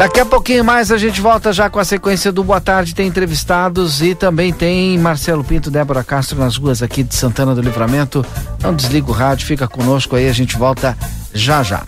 Daqui 0.02 0.20
a 0.20 0.26
pouquinho 0.26 0.66
mais 0.66 0.92
a 0.92 0.98
gente 0.98 1.22
volta 1.22 1.54
já 1.54 1.70
com 1.70 1.78
a 1.78 1.86
sequência 1.86 2.32
do 2.32 2.44
Boa 2.44 2.60
Tarde, 2.60 2.96
tem 2.96 3.06
entrevistados 3.06 4.02
e 4.02 4.16
também 4.16 4.52
tem 4.52 4.98
Marcelo 4.98 5.44
Pinto, 5.44 5.70
Débora 5.70 6.04
Castro 6.04 6.40
nas 6.40 6.58
ruas 6.58 6.82
aqui 6.82 7.04
de 7.04 7.14
Santana 7.14 7.54
do 7.54 7.62
Livramento. 7.62 8.26
Não 8.64 8.74
desliga 8.74 9.12
o 9.12 9.14
rádio, 9.14 9.46
fica 9.46 9.68
conosco 9.68 10.16
aí, 10.16 10.28
a 10.28 10.34
gente 10.34 10.58
volta 10.58 10.98
já 11.36 11.62
já. 11.62 11.84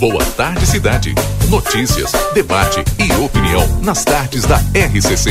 Boa 0.00 0.24
Tarde 0.36 0.66
Cidade. 0.66 1.14
Notícias, 1.48 2.10
debate 2.34 2.82
e 2.98 3.12
opinião 3.22 3.64
nas 3.80 4.02
tardes 4.02 4.44
da 4.44 4.56
RCC. 4.56 5.30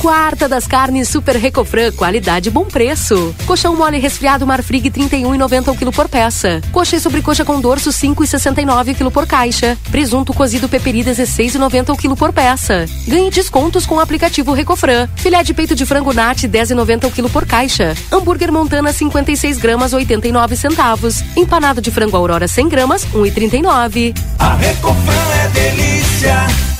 Quarta 0.00 0.48
das 0.48 0.66
carnes 0.66 1.10
Super 1.10 1.36
Recofran, 1.36 1.92
qualidade 1.92 2.48
e 2.48 2.50
bom 2.50 2.64
preço. 2.64 3.34
Colchão 3.46 3.76
mole 3.76 3.98
resfriado 3.98 4.46
Marfrig 4.46 4.90
31,90 4.90 5.68
o 5.68 5.76
quilo 5.76 5.92
por 5.92 6.08
peça. 6.08 6.62
Coxa 6.72 6.96
e 6.96 7.00
sobrecoxa 7.00 7.44
com 7.44 7.60
dorso 7.60 7.90
5,69 7.90 8.92
o 8.92 8.94
quilo 8.94 9.10
por 9.10 9.26
caixa. 9.26 9.76
Presunto 9.90 10.32
cozido 10.32 10.70
peperi 10.70 11.04
16,90 11.04 11.92
o 11.92 11.96
quilo 11.98 12.16
por 12.16 12.32
peça. 12.32 12.86
Ganhe 13.06 13.30
descontos 13.30 13.84
com 13.84 13.96
o 13.96 14.00
aplicativo 14.00 14.54
Recofran. 14.54 15.06
Filé 15.16 15.42
de 15.42 15.52
peito 15.52 15.74
de 15.74 15.84
frango 15.84 16.14
nat 16.14 16.44
10,90 16.44 17.06
o 17.06 17.10
quilo 17.10 17.28
por 17.28 17.44
caixa. 17.44 17.94
Hambúrguer 18.10 18.50
Montana 18.50 18.94
56 18.94 19.58
gramas 19.58 19.92
89 19.92 20.56
centavos. 20.56 21.22
Empanado 21.36 21.82
de 21.82 21.90
frango 21.90 22.16
Aurora 22.16 22.48
100 22.48 22.68
gramas 22.70 23.04
1,39. 23.04 24.16
A 24.38 24.54
Recofran 24.54 25.34
é 25.44 25.48
delícia. 25.48 26.79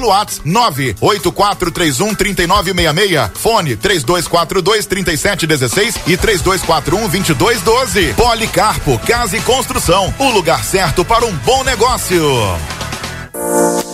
WhatsApp 0.07 0.47
98431 0.47 2.15
3966. 2.15 3.31
Fone 3.35 3.75
3242 3.75 4.85
3716 4.85 5.95
e 6.07 6.17
3241 6.17 7.07
2212. 7.07 8.13
Policarpo 8.13 8.99
Casa 8.99 9.37
e 9.37 9.41
Construção. 9.41 10.13
O 10.19 10.29
lugar 10.29 10.63
certo 10.63 11.03
para 11.03 11.25
um 11.25 11.33
bom 11.33 11.63
negócio. 11.63 12.21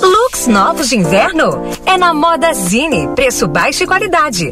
Looks 0.02 0.48
novos 0.48 0.90
de 0.90 0.98
inverno? 0.98 1.72
É 1.86 1.98
na 1.98 2.14
Moda 2.14 2.54
Zine. 2.54 3.08
Preço 3.16 3.48
baixo 3.48 3.84
e 3.84 3.88
qualidade. 3.88 4.52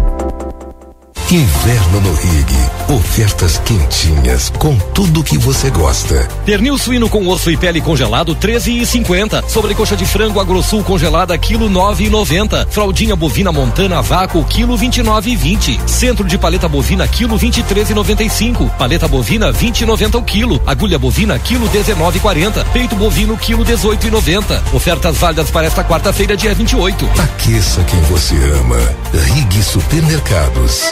Inverno 1.31 2.01
no 2.01 2.13
Rig. 2.13 2.93
Ofertas 2.93 3.57
quentinhas 3.59 4.49
com 4.49 4.77
tudo 4.93 5.23
que 5.23 5.37
você 5.37 5.69
gosta. 5.69 6.27
Pernil 6.45 6.77
suíno 6.77 7.07
com 7.07 7.25
osso 7.25 7.49
e 7.49 7.55
pele 7.55 7.79
congelado 7.79 8.35
13,50. 8.35 9.47
Sobrecoxa 9.47 9.95
de 9.95 10.05
frango 10.05 10.41
agrosul 10.41 10.83
congelada 10.83 11.37
quilo 11.37 11.69
9,90. 11.69 12.67
Fraldinha 12.67 13.15
bovina 13.15 13.49
montana 13.49 14.01
vácuo 14.01 14.43
quilo 14.43 14.77
29,20. 14.77 15.87
Centro 15.87 16.27
de 16.27 16.37
paleta 16.37 16.67
bovina 16.67 17.07
quilo 17.07 17.39
23,95. 17.39 18.69
Paleta 18.71 19.07
bovina 19.07 19.53
20,90 19.53 20.15
o 20.15 20.23
quilo. 20.23 20.61
Agulha 20.67 20.99
bovina 20.99 21.39
quilo 21.39 21.69
19,40. 21.69 22.65
Peito 22.73 22.97
bovino 22.97 23.37
quilo 23.37 23.63
18,90. 23.63 24.73
Ofertas 24.73 25.17
válidas 25.17 25.49
para 25.49 25.65
esta 25.65 25.81
quarta-feira 25.81 26.35
dia 26.35 26.53
28. 26.53 27.09
Aqueça 27.17 27.81
quem 27.85 28.01
você 28.01 28.35
ama. 28.35 28.79
Rig 29.13 29.63
Supermercados. 29.63 30.91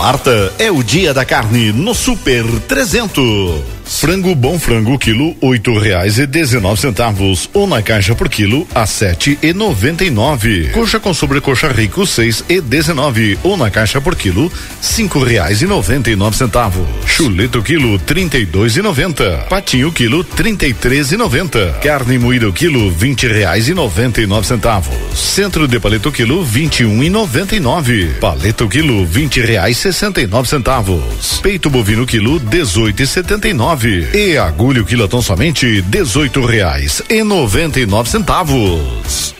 Quarta 0.00 0.54
é 0.58 0.70
o 0.70 0.82
dia 0.82 1.12
da 1.12 1.26
carne 1.26 1.72
no 1.72 1.94
Super 1.94 2.42
300. 2.66 3.79
Frango 3.90 4.36
bom 4.36 4.56
frango 4.56 4.96
quilo 4.96 5.36
oito 5.40 5.76
reais 5.76 6.16
e 6.16 6.26
dezenove 6.26 6.80
centavos 6.80 7.50
ou 7.52 7.66
na 7.66 7.82
caixa 7.82 8.14
por 8.14 8.28
quilo 8.28 8.66
a 8.72 8.86
sete 8.86 9.36
e 9.42 9.52
noventa 9.52 10.04
e 10.04 10.10
nove. 10.10 10.68
Coxa 10.68 11.00
com 11.00 11.12
sobrecoxa 11.12 11.68
rico 11.68 12.06
seis 12.06 12.42
e 12.48 12.60
dezenove 12.60 13.36
ou 13.42 13.56
na 13.56 13.68
caixa 13.68 14.00
por 14.00 14.14
quilo 14.14 14.50
cinco 14.80 15.22
reais 15.22 15.60
e 15.60 15.66
noventa 15.66 16.08
e 16.08 16.14
nove 16.14 16.36
centavos. 16.36 16.86
Chuleto 17.04 17.62
quilo 17.62 17.98
trinta 17.98 18.38
e 18.38 18.46
dois 18.46 18.76
e 18.76 18.80
noventa. 18.80 19.44
Patinho 19.50 19.92
quilo 19.92 20.22
trinta 20.22 20.66
e 20.66 20.72
três 20.72 21.10
e 21.10 21.16
noventa. 21.16 21.76
Carne 21.82 22.16
moída 22.16 22.50
quilo 22.52 22.92
vinte 22.92 23.26
reais 23.26 23.68
e 23.68 23.74
noventa 23.74 24.22
e 24.22 24.26
nove 24.26 24.46
centavos. 24.46 24.94
Centro 25.14 25.66
de 25.66 25.80
paleta 25.80 26.10
quilo 26.12 26.44
vinte 26.44 26.80
e 26.80 26.86
um 26.86 27.02
e 27.02 27.10
noventa 27.10 27.56
e 27.56 27.60
nove. 27.60 28.06
Paleta 28.20 28.66
quilo 28.66 29.04
vinte 29.04 29.40
reais 29.40 29.76
sessenta 29.76 30.22
e 30.22 30.26
nove 30.28 30.48
centavos. 30.48 31.40
Peito 31.42 31.68
bovino 31.68 32.06
quilo 32.06 32.38
dezoito 32.38 33.02
e 33.02 33.06
setenta 33.06 33.48
e 33.48 33.52
nove 33.52 33.79
e 33.88 34.36
agulha 34.36 34.82
o 34.82 34.84
quilotão 34.84 35.22
somente 35.22 35.80
dezoito 35.82 36.44
reais 36.44 37.02
e 37.08 37.22
noventa 37.22 37.80
e 37.80 37.86
nove 37.86 38.10
centavos. 38.10 39.39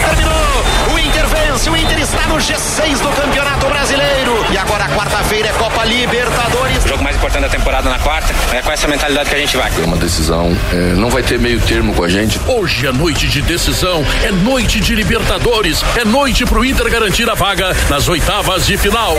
Terminou! 0.05 0.93
O 0.93 0.99
Inter 0.99 1.27
vence, 1.27 1.69
o 1.69 1.77
Inter 1.77 1.99
está 1.99 2.27
no 2.27 2.35
G6 2.35 2.99
do 2.99 3.09
Campeonato 3.09 3.67
Brasileiro. 3.67 4.45
E 4.51 4.57
agora 4.57 4.87
quarta-feira 4.89 5.49
é 5.49 5.53
Copa 5.53 5.85
Libertadores. 5.85 6.80
O 6.91 6.93
jogo 6.93 7.05
mais 7.05 7.15
importante 7.15 7.43
da 7.43 7.47
temporada 7.47 7.89
na 7.89 7.97
quarta, 7.99 8.35
é 8.53 8.61
com 8.61 8.69
essa 8.69 8.85
mentalidade 8.85 9.29
que 9.29 9.35
a 9.35 9.39
gente 9.39 9.55
vai. 9.55 9.71
É 9.81 9.85
uma 9.85 9.95
decisão, 9.95 10.53
é, 10.73 10.75
não 10.93 11.09
vai 11.09 11.23
ter 11.23 11.39
meio 11.39 11.57
termo 11.61 11.93
com 11.93 12.03
a 12.03 12.09
gente. 12.09 12.37
Hoje 12.45 12.85
é 12.85 12.91
noite 12.91 13.29
de 13.29 13.41
decisão, 13.41 14.05
é 14.25 14.29
noite 14.29 14.81
de 14.81 14.93
Libertadores, 14.93 15.81
é 15.95 16.03
noite 16.03 16.45
pro 16.45 16.65
Inter 16.65 16.89
garantir 16.89 17.29
a 17.29 17.33
vaga 17.33 17.73
nas 17.89 18.09
oitavas 18.09 18.65
de 18.65 18.77
final. 18.77 19.15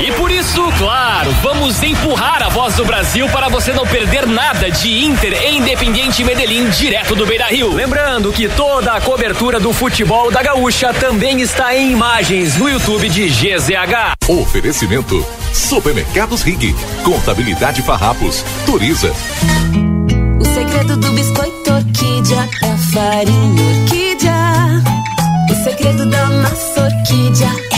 E 0.00 0.12
por 0.12 0.30
isso, 0.30 0.62
claro, 0.76 1.30
vamos 1.42 1.82
empurrar 1.82 2.42
a 2.42 2.48
voz 2.48 2.74
do 2.76 2.84
Brasil 2.84 3.26
para 3.30 3.48
você 3.48 3.72
não 3.72 3.86
perder 3.86 4.26
nada 4.26 4.70
de 4.70 5.04
Inter 5.04 5.32
e 5.32 5.56
Independiente 5.56 6.22
Medellín 6.22 6.68
direto 6.68 7.16
do 7.16 7.26
Beira 7.26 7.46
Rio. 7.46 7.72
Lembrando 7.72 8.32
que 8.32 8.48
toda 8.48 8.92
a 8.92 9.00
cobertura 9.00 9.58
do 9.58 9.72
futebol 9.72 10.30
da 10.30 10.42
Gaúcha 10.42 10.92
também 10.92 11.40
está 11.40 11.74
em 11.74 11.90
imagens 11.90 12.56
no 12.56 12.68
YouTube 12.68 13.08
de 13.08 13.28
GZH. 13.28 14.12
Oferecimento: 14.28 15.26
Supermercados 16.18 16.42
Rig, 16.42 16.74
Contabilidade 17.04 17.80
Farrapos, 17.82 18.44
Turiza. 18.66 19.12
O 20.40 20.44
segredo 20.44 20.96
do 20.96 21.12
biscoito 21.12 21.72
orquídea 21.72 22.48
é 22.64 22.76
farinha 22.92 23.62
orquídea. 23.62 24.34
O 25.48 25.54
segredo 25.62 26.10
da 26.10 26.26
massa 26.26 26.82
orquídea 26.82 27.48
é 27.72 27.77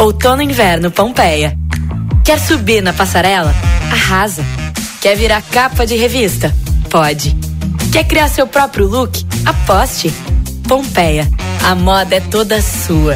Outono 0.00 0.40
inverno 0.40 0.90
Pompeia. 0.90 1.54
Quer 2.24 2.40
subir 2.40 2.82
na 2.82 2.90
passarela? 2.90 3.54
Arrasa. 3.92 4.42
Quer 4.98 5.14
virar 5.14 5.42
capa 5.42 5.86
de 5.86 5.94
revista? 5.94 6.50
Pode. 6.88 7.36
Quer 7.92 8.04
criar 8.04 8.28
seu 8.28 8.46
próprio 8.46 8.86
look? 8.86 9.22
Aposte. 9.44 10.10
Pompeia. 10.66 11.28
A 11.62 11.74
moda 11.74 12.16
é 12.16 12.20
toda 12.20 12.62
sua. 12.62 13.14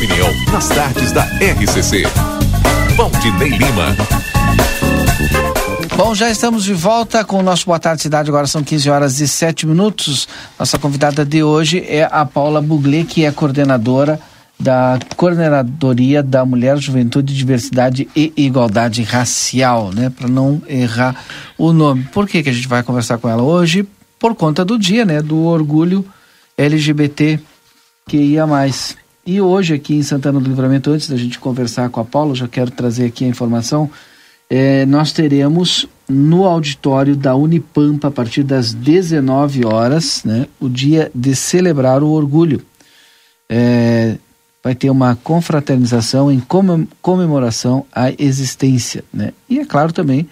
Opinião 0.00 0.28
nas 0.50 0.66
tardes 0.70 1.12
da 1.12 1.24
RCC. 1.24 2.04
Valdinei 2.96 3.50
Lima. 3.50 3.94
Bom, 5.94 6.14
já 6.14 6.30
estamos 6.30 6.64
de 6.64 6.72
volta 6.72 7.22
com 7.22 7.38
o 7.38 7.42
nosso 7.42 7.66
Boa 7.66 7.78
Tarde 7.78 8.00
Cidade. 8.00 8.30
Agora 8.30 8.46
são 8.46 8.64
15 8.64 8.88
horas 8.88 9.20
e 9.20 9.28
7 9.28 9.66
minutos. 9.66 10.26
Nossa 10.58 10.78
convidada 10.78 11.22
de 11.22 11.42
hoje 11.42 11.84
é 11.86 12.08
a 12.10 12.24
Paula 12.24 12.62
Buglé, 12.62 13.04
que 13.04 13.26
é 13.26 13.30
coordenadora 13.30 14.18
da 14.58 14.98
Coordenadoria 15.16 16.22
da 16.22 16.46
Mulher, 16.46 16.78
Juventude, 16.78 17.36
Diversidade 17.36 18.08
e 18.16 18.32
Igualdade 18.38 19.02
Racial, 19.02 19.92
né? 19.92 20.08
Para 20.08 20.28
não 20.28 20.62
errar 20.66 21.14
o 21.58 21.74
nome. 21.74 22.04
Por 22.10 22.26
que, 22.26 22.42
que 22.42 22.48
a 22.48 22.54
gente 22.54 22.68
vai 22.68 22.82
conversar 22.82 23.18
com 23.18 23.28
ela 23.28 23.42
hoje? 23.42 23.86
Por 24.18 24.34
conta 24.34 24.64
do 24.64 24.78
dia, 24.78 25.04
né? 25.04 25.20
Do 25.20 25.44
orgulho 25.44 26.06
LGBT 26.56 27.38
que 28.08 28.16
ia 28.16 28.46
mais. 28.46 28.96
E 29.24 29.40
hoje 29.40 29.74
aqui 29.74 29.94
em 29.94 30.02
Santana 30.02 30.40
do 30.40 30.48
Livramento, 30.48 30.90
antes 30.90 31.08
da 31.08 31.16
gente 31.16 31.38
conversar 31.38 31.90
com 31.90 32.00
a 32.00 32.04
Paula, 32.04 32.34
já 32.34 32.48
quero 32.48 32.70
trazer 32.70 33.06
aqui 33.06 33.24
a 33.24 33.28
informação, 33.28 33.90
é, 34.48 34.84
nós 34.86 35.12
teremos 35.12 35.86
no 36.08 36.44
auditório 36.44 37.14
da 37.14 37.36
Unipampa, 37.36 38.08
a 38.08 38.10
partir 38.10 38.42
das 38.42 38.72
19 38.72 39.64
horas, 39.64 40.24
né, 40.24 40.46
o 40.58 40.68
dia 40.68 41.10
de 41.14 41.36
celebrar 41.36 42.02
o 42.02 42.10
orgulho. 42.10 42.60
É, 43.48 44.16
vai 44.62 44.74
ter 44.74 44.90
uma 44.90 45.16
confraternização 45.16 46.30
em 46.30 46.42
comemoração 47.00 47.86
à 47.92 48.10
existência. 48.18 49.04
Né? 49.12 49.32
E 49.48 49.60
é 49.60 49.64
claro 49.64 49.92
também, 49.92 50.28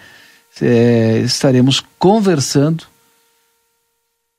é, 0.61 1.19
estaremos 1.19 1.83
conversando 1.97 2.83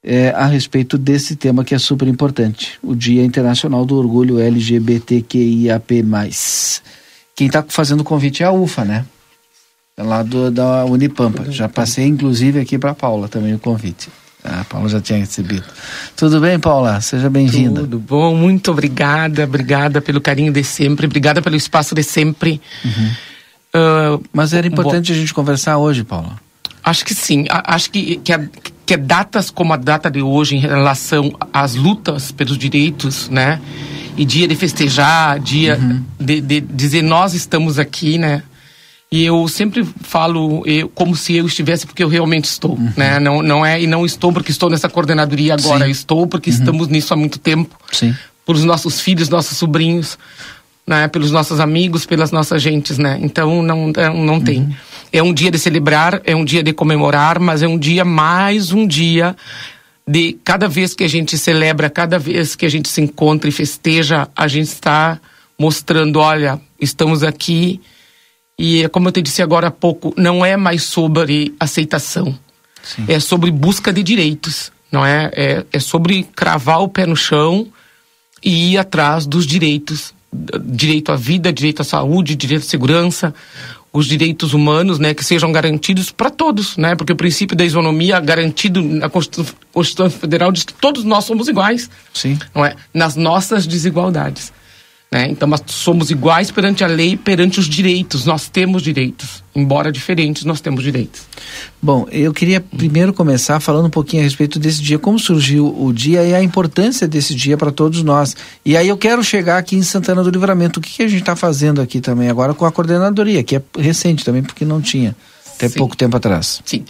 é, 0.03 0.31
a 0.31 0.47
respeito 0.47 0.97
desse 0.97 1.37
tema 1.37 1.65
que 1.65 1.75
é 1.75 1.79
super 1.79 2.09
importante, 2.09 2.79
o 2.83 2.95
Dia 2.95 3.25
Internacional 3.25 3.85
do 3.85 3.97
Orgulho 3.97 4.39
LGBTQIAP+. 4.39 6.05
Quem 7.37 7.47
está 7.47 7.65
fazendo 7.69 8.01
o 8.01 8.05
convite 8.05 8.43
é 8.43 8.47
a 8.47 8.53
UFA, 8.53 8.85
né? 8.85 9.05
É 9.97 10.03
lá 10.03 10.23
do, 10.23 10.51
da 10.51 10.85
Unipampa. 10.87 11.51
Já 11.51 11.69
passei, 11.69 12.07
inclusive, 12.07 12.59
aqui 12.59 12.79
para 12.79 12.95
Paula 12.95 13.29
também 13.29 13.55
o 13.55 13.59
convite. 13.59 14.09
A 14.43 14.65
Paula 14.65 14.89
já 14.89 15.01
tinha 15.01 15.19
recebido. 15.19 15.65
Tudo 16.17 16.41
bem, 16.41 16.59
Paula? 16.59 16.99
Seja 17.03 17.29
bem-vinda. 17.29 17.83
Tudo 17.83 17.99
bom, 17.99 18.35
muito 18.35 18.71
obrigada. 18.71 19.45
Obrigada 19.45 20.01
pelo 20.01 20.21
carinho 20.21 20.51
de 20.51 20.65
sempre. 20.65 21.07
Obrigada 21.07 21.43
pelo 21.43 21.57
espaço 21.57 21.95
de 21.95 22.03
sempre. 22.03 22.61
Uhum. 22.83 23.11
Uh, 23.75 24.23
Mas 24.33 24.55
era 24.55 24.67
importante 24.67 25.13
bom, 25.13 25.19
a 25.19 25.21
gente 25.21 25.35
conversar 25.35 25.77
hoje, 25.77 26.03
Paula. 26.03 26.37
Acho 26.83 27.05
que 27.05 27.15
sim. 27.15 27.45
Acho 27.51 27.91
que, 27.91 28.17
que, 28.17 28.33
a, 28.33 28.41
que 28.91 28.97
datas 28.97 29.51
como 29.53 29.73
a 29.73 29.77
data 29.77 30.11
de 30.11 30.21
hoje 30.21 30.57
em 30.57 30.59
relação 30.59 31.33
às 31.53 31.77
lutas 31.77 32.33
pelos 32.33 32.59
direitos, 32.59 33.29
né? 33.29 33.61
E 34.17 34.25
dia 34.25 34.49
de 34.49 34.57
festejar, 34.57 35.39
dia 35.39 35.79
uhum. 35.81 36.03
de, 36.19 36.41
de 36.41 36.61
dizer 36.61 37.01
nós 37.01 37.33
estamos 37.33 37.79
aqui, 37.79 38.19
né? 38.19 38.43
E 39.09 39.25
eu 39.25 39.47
sempre 39.47 39.87
falo 40.03 40.65
eu, 40.67 40.89
como 40.89 41.15
se 41.15 41.37
eu 41.37 41.47
estivesse 41.47 41.87
porque 41.87 42.03
eu 42.03 42.09
realmente 42.09 42.47
estou, 42.47 42.73
uhum. 42.73 42.93
né? 42.97 43.21
Não, 43.21 43.43
não 43.43 43.65
é 43.65 43.81
e 43.81 43.87
não 43.87 44.05
estou 44.05 44.33
porque 44.33 44.51
estou 44.51 44.69
nessa 44.69 44.89
coordenadoria 44.89 45.55
agora, 45.55 45.89
estou 45.89 46.27
porque 46.27 46.51
uhum. 46.51 46.57
estamos 46.57 46.89
nisso 46.89 47.15
há 47.15 47.17
muito 47.17 47.39
tempo. 47.39 47.73
Sim. 47.93 48.13
pelos 48.45 48.65
nossos 48.65 49.01
filhos, 49.01 49.29
nossos 49.29 49.57
sobrinhos, 49.57 50.19
né? 50.91 51.07
Pelos 51.07 51.31
nossos 51.31 51.61
amigos, 51.61 52.05
pelas 52.05 52.33
nossas 52.33 52.61
gentes, 52.61 52.99
né? 52.99 53.17
Então 53.23 53.63
não 53.63 53.93
não, 53.93 54.15
não 54.25 54.41
tem. 54.41 54.63
Uhum. 54.63 54.75
É 55.13 55.23
um 55.23 55.33
dia 55.33 55.51
de 55.51 55.59
celebrar, 55.59 56.21
é 56.25 56.35
um 56.35 56.45
dia 56.45 56.65
de 56.65 56.73
comemorar, 56.73 57.39
mas 57.39 57.63
é 57.63 57.69
um 57.69 57.79
dia 57.79 58.05
mais 58.05 58.73
um 58.73 58.85
dia 58.87 59.37
de 60.07 60.37
cada 60.45 60.67
vez 60.67 60.93
que 60.93 61.05
a 61.05 61.09
gente 61.09 61.39
celebra, 61.39 61.89
cada 61.89 62.19
vez 62.19 62.57
que 62.57 62.67
a 62.67 62.69
gente 62.69 62.89
se 62.89 63.01
encontra 63.01 63.49
e 63.49 63.53
festeja, 63.53 64.29
a 64.35 64.49
gente 64.49 64.67
está 64.67 65.21
mostrando, 65.57 66.19
olha, 66.19 66.61
estamos 66.81 67.23
aqui 67.23 67.81
e 68.59 68.89
como 68.89 69.09
eu 69.09 69.13
te 69.13 69.23
disse 69.23 69.43
agora 69.43 69.69
há 69.69 69.71
pouco, 69.71 70.13
não 70.17 70.45
é 70.45 70.57
mais 70.57 70.83
sobre 70.83 71.55
aceitação, 71.61 72.37
é 73.07 73.21
sobre 73.21 73.53
busca 73.53 73.93
de 73.93 74.03
direitos, 74.03 74.73
não 74.91 75.07
é? 75.07 75.31
é? 75.35 75.65
É 75.73 75.79
sobre 75.79 76.25
cravar 76.35 76.83
o 76.83 76.89
pé 76.89 77.07
no 77.07 77.17
chão 77.17 77.69
e 78.43 78.73
ir 78.73 78.79
atrás 78.79 79.27
dos 79.27 79.47
direitos, 79.47 80.13
direito 80.65 81.11
à 81.13 81.17
vida, 81.17 81.53
direito 81.53 81.83
à 81.83 81.85
saúde, 81.85 82.37
direito 82.37 82.63
à 82.63 82.67
segurança, 82.67 83.35
os 83.93 84.07
direitos 84.07 84.55
humanos, 84.55 84.99
né, 84.99 85.13
que 85.13 85.25
sejam 85.25 85.51
garantidos 85.51 86.13
para 86.13 86.31
todos, 86.31 86.77
né? 86.77 86.95
Porque 86.95 87.13
o 87.13 87.17
princípio 87.17 87.57
da 87.57 87.65
isonomia 87.65 88.21
garantido 88.21 88.81
na 88.81 89.09
Constituição, 89.09 89.55
Constituição 89.73 90.21
Federal 90.21 90.53
diz 90.53 90.63
que 90.63 90.73
todos 90.75 91.03
nós 91.03 91.25
somos 91.25 91.49
iguais, 91.49 91.91
Sim. 92.15 92.39
não 92.55 92.65
é? 92.65 92.77
Nas 92.95 93.17
nossas 93.17 93.67
desigualdades. 93.67 94.53
Né? 95.13 95.29
Então, 95.29 95.49
nós 95.49 95.61
somos 95.67 96.11
iguais 96.13 96.53
perante 96.53 96.85
a 96.85 96.87
lei, 96.87 97.17
perante 97.17 97.59
os 97.59 97.69
direitos. 97.69 98.25
Nós 98.25 98.49
temos 98.49 98.81
direitos. 98.81 99.43
Embora 99.57 99.91
diferentes, 99.91 100.45
nós 100.45 100.61
temos 100.61 100.85
direitos. 100.85 101.23
Bom, 101.83 102.07
eu 102.13 102.33
queria 102.33 102.61
primeiro 102.61 103.13
começar 103.13 103.59
falando 103.59 103.87
um 103.87 103.91
pouquinho 103.91 104.23
a 104.23 104.25
respeito 104.25 104.57
desse 104.61 104.81
dia, 104.81 105.01
como 105.01 105.19
surgiu 105.19 105.67
o 105.67 105.93
dia 105.93 106.23
e 106.23 106.33
a 106.33 106.41
importância 106.41 107.09
desse 107.09 107.35
dia 107.35 107.57
para 107.57 107.73
todos 107.73 108.05
nós. 108.05 108.37
E 108.65 108.77
aí 108.77 108.87
eu 108.87 108.97
quero 108.97 109.25
chegar 109.25 109.59
aqui 109.59 109.75
em 109.75 109.83
Santana 109.83 110.23
do 110.23 110.31
Livramento. 110.31 110.79
O 110.79 110.83
que, 110.83 110.91
que 110.91 111.03
a 111.03 111.09
gente 111.09 111.23
está 111.23 111.35
fazendo 111.35 111.83
aqui 111.83 112.01
também 112.01 112.29
agora 112.29 112.55
com 112.55 112.65
a 112.65 112.71
coordenadoria, 112.71 113.43
que 113.43 113.57
é 113.57 113.63
recente 113.77 114.25
também, 114.25 114.45
porque 114.45 114.65
não 114.65 114.81
tinha 114.81 115.17
até 115.57 115.69
pouco 115.69 115.97
tempo 115.97 116.17
atrás. 116.17 116.63
Sim. 116.65 116.85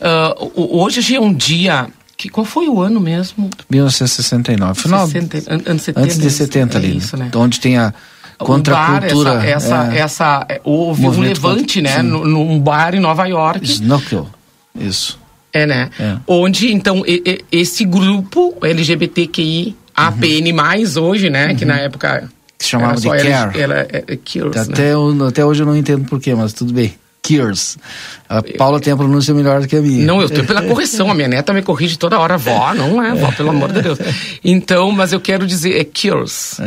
Uh, 0.00 0.78
hoje 0.78 1.14
é 1.14 1.20
um 1.20 1.34
dia. 1.34 1.88
Que, 2.24 2.30
qual 2.30 2.46
foi 2.46 2.68
o 2.68 2.80
ano 2.80 2.98
mesmo? 3.00 3.50
1969. 3.70 4.80
Final, 4.80 5.06
60, 5.06 5.38
an- 5.52 5.60
anos 5.66 5.82
70. 5.82 6.00
antes 6.06 6.18
de 6.18 6.30
70 6.30 6.78
é 6.78 6.80
ali, 6.80 6.96
isso, 6.96 7.18
né? 7.18 7.30
onde 7.36 7.60
tem 7.60 7.76
a 7.76 7.92
contra 8.38 8.74
a 8.74 8.88
um 8.88 8.92
bar. 8.94 9.04
Essa, 9.04 9.44
essa, 9.46 9.92
é, 9.92 9.98
essa, 9.98 10.46
é, 10.48 10.60
houve 10.64 11.06
um 11.06 11.20
levante, 11.20 11.80
contra- 11.82 11.96
né? 11.96 11.96
sim. 12.00 12.08
no- 12.08 12.24
Num 12.26 12.58
bar 12.58 12.94
em 12.94 13.00
Nova 13.00 13.26
York. 13.26 13.62
Snorkel. 13.62 14.26
Isso. 14.74 15.18
É, 15.52 15.66
né? 15.66 15.90
É. 16.00 16.16
Onde, 16.26 16.72
então, 16.72 17.04
e- 17.06 17.22
e- 17.26 17.44
esse 17.60 17.84
grupo 17.84 18.54
LGBTQI, 18.62 19.76
APN+, 19.94 20.98
hoje, 20.98 21.28
né? 21.28 21.54
Que 21.54 21.66
na 21.66 21.76
época... 21.78 22.20
Uhum. 22.22 22.28
Que 22.56 22.64
se 22.64 22.70
chamava 22.70 22.92
era 23.18 23.22
de 23.22 23.58
Care. 23.58 23.72
É, 23.72 24.04
é 24.08 24.16
Cures, 24.16 24.66
né? 24.68 24.72
Até, 24.72 24.92
eu- 24.94 25.26
até 25.26 25.44
hoje 25.44 25.62
eu 25.62 25.66
não 25.66 25.76
entendo 25.76 26.06
porquê, 26.06 26.34
mas 26.34 26.54
tudo 26.54 26.72
bem. 26.72 26.94
Cures. 27.26 27.78
A 28.28 28.42
Paula 28.42 28.78
tem 28.78 28.92
a 28.92 28.96
pronúncia 28.96 29.32
melhor 29.32 29.62
do 29.62 29.66
que 29.66 29.76
a 29.76 29.80
minha. 29.80 30.04
Não, 30.04 30.20
eu 30.20 30.28
tenho 30.28 30.46
pela 30.46 30.60
correção. 30.60 31.10
A 31.10 31.14
minha 31.14 31.26
neta 31.26 31.54
me 31.54 31.62
corrige 31.62 31.96
toda 31.96 32.18
hora. 32.18 32.36
Vó, 32.36 32.74
não 32.74 33.02
é, 33.02 33.14
vó, 33.14 33.32
pelo 33.32 33.48
amor 33.48 33.72
de 33.72 33.80
Deus. 33.80 33.98
Então, 34.44 34.92
mas 34.92 35.12
eu 35.12 35.20
quero 35.20 35.46
dizer, 35.46 35.80
é 35.80 35.84
Cures. 35.84 36.60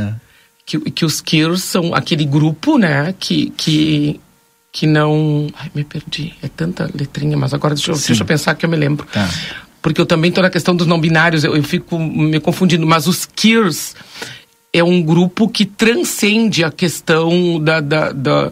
Que, 0.66 0.80
que 0.80 1.06
os 1.06 1.22
Cures 1.22 1.64
são 1.64 1.94
aquele 1.94 2.26
grupo, 2.26 2.78
né, 2.80 3.14
que, 3.20 3.52
que, 3.56 4.20
que 4.72 4.88
não... 4.88 5.48
Ai, 5.60 5.70
me 5.76 5.84
perdi. 5.84 6.34
É 6.42 6.48
tanta 6.48 6.90
letrinha, 6.94 7.38
mas 7.38 7.54
agora 7.54 7.76
deixa 7.76 7.92
eu, 7.92 7.96
deixa 7.96 8.24
eu 8.24 8.26
pensar 8.26 8.56
que 8.56 8.66
eu 8.66 8.70
me 8.70 8.76
lembro. 8.76 9.06
Tá. 9.14 9.30
Porque 9.80 10.02
eu 10.02 10.06
também 10.08 10.30
estou 10.30 10.42
na 10.42 10.50
questão 10.50 10.76
dos 10.76 10.88
não 10.88 11.00
binários, 11.00 11.44
eu, 11.44 11.56
eu 11.56 11.64
fico 11.64 12.00
me 12.00 12.40
confundindo. 12.40 12.86
Mas 12.88 13.06
os 13.06 13.26
Cures 13.26 13.96
é 14.74 14.84
um 14.84 15.04
grupo 15.04 15.48
que 15.48 15.66
transcende 15.66 16.64
a 16.64 16.72
questão 16.72 17.60
da... 17.60 17.80
da, 17.80 18.12
da 18.12 18.52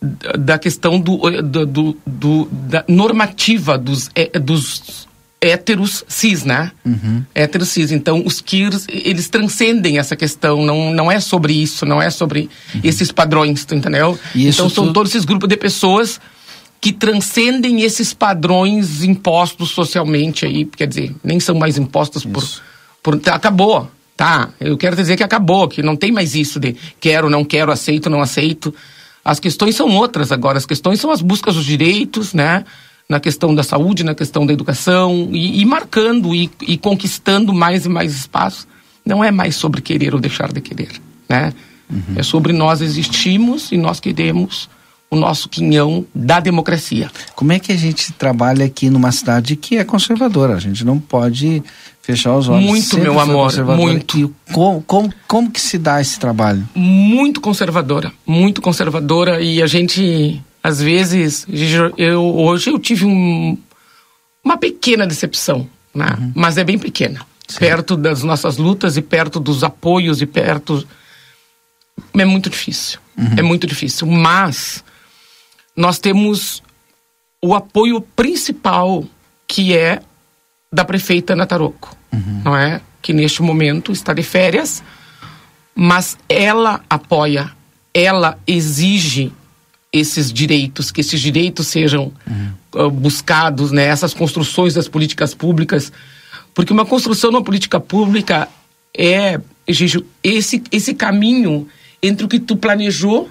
da 0.00 0.58
questão 0.58 1.00
do, 1.00 1.18
do, 1.42 1.66
do- 1.66 1.96
do- 2.06 2.48
da 2.50 2.84
normativa 2.88 3.76
dos, 3.76 4.10
é, 4.14 4.38
dos 4.38 5.08
héteros 5.40 6.04
cis, 6.08 6.44
né? 6.44 6.72
Uhum. 6.84 7.24
Héteros 7.34 7.68
cis. 7.68 7.90
Então, 7.92 8.22
os 8.24 8.40
queers, 8.40 8.86
eles 8.88 9.28
transcendem 9.28 9.98
essa 9.98 10.14
questão. 10.16 10.64
Não, 10.64 10.92
não 10.92 11.10
é 11.10 11.18
sobre 11.20 11.52
isso, 11.52 11.84
não 11.86 12.00
é 12.00 12.10
sobre 12.10 12.48
esses 12.82 13.10
padrões, 13.12 13.64
tu 13.64 13.74
entendeu? 13.74 14.10
Uhum. 14.10 14.18
E 14.34 14.48
isso 14.48 14.60
então, 14.62 14.70
são 14.70 14.92
todos 14.92 15.12
esses 15.12 15.24
grupos 15.24 15.48
de 15.48 15.56
pessoas 15.56 16.20
que 16.80 16.92
transcendem 16.92 17.82
esses 17.82 18.14
padrões 18.14 19.02
impostos 19.02 19.70
socialmente 19.70 20.46
aí. 20.46 20.64
Quer 20.64 20.86
dizer, 20.86 21.14
nem 21.24 21.40
são 21.40 21.56
mais 21.56 21.76
impostos 21.76 22.24
por... 22.24 22.44
por 23.02 23.18
tá, 23.18 23.34
acabou, 23.34 23.90
tá? 24.16 24.50
Eu 24.60 24.76
quero 24.76 24.94
dizer 24.94 25.16
que 25.16 25.24
acabou, 25.24 25.66
que 25.66 25.82
não 25.82 25.96
tem 25.96 26.12
mais 26.12 26.36
isso 26.36 26.60
de 26.60 26.76
quero, 27.00 27.28
não 27.28 27.44
quero, 27.44 27.72
aceito, 27.72 28.08
não 28.08 28.20
aceito. 28.20 28.72
As 29.28 29.38
questões 29.38 29.76
são 29.76 29.94
outras 29.94 30.32
agora. 30.32 30.56
As 30.56 30.64
questões 30.64 30.98
são 30.98 31.10
as 31.10 31.20
buscas 31.20 31.54
dos 31.54 31.66
direitos, 31.66 32.32
né? 32.32 32.64
Na 33.06 33.20
questão 33.20 33.54
da 33.54 33.62
saúde, 33.62 34.02
na 34.02 34.14
questão 34.14 34.46
da 34.46 34.54
educação, 34.54 35.28
e, 35.30 35.60
e 35.60 35.64
marcando 35.66 36.34
e, 36.34 36.50
e 36.62 36.78
conquistando 36.78 37.52
mais 37.52 37.84
e 37.84 37.90
mais 37.90 38.14
espaço. 38.14 38.66
Não 39.04 39.22
é 39.22 39.30
mais 39.30 39.54
sobre 39.54 39.82
querer 39.82 40.14
ou 40.14 40.20
deixar 40.20 40.50
de 40.50 40.62
querer, 40.62 40.92
né? 41.28 41.52
É 42.16 42.22
sobre 42.22 42.54
nós 42.54 42.80
existimos 42.80 43.70
e 43.70 43.76
nós 43.76 44.00
queremos 44.00 44.68
o 45.10 45.16
nosso 45.16 45.46
quinhão 45.50 46.06
da 46.14 46.40
democracia. 46.40 47.10
Como 47.34 47.52
é 47.52 47.58
que 47.58 47.70
a 47.70 47.76
gente 47.76 48.12
trabalha 48.12 48.64
aqui 48.64 48.88
numa 48.88 49.12
cidade 49.12 49.56
que 49.56 49.76
é 49.76 49.84
conservadora? 49.84 50.54
A 50.54 50.60
gente 50.60 50.86
não 50.86 50.98
pode 50.98 51.62
fechar 52.08 52.34
os 52.34 52.48
olhos. 52.48 52.64
Muito, 52.64 52.86
Sempre 52.86 53.02
meu 53.02 53.20
amor, 53.20 53.52
muito. 53.76 54.18
E 54.18 54.52
como, 54.54 54.82
como, 54.82 55.12
como 55.26 55.50
que 55.50 55.60
se 55.60 55.76
dá 55.76 56.00
esse 56.00 56.18
trabalho? 56.18 56.66
muito 56.74 57.38
conservadora, 57.38 58.10
muito 58.26 58.62
conservadora. 58.62 59.42
E 59.42 59.62
a 59.62 59.66
gente 59.66 60.42
às 60.62 60.80
vezes 60.80 61.46
eu 61.98 62.22
hoje 62.22 62.70
eu 62.70 62.78
tive 62.78 63.04
um, 63.04 63.58
uma 64.42 64.56
pequena 64.56 65.06
decepção, 65.06 65.68
né? 65.94 66.32
Mas 66.34 66.56
é 66.56 66.64
bem 66.64 66.78
pequena, 66.78 67.20
perto 67.58 67.94
das 67.94 68.22
nossas 68.22 68.56
lutas 68.56 68.96
e 68.96 69.02
perto 69.02 69.38
dos 69.38 69.62
apoios 69.62 70.22
e 70.22 70.26
perto 70.26 70.86
é 72.14 72.24
muito 72.24 72.48
difícil, 72.48 72.98
é 73.36 73.42
muito 73.42 73.66
difícil, 73.66 74.06
mas 74.06 74.82
nós 75.76 75.98
temos 75.98 76.62
o 77.42 77.54
apoio 77.54 78.00
principal 78.00 79.04
que 79.46 79.76
é 79.76 80.00
da 80.72 80.84
prefeita 80.84 81.32
Ana 81.32 81.46
Taroco, 81.46 81.97
não 82.44 82.56
é? 82.56 82.80
Que 83.00 83.12
neste 83.12 83.42
momento 83.42 83.92
está 83.92 84.12
de 84.12 84.22
férias, 84.22 84.82
mas 85.74 86.18
ela 86.28 86.80
apoia, 86.88 87.50
ela 87.94 88.38
exige 88.46 89.32
esses 89.92 90.32
direitos, 90.32 90.90
que 90.90 91.00
esses 91.00 91.20
direitos 91.20 91.66
sejam 91.68 92.12
ah, 92.74 92.88
buscados, 92.88 93.72
né? 93.72 93.84
Essas 93.84 94.12
construções 94.12 94.74
das 94.74 94.88
políticas 94.88 95.34
públicas, 95.34 95.92
porque 96.54 96.72
uma 96.72 96.84
construção 96.84 97.30
de 97.30 97.36
uma 97.36 97.44
política 97.44 97.80
pública 97.80 98.48
é, 98.96 99.40
Gigi, 99.68 100.04
esse 100.22 100.62
esse 100.70 100.94
caminho 100.94 101.68
entre 102.02 102.24
o 102.24 102.28
que 102.28 102.38
tu 102.38 102.56
planejou 102.56 103.28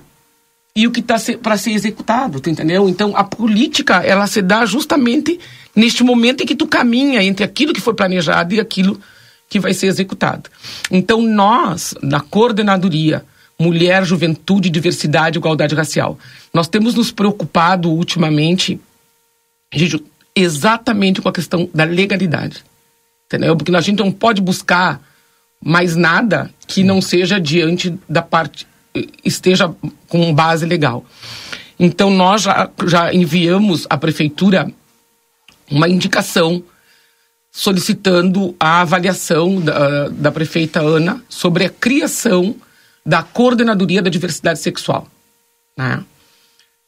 e 0.78 0.86
o 0.86 0.92
que 0.92 1.00
está 1.00 1.16
para 1.42 1.58
ser 1.58 1.72
executado, 1.72 2.40
entendeu? 2.48 2.88
Então 2.88 3.18
a 3.18 3.24
política 3.24 3.96
ela 4.04 4.28
se 4.28 4.44
dá 4.44 4.64
justamente 4.64 5.40
neste 5.76 6.04
momento 6.04 6.44
em 6.44 6.46
que 6.46 6.56
tu 6.56 6.68
caminha 6.68 7.24
entre 7.24 7.44
aquilo 7.44 7.74
que 7.74 7.82
foi 7.82 7.96
planejado 7.96 8.54
e 8.54 8.60
aquilo 8.60 9.02
que 9.50 9.60
vai 9.60 9.74
ser 9.74 9.88
executado. 9.88 10.52
Então 10.92 11.20
nós, 11.20 11.96
na 12.00 12.20
coordenadoria 12.20 13.26
Mulher, 13.60 14.06
Juventude, 14.06 14.70
Diversidade 14.70 15.40
Igualdade 15.40 15.74
Racial, 15.74 16.20
nós 16.54 16.68
temos 16.68 16.94
nos 16.94 17.12
preocupado 17.12 17.90
ultimamente, 17.90 18.80
exatamente 20.36 21.24
com 21.24 21.30
a 21.30 21.34
questão 21.34 21.68
da 21.74 21.86
legalidade, 21.86 22.64
entendeu? 23.26 23.58
Porque 23.58 23.76
a 23.76 23.82
gente 23.82 23.98
não 23.98 24.12
pode 24.12 24.44
buscar 24.44 25.02
mais 25.60 25.96
nada 25.96 26.52
que 26.68 26.84
não 26.84 27.02
seja 27.02 27.40
diante 27.40 27.98
da 28.08 28.22
parte 28.22 28.68
esteja 29.24 29.74
com 30.08 30.34
base 30.34 30.66
legal. 30.66 31.06
Então 31.80 32.10
nós 32.10 32.44
já, 32.44 32.70
já 32.86 33.14
enviamos 33.14 33.86
à 33.90 33.98
prefeitura 33.98 34.72
uma 35.70 35.88
indicação 35.88 36.64
solicitando 37.52 38.56
a 38.60 38.82
avaliação 38.82 39.60
da, 39.60 40.10
da 40.10 40.32
prefeita 40.32 40.80
Ana 40.80 41.22
sobre 41.28 41.66
a 41.66 41.70
criação 41.70 42.56
da 43.06 43.24
coordenadoria 43.24 44.02
da 44.02 44.10
diversidade 44.10 44.60
sexual, 44.60 45.08
né? 45.78 46.04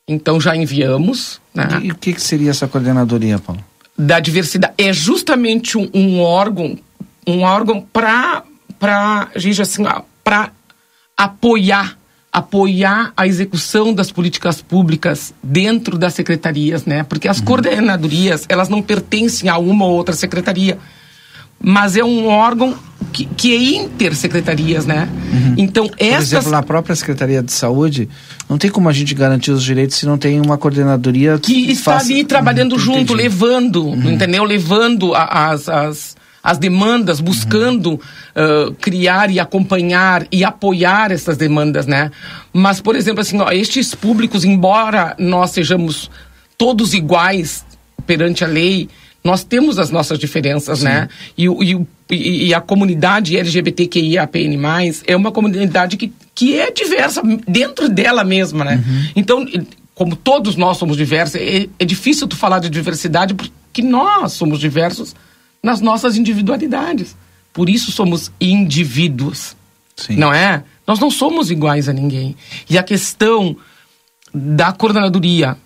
Então 0.08 0.42
já 0.42 0.56
enviamos, 0.56 1.40
né? 1.54 1.80
E 1.84 1.92
o 1.92 1.96
que, 1.96 2.14
que 2.14 2.22
seria 2.22 2.50
essa 2.50 2.68
coordenadoria, 2.68 3.40
Paulo? 3.40 3.64
da 4.00 4.22
diversidade 4.22 4.74
é 4.78 4.94
justamente 4.94 5.78
um, 5.78 5.90
um 5.94 6.22
órgão 6.22 6.80
um 7.28 7.42
órgão 7.42 7.82
para 7.82 8.44
para 8.80 9.30
assim 9.62 9.84
para 10.24 10.54
apoiar 11.18 11.99
apoiar 12.32 13.12
a 13.18 13.26
execução 13.26 13.94
das 13.94 14.12
políticas 14.12 14.62
públicas 14.62 15.34
dentro 15.42 15.98
das 15.98 16.14
secretarias 16.14 16.86
né 16.86 17.04
porque 17.04 17.28
as 17.28 17.42
coordenadorias 17.42 18.46
elas 18.48 18.70
não 18.70 18.82
pertencem 18.82 19.50
a 19.50 19.58
uma 19.58 19.86
ou 19.86 19.92
outra 19.96 20.14
secretaria 20.16 20.78
mas 21.62 21.98
é 21.98 22.04
um 22.04 22.28
órgão 22.28 22.74
que, 23.12 23.26
que 23.26 23.54
é 23.54 23.82
intersecretarias, 23.82 24.86
né? 24.86 25.10
Então, 25.58 25.88
Por 25.90 25.98
essas 26.00 26.32
exemplo, 26.32 26.52
na 26.52 26.64
própria 26.64 26.96
Secretaria 26.96 27.44
de 27.44 27.52
Saúde, 27.52 28.08
não 28.48 28.58
tem 28.58 28.70
como 28.72 28.88
a 28.88 28.94
gente 28.94 29.14
garantir 29.14 29.52
os 29.52 29.62
direitos 29.62 29.98
se 29.98 30.06
não 30.06 30.18
tem 30.18 30.40
uma 30.40 30.58
coordenadoria 30.58 31.38
que 31.38 31.72
está 31.72 31.94
faça- 31.96 32.06
ali 32.14 32.24
trabalhando 32.24 32.74
Uhum, 32.74 32.80
junto, 32.80 33.00
entendi. 33.00 33.24
levando, 33.24 33.90
entendeu? 34.10 34.46
Levando 34.46 35.14
as, 35.16 35.68
as, 35.68 36.16
as 36.44 36.58
demandas, 36.58 37.20
buscando 37.20 38.00
ah, 38.36 38.72
criar 38.80 39.30
e 39.30 39.40
acompanhar 39.40 40.26
e 40.32 40.44
apoiar 40.44 41.12
essas 41.12 41.36
demandas, 41.38 41.86
né? 41.86 42.12
Mas, 42.54 42.80
por 42.82 42.96
exemplo, 42.96 43.22
assim, 43.22 43.40
ó, 43.40 43.52
estes 43.52 43.94
públicos, 43.94 44.44
embora 44.46 45.16
nós 45.20 45.52
sejamos 45.52 46.10
todos 46.58 46.94
iguais 46.94 47.66
perante 48.08 48.44
a 48.44 48.48
lei, 48.48 48.90
nós 49.24 49.44
temos 49.44 49.78
as 49.78 49.90
nossas 49.90 50.18
diferenças, 50.18 50.82
né? 50.82 51.10
E, 51.38 51.50
o- 51.50 51.62
e, 51.62 51.76
e- 52.10 52.48
e 52.48 52.54
a 52.54 52.62
comunidade 52.62 53.38
LGBTQIAPN+, 53.38 54.58
é 55.06 55.16
uma 55.16 55.32
comunidade 55.32 55.98
que, 55.98 56.12
que 56.34 56.60
é 56.60 56.72
diversa 56.72 57.22
dentro 57.48 57.90
dela 57.90 58.24
mesma, 58.24 58.64
né? 58.66 58.84
Então, 59.16 59.44
e- 59.44 59.68
como 59.94 60.16
todos 60.16 60.56
nós 60.56 60.78
somos 60.78 60.96
diversos, 60.96 61.36
é, 61.36 61.68
é 61.78 61.86
difícil 61.86 62.28
tu 62.28 62.36
falar 62.38 62.60
de 62.60 62.70
diversidade 62.70 63.34
porque 63.34 63.82
nós 63.82 64.32
somos 64.34 64.60
diversos 64.60 65.14
nas 65.62 65.82
nossas 65.82 66.16
individualidades. 66.18 67.16
Por 67.54 67.70
isso 67.70 67.92
somos 67.92 68.32
indivíduos. 68.40 69.56
Não 70.10 70.34
é? 70.34 70.64
Nós 70.88 71.00
não 71.00 71.12
somos 71.12 71.52
iguais 71.52 71.90
a 71.90 71.94
ninguém. 71.94 72.36
E 72.70 72.78
a 72.78 72.84
questão 72.84 73.56
da 74.34 74.72
coordenadoria 74.72 75.58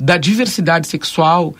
da 0.00 0.16
diversidade 0.16 0.88
sexual 0.88 1.54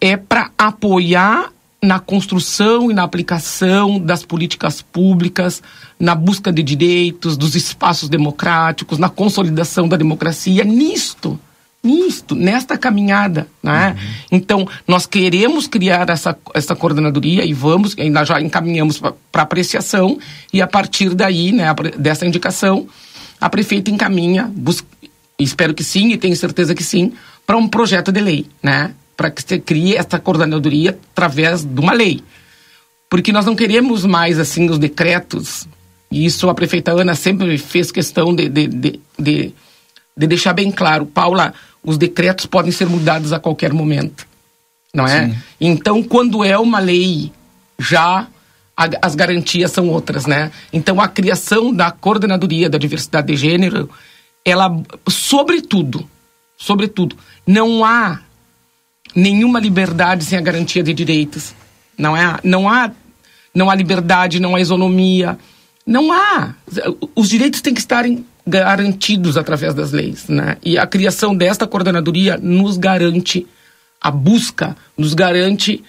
é 0.00 0.16
para 0.16 0.50
apoiar 0.56 1.52
na 1.82 2.00
construção 2.00 2.90
e 2.90 2.94
na 2.94 3.04
aplicação 3.04 4.00
das 4.00 4.24
políticas 4.24 4.82
públicas, 4.82 5.62
na 5.98 6.14
busca 6.14 6.52
de 6.52 6.62
direitos, 6.62 7.36
dos 7.36 7.54
espaços 7.54 8.08
democráticos, 8.08 8.98
na 8.98 9.08
consolidação 9.08 9.86
da 9.86 9.96
democracia, 9.96 10.64
nisto, 10.64 11.38
nisto, 11.88 12.34
nesta 12.34 12.76
caminhada, 12.76 13.46
né? 13.62 13.96
Então, 14.30 14.68
nós 14.86 15.06
queremos 15.06 15.66
criar 15.66 16.08
essa, 16.10 16.36
essa 16.54 16.76
coordenadoria 16.76 17.44
e 17.44 17.52
vamos, 17.52 17.96
ainda 17.98 18.24
já 18.24 18.40
encaminhamos 18.40 19.00
para 19.32 19.42
apreciação 19.42 20.18
e 20.52 20.60
a 20.60 20.66
partir 20.66 21.14
daí, 21.14 21.52
né, 21.52 21.66
dessa 21.98 22.26
indicação, 22.26 22.86
a 23.40 23.48
prefeita 23.48 23.90
encaminha, 23.90 24.50
busca, 24.54 24.86
espero 25.38 25.72
que 25.72 25.84
sim 25.84 26.12
e 26.12 26.18
tenho 26.18 26.36
certeza 26.36 26.74
que 26.74 26.84
sim, 26.84 27.12
para 27.46 27.56
um 27.56 27.68
projeto 27.68 28.12
de 28.12 28.20
lei, 28.20 28.46
né? 28.62 28.92
Para 29.16 29.30
que 29.30 29.42
se 29.42 29.58
crie 29.58 29.96
essa 29.96 30.18
coordenadoria 30.18 30.98
através 31.12 31.64
de 31.64 31.80
uma 31.80 31.92
lei. 31.92 32.22
Porque 33.08 33.32
nós 33.32 33.46
não 33.46 33.56
queremos 33.56 34.04
mais, 34.04 34.38
assim, 34.38 34.68
os 34.68 34.78
decretos, 34.78 35.66
e 36.10 36.24
isso 36.24 36.48
a 36.48 36.54
prefeita 36.54 36.92
Ana 36.92 37.14
sempre 37.14 37.56
fez 37.58 37.90
questão 37.90 38.34
de, 38.34 38.48
de, 38.48 38.66
de, 38.66 39.00
de, 39.18 39.54
de 40.16 40.26
deixar 40.26 40.52
bem 40.52 40.70
claro. 40.70 41.06
Paula, 41.06 41.54
os 41.82 41.96
decretos 41.98 42.46
podem 42.46 42.72
ser 42.72 42.86
mudados 42.88 43.32
a 43.32 43.38
qualquer 43.40 43.72
momento, 43.72 44.26
não 44.94 45.06
é? 45.06 45.26
Sim. 45.28 45.36
Então, 45.60 46.02
quando 46.02 46.44
é 46.44 46.58
uma 46.58 46.78
lei, 46.78 47.32
já 47.78 48.26
a- 48.76 48.88
as 49.02 49.14
garantias 49.14 49.72
são 49.72 49.88
outras, 49.88 50.26
né? 50.26 50.50
Então, 50.72 51.00
a 51.00 51.08
criação 51.08 51.72
da 51.72 51.90
coordenadoria 51.90 52.68
da 52.68 52.78
diversidade 52.78 53.28
de 53.28 53.36
gênero, 53.36 53.88
ela, 54.44 54.70
sobretudo, 55.08 56.08
sobretudo, 56.56 57.16
não 57.46 57.84
há 57.84 58.20
nenhuma 59.14 59.58
liberdade 59.60 60.24
sem 60.24 60.38
a 60.38 60.42
garantia 60.42 60.82
de 60.82 60.92
direitos. 60.92 61.54
Não 61.96 62.16
é? 62.16 62.38
Não 62.44 62.68
há, 62.68 62.90
não 63.54 63.68
há 63.70 63.74
liberdade, 63.74 64.38
não 64.38 64.54
há 64.54 64.60
isonomia. 64.60 65.38
Não 65.86 66.12
há. 66.12 66.54
Os 67.16 67.28
direitos 67.28 67.60
têm 67.60 67.74
que 67.74 67.80
estarem 67.80 68.24
garantidos 68.48 69.36
através 69.36 69.74
das 69.74 69.92
leis, 69.92 70.28
né? 70.28 70.56
E 70.64 70.78
a 70.78 70.86
criação 70.86 71.34
desta 71.36 71.66
coordenadoria 71.66 72.38
nos 72.40 72.76
garante 72.76 73.46
a 74.00 74.10
busca, 74.10 74.76
nos 74.96 75.12
garante 75.14 75.82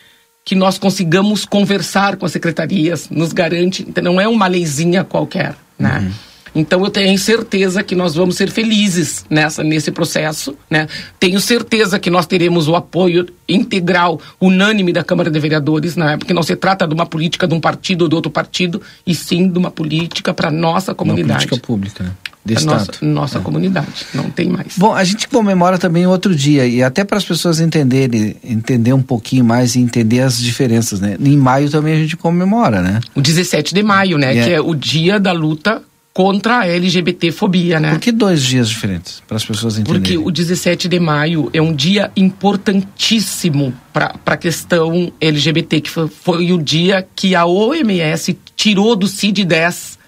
que 0.43 0.55
nós 0.55 0.78
consigamos 0.78 1.45
conversar 1.45 2.18
com 2.18 2.26
as 2.26 2.32
secretarias, 2.32 3.10
nos 3.10 3.32
garante, 3.34 3.86
então 3.88 4.03
não 4.03 4.20
é 4.20 4.28
uma 4.28 4.47
leizinha 4.47 5.03
qualquer, 5.03 5.55
né? 5.78 6.12
Então 6.55 6.84
eu 6.84 6.89
tenho 6.89 7.16
certeza 7.20 7.84
que 7.84 7.95
nós 7.95 8.16
vamos 8.16 8.36
ser 8.36 8.49
felizes 8.49 9.24
nessa 9.30 9.64
nesse 9.64 9.91
processo, 9.91 10.55
né? 10.68 10.88
Tenho 11.20 11.39
certeza 11.39 11.99
que 11.99 12.10
nós 12.10 12.26
teremos 12.26 12.68
o 12.68 12.76
apoio 12.76 13.28
integral, 13.47 14.20
unânime 14.41 14.91
da 14.91 15.03
Câmara 15.03 15.30
de 15.30 15.39
Vereadores, 15.39 15.95
né? 15.95 16.18
Porque 16.18 16.34
não 16.34 16.41
se 16.41 16.55
trata 16.55 16.88
de 16.88 16.93
uma 16.95 17.05
política 17.05 17.47
de 17.47 17.53
um 17.53 17.60
partido 17.62 18.01
ou 18.01 18.10
de 18.10 18.16
outro 18.16 18.32
partido, 18.32 18.82
e 19.05 19.14
sim 19.14 19.47
de 19.47 19.60
uma 19.60 19.70
política 19.70 20.34
para 20.34 20.49
nossa 20.49 20.91
Uma 20.91 20.95
comunidade. 20.95 21.45
política 21.45 21.68
pública, 21.68 22.16
né? 22.46 22.46
De 22.46 22.54
Pra 22.54 22.62
Estado. 22.62 22.78
nossa, 22.78 23.06
nossa 23.06 23.40
comunidade, 23.40 23.88
não 24.14 24.30
tem 24.30 24.50
mais. 24.50 24.74
Bom, 24.78 24.94
a 24.94 25.04
gente 25.04 25.28
comemora 25.28 25.78
também 25.78 26.08
outro 26.08 26.36
dia, 26.36 26.66
e 26.66 26.82
até 26.82 27.04
para 27.04 27.18
as 27.18 27.26
pessoas 27.26 27.60
entenderem, 27.60 28.36
entender 28.44 28.94
um 28.94 29.02
pouquinho 29.02 29.44
mais 29.44 29.76
e 29.76 29.80
entender 29.80 30.22
as 30.22 30.40
diferenças, 30.40 31.00
né? 31.00 31.18
Em 31.20 31.38
maio 31.38 31.70
também 31.70 31.94
a 31.94 31.98
gente 31.98 32.18
comemora, 32.18 32.82
né? 32.82 33.00
O 33.16 33.22
17 33.22 33.74
de 33.74 33.84
maio, 33.84 34.18
né? 34.18 34.38
É. 34.38 34.44
Que 34.44 34.52
é 34.52 34.62
o 34.62 34.74
dia 34.74 35.20
da 35.20 35.32
luta 35.32 35.82
contra 36.14 36.60
a 36.60 36.68
LGBT-fobia, 36.68 37.80
né? 37.80 37.92
Por 37.92 38.00
que 38.00 38.12
dois 38.12 38.44
dias 38.44 38.68
diferentes? 38.68 39.22
Para 39.28 39.38
as 39.38 39.46
pessoas 39.46 39.78
entenderem. 39.78 40.02
Porque 40.02 40.18
o 40.18 40.32
17 40.32 40.88
de 40.88 41.00
maio 41.00 41.50
é 41.54 41.62
um 41.62 41.74
dia 41.74 42.12
importantíssimo 42.16 43.74
para 43.94 44.16
a 44.26 44.38
questão 44.38 45.12
LGBT, 45.22 45.82
que 45.82 45.90
foi, 45.90 46.08
foi 46.08 46.52
o 46.52 46.62
dia 46.62 47.06
que 47.16 47.36
a 47.36 47.46
OMS 47.46 48.38
tirou 48.56 48.96
do 48.96 49.08
CID-10 49.08 49.99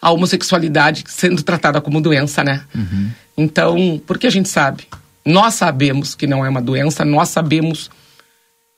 a 0.00 0.10
homossexualidade 0.10 1.04
sendo 1.08 1.42
tratada 1.42 1.80
como 1.80 2.00
doença, 2.00 2.44
né? 2.44 2.64
Então, 3.36 4.00
porque 4.06 4.26
a 4.26 4.30
gente 4.30 4.48
sabe, 4.48 4.86
nós 5.24 5.54
sabemos 5.54 6.14
que 6.14 6.26
não 6.26 6.44
é 6.44 6.48
uma 6.48 6.62
doença, 6.62 7.04
nós 7.04 7.28
sabemos 7.28 7.90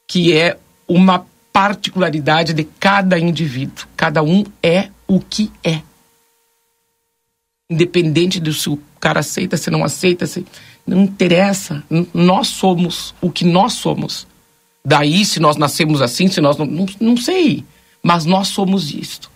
que 0.06 0.32
é 0.32 0.56
uma 0.86 1.26
particularidade 1.52 2.54
de 2.54 2.64
cada 2.64 3.18
indivíduo. 3.18 3.86
Cada 3.96 4.22
um 4.22 4.44
é 4.62 4.88
o 5.06 5.20
que 5.20 5.50
é. 5.62 5.82
Independente 7.70 8.40
do 8.40 8.52
se 8.52 8.70
o 8.70 8.80
cara 8.98 9.20
aceita, 9.20 9.56
se 9.56 9.70
não 9.70 9.84
aceita, 9.84 10.26
se 10.26 10.46
não 10.86 11.02
interessa. 11.02 11.82
Nós 12.14 12.48
somos 12.48 13.14
o 13.20 13.30
que 13.30 13.44
nós 13.44 13.74
somos. 13.74 14.26
Daí, 14.84 15.24
se 15.24 15.38
nós 15.38 15.56
nascemos 15.56 16.00
assim, 16.00 16.28
se 16.28 16.40
nós 16.40 16.56
não, 16.56 16.64
não, 16.64 16.86
não 16.98 17.16
sei, 17.16 17.64
mas 18.02 18.24
nós 18.24 18.48
somos 18.48 18.94
isto, 18.94 19.30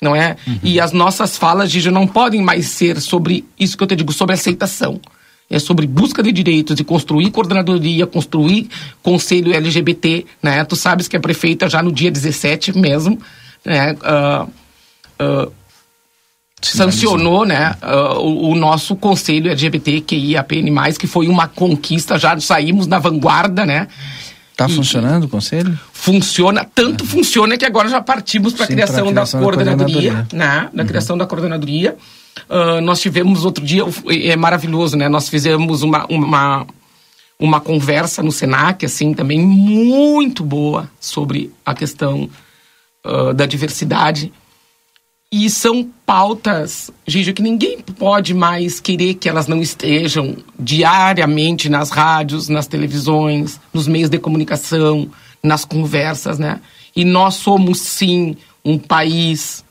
não 0.00 0.14
é? 0.14 0.36
E 0.62 0.80
as 0.80 0.92
nossas 0.92 1.36
falas, 1.36 1.70
Gigi, 1.70 1.90
não 1.90 2.06
podem 2.06 2.42
mais 2.42 2.66
ser 2.66 3.00
sobre 3.00 3.44
isso 3.58 3.76
que 3.76 3.82
eu 3.82 3.86
te 3.86 3.96
digo, 3.96 4.12
sobre 4.12 4.34
aceitação. 4.34 5.00
É 5.48 5.58
sobre 5.58 5.86
busca 5.86 6.22
de 6.22 6.32
direitos, 6.32 6.74
de 6.74 6.82
construir 6.82 7.30
coordenadoria, 7.30 8.06
construir 8.06 8.68
conselho 9.02 9.54
LGBT, 9.54 10.26
né? 10.42 10.64
Tu 10.64 10.74
sabes 10.74 11.06
que 11.06 11.16
a 11.16 11.20
prefeita 11.20 11.68
já 11.68 11.82
no 11.82 11.92
dia 11.92 12.10
17 12.10 12.76
mesmo, 12.78 13.18
né? 13.64 13.94
ah, 14.02 14.46
ah, 15.18 15.48
sancionou 16.62 17.44
né, 17.44 17.76
ah, 17.82 18.18
o, 18.18 18.50
o 18.50 18.54
nosso 18.54 18.96
conselho 18.96 19.50
LGBTQIAPN+, 19.50 20.94
que 20.98 21.06
foi 21.06 21.28
uma 21.28 21.46
conquista, 21.46 22.18
já 22.18 22.38
saímos 22.40 22.86
na 22.86 22.98
vanguarda, 22.98 23.66
né? 23.66 23.88
Tá 24.56 24.66
E- 24.68 24.72
funcionando 24.72 25.24
o 25.24 25.28
conselho? 25.28 25.76
Funciona, 25.92 26.64
tanto 26.64 27.04
funciona 27.04 27.56
que 27.56 27.64
agora 27.64 27.88
já 27.88 28.00
partimos 28.00 28.52
para 28.52 28.64
a 28.64 28.68
criação, 28.68 29.06
criação 29.06 29.12
da 29.12 29.24
da 29.24 29.44
coordenadoria, 29.44 29.94
coordenadoria. 30.12 30.26
né? 30.38 30.70
Da 30.72 30.84
criação 30.84 31.18
da 31.18 31.26
coordenadoria. 31.26 31.96
Ah, 32.48 32.80
nós 32.80 33.00
tivemos 33.00 33.44
outro 33.44 33.64
dia, 33.64 33.82
é 34.08 34.36
maravilhoso, 34.36 34.96
né? 34.96 35.08
Nós 35.08 35.28
fizemos 35.28 35.82
uma, 35.82 36.06
uma, 36.06 36.66
uma 37.38 37.60
conversa 37.60 38.22
no 38.22 38.30
Senac, 38.32 38.84
assim, 38.84 39.12
também 39.14 39.40
muito 39.40 40.44
boa 40.44 40.88
sobre 41.00 41.52
a 41.66 41.74
questão 41.74 42.28
ah, 43.04 43.32
da 43.32 43.46
diversidade. 43.46 44.32
E 45.36 45.50
são 45.50 45.90
pautas, 46.06 46.92
Gigi, 47.04 47.32
que 47.32 47.42
ninguém 47.42 47.80
pode 47.80 48.32
mais 48.32 48.78
querer 48.78 49.14
que 49.14 49.28
elas 49.28 49.48
não 49.48 49.60
estejam 49.60 50.36
diariamente 50.56 51.68
nas 51.68 51.90
rádios, 51.90 52.48
nas 52.48 52.68
televisões, 52.68 53.58
nos 53.72 53.88
meios 53.88 54.08
de 54.08 54.16
comunicação, 54.16 55.10
nas 55.42 55.64
conversas, 55.64 56.38
né? 56.38 56.60
E 56.94 57.04
nós 57.04 57.34
somos, 57.34 57.80
sim, 57.80 58.36
um 58.64 58.78
país 58.78 59.64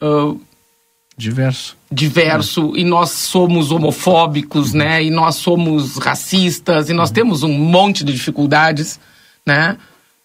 ah, 0.00 0.34
Diverso. 1.16 1.76
diverso 1.92 2.72
e 2.76 2.82
nós 2.82 3.10
somos 3.10 3.70
homofóbicos, 3.70 4.72
né? 4.72 5.04
E 5.04 5.10
nós 5.10 5.36
somos 5.36 5.96
racistas 5.98 6.90
e 6.90 6.92
nós 6.92 7.12
temos 7.12 7.44
um 7.44 7.52
monte 7.56 8.02
de 8.02 8.12
dificuldades, 8.12 8.98
né? 9.46 9.78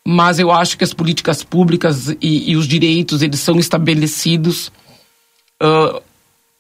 Mas 0.06 0.38
eu 0.38 0.52
acho 0.52 0.78
que 0.78 0.84
as 0.84 0.94
políticas 0.94 1.44
públicas 1.44 2.10
e, 2.22 2.52
e 2.52 2.56
os 2.58 2.68
direitos 2.68 3.22
eles 3.22 3.40
são 3.40 3.58
estabelecidos, 3.58 4.72
ah, 5.62 6.02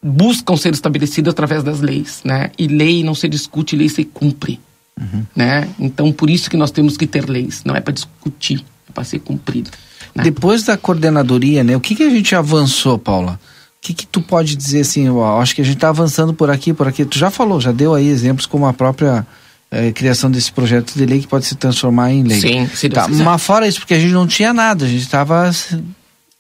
buscam 0.01 0.55
ser 0.55 0.73
estabelecidos 0.73 1.31
através 1.31 1.63
das 1.63 1.81
leis, 1.81 2.21
né? 2.23 2.51
E 2.57 2.67
lei 2.67 3.03
não 3.03 3.15
se 3.15 3.27
discute, 3.27 3.75
lei 3.75 3.89
se 3.89 4.05
cumpre, 4.05 4.59
né? 5.35 5.69
Então 5.79 6.11
por 6.11 6.29
isso 6.29 6.49
que 6.49 6.57
nós 6.57 6.71
temos 6.71 6.95
que 6.95 7.05
ter 7.05 7.29
leis, 7.29 7.63
não 7.65 7.75
é 7.75 7.81
para 7.81 7.93
discutir, 7.93 8.63
é 8.89 8.91
para 8.93 9.03
ser 9.03 9.19
cumprido. 9.19 9.71
Depois 10.15 10.63
da 10.63 10.77
coordenadoria, 10.77 11.63
né? 11.63 11.75
O 11.75 11.79
que, 11.79 11.95
que 11.95 12.03
a 12.03 12.09
gente 12.09 12.35
avançou, 12.35 12.99
Paula? 12.99 13.39
O 13.77 13.85
que, 13.85 13.93
que 13.93 14.05
tu 14.05 14.21
pode 14.21 14.55
dizer 14.55 14.81
assim? 14.81 15.09
Ó, 15.09 15.41
acho 15.41 15.55
que 15.55 15.61
a 15.61 15.65
gente 15.65 15.75
está 15.75 15.89
avançando 15.89 16.33
por 16.33 16.49
aqui, 16.49 16.73
por 16.73 16.87
aqui. 16.87 17.03
Tu 17.03 17.17
já 17.17 17.31
falou, 17.31 17.59
já 17.59 17.71
deu 17.71 17.93
aí 17.93 18.07
exemplos 18.07 18.45
como 18.45 18.65
a 18.65 18.73
própria 18.73 19.25
eh, 19.73 19.91
criação 19.91 20.29
desse 20.29 20.51
projeto 20.51 20.93
de 20.93 21.03
lei 21.03 21.19
que 21.19 21.27
pode 21.27 21.45
se 21.45 21.55
transformar 21.55 22.11
em 22.11 22.21
lei. 22.21 22.39
Sim, 22.39 22.67
se 22.67 22.89
tá. 22.89 23.07
Mas 23.07 23.41
fora 23.41 23.67
isso, 23.67 23.79
porque 23.79 23.95
a 23.95 23.99
gente 23.99 24.13
não 24.13 24.27
tinha 24.27 24.53
nada, 24.53 24.85
a 24.85 24.87
gente 24.87 25.01
estava 25.01 25.49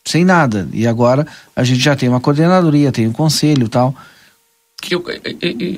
sem 0.05 0.23
nada. 0.23 0.69
E 0.71 0.85
agora 0.85 1.25
a 1.55 1.63
gente 1.63 1.79
já 1.79 1.95
tem 1.95 2.07
uma 2.07 2.19
coordenadoria, 2.19 2.91
tem 2.91 3.07
um 3.07 3.11
conselho 3.11 3.65
e 3.65 3.69
tal. 3.69 3.95
Que 4.79 4.93
eu, 4.93 5.03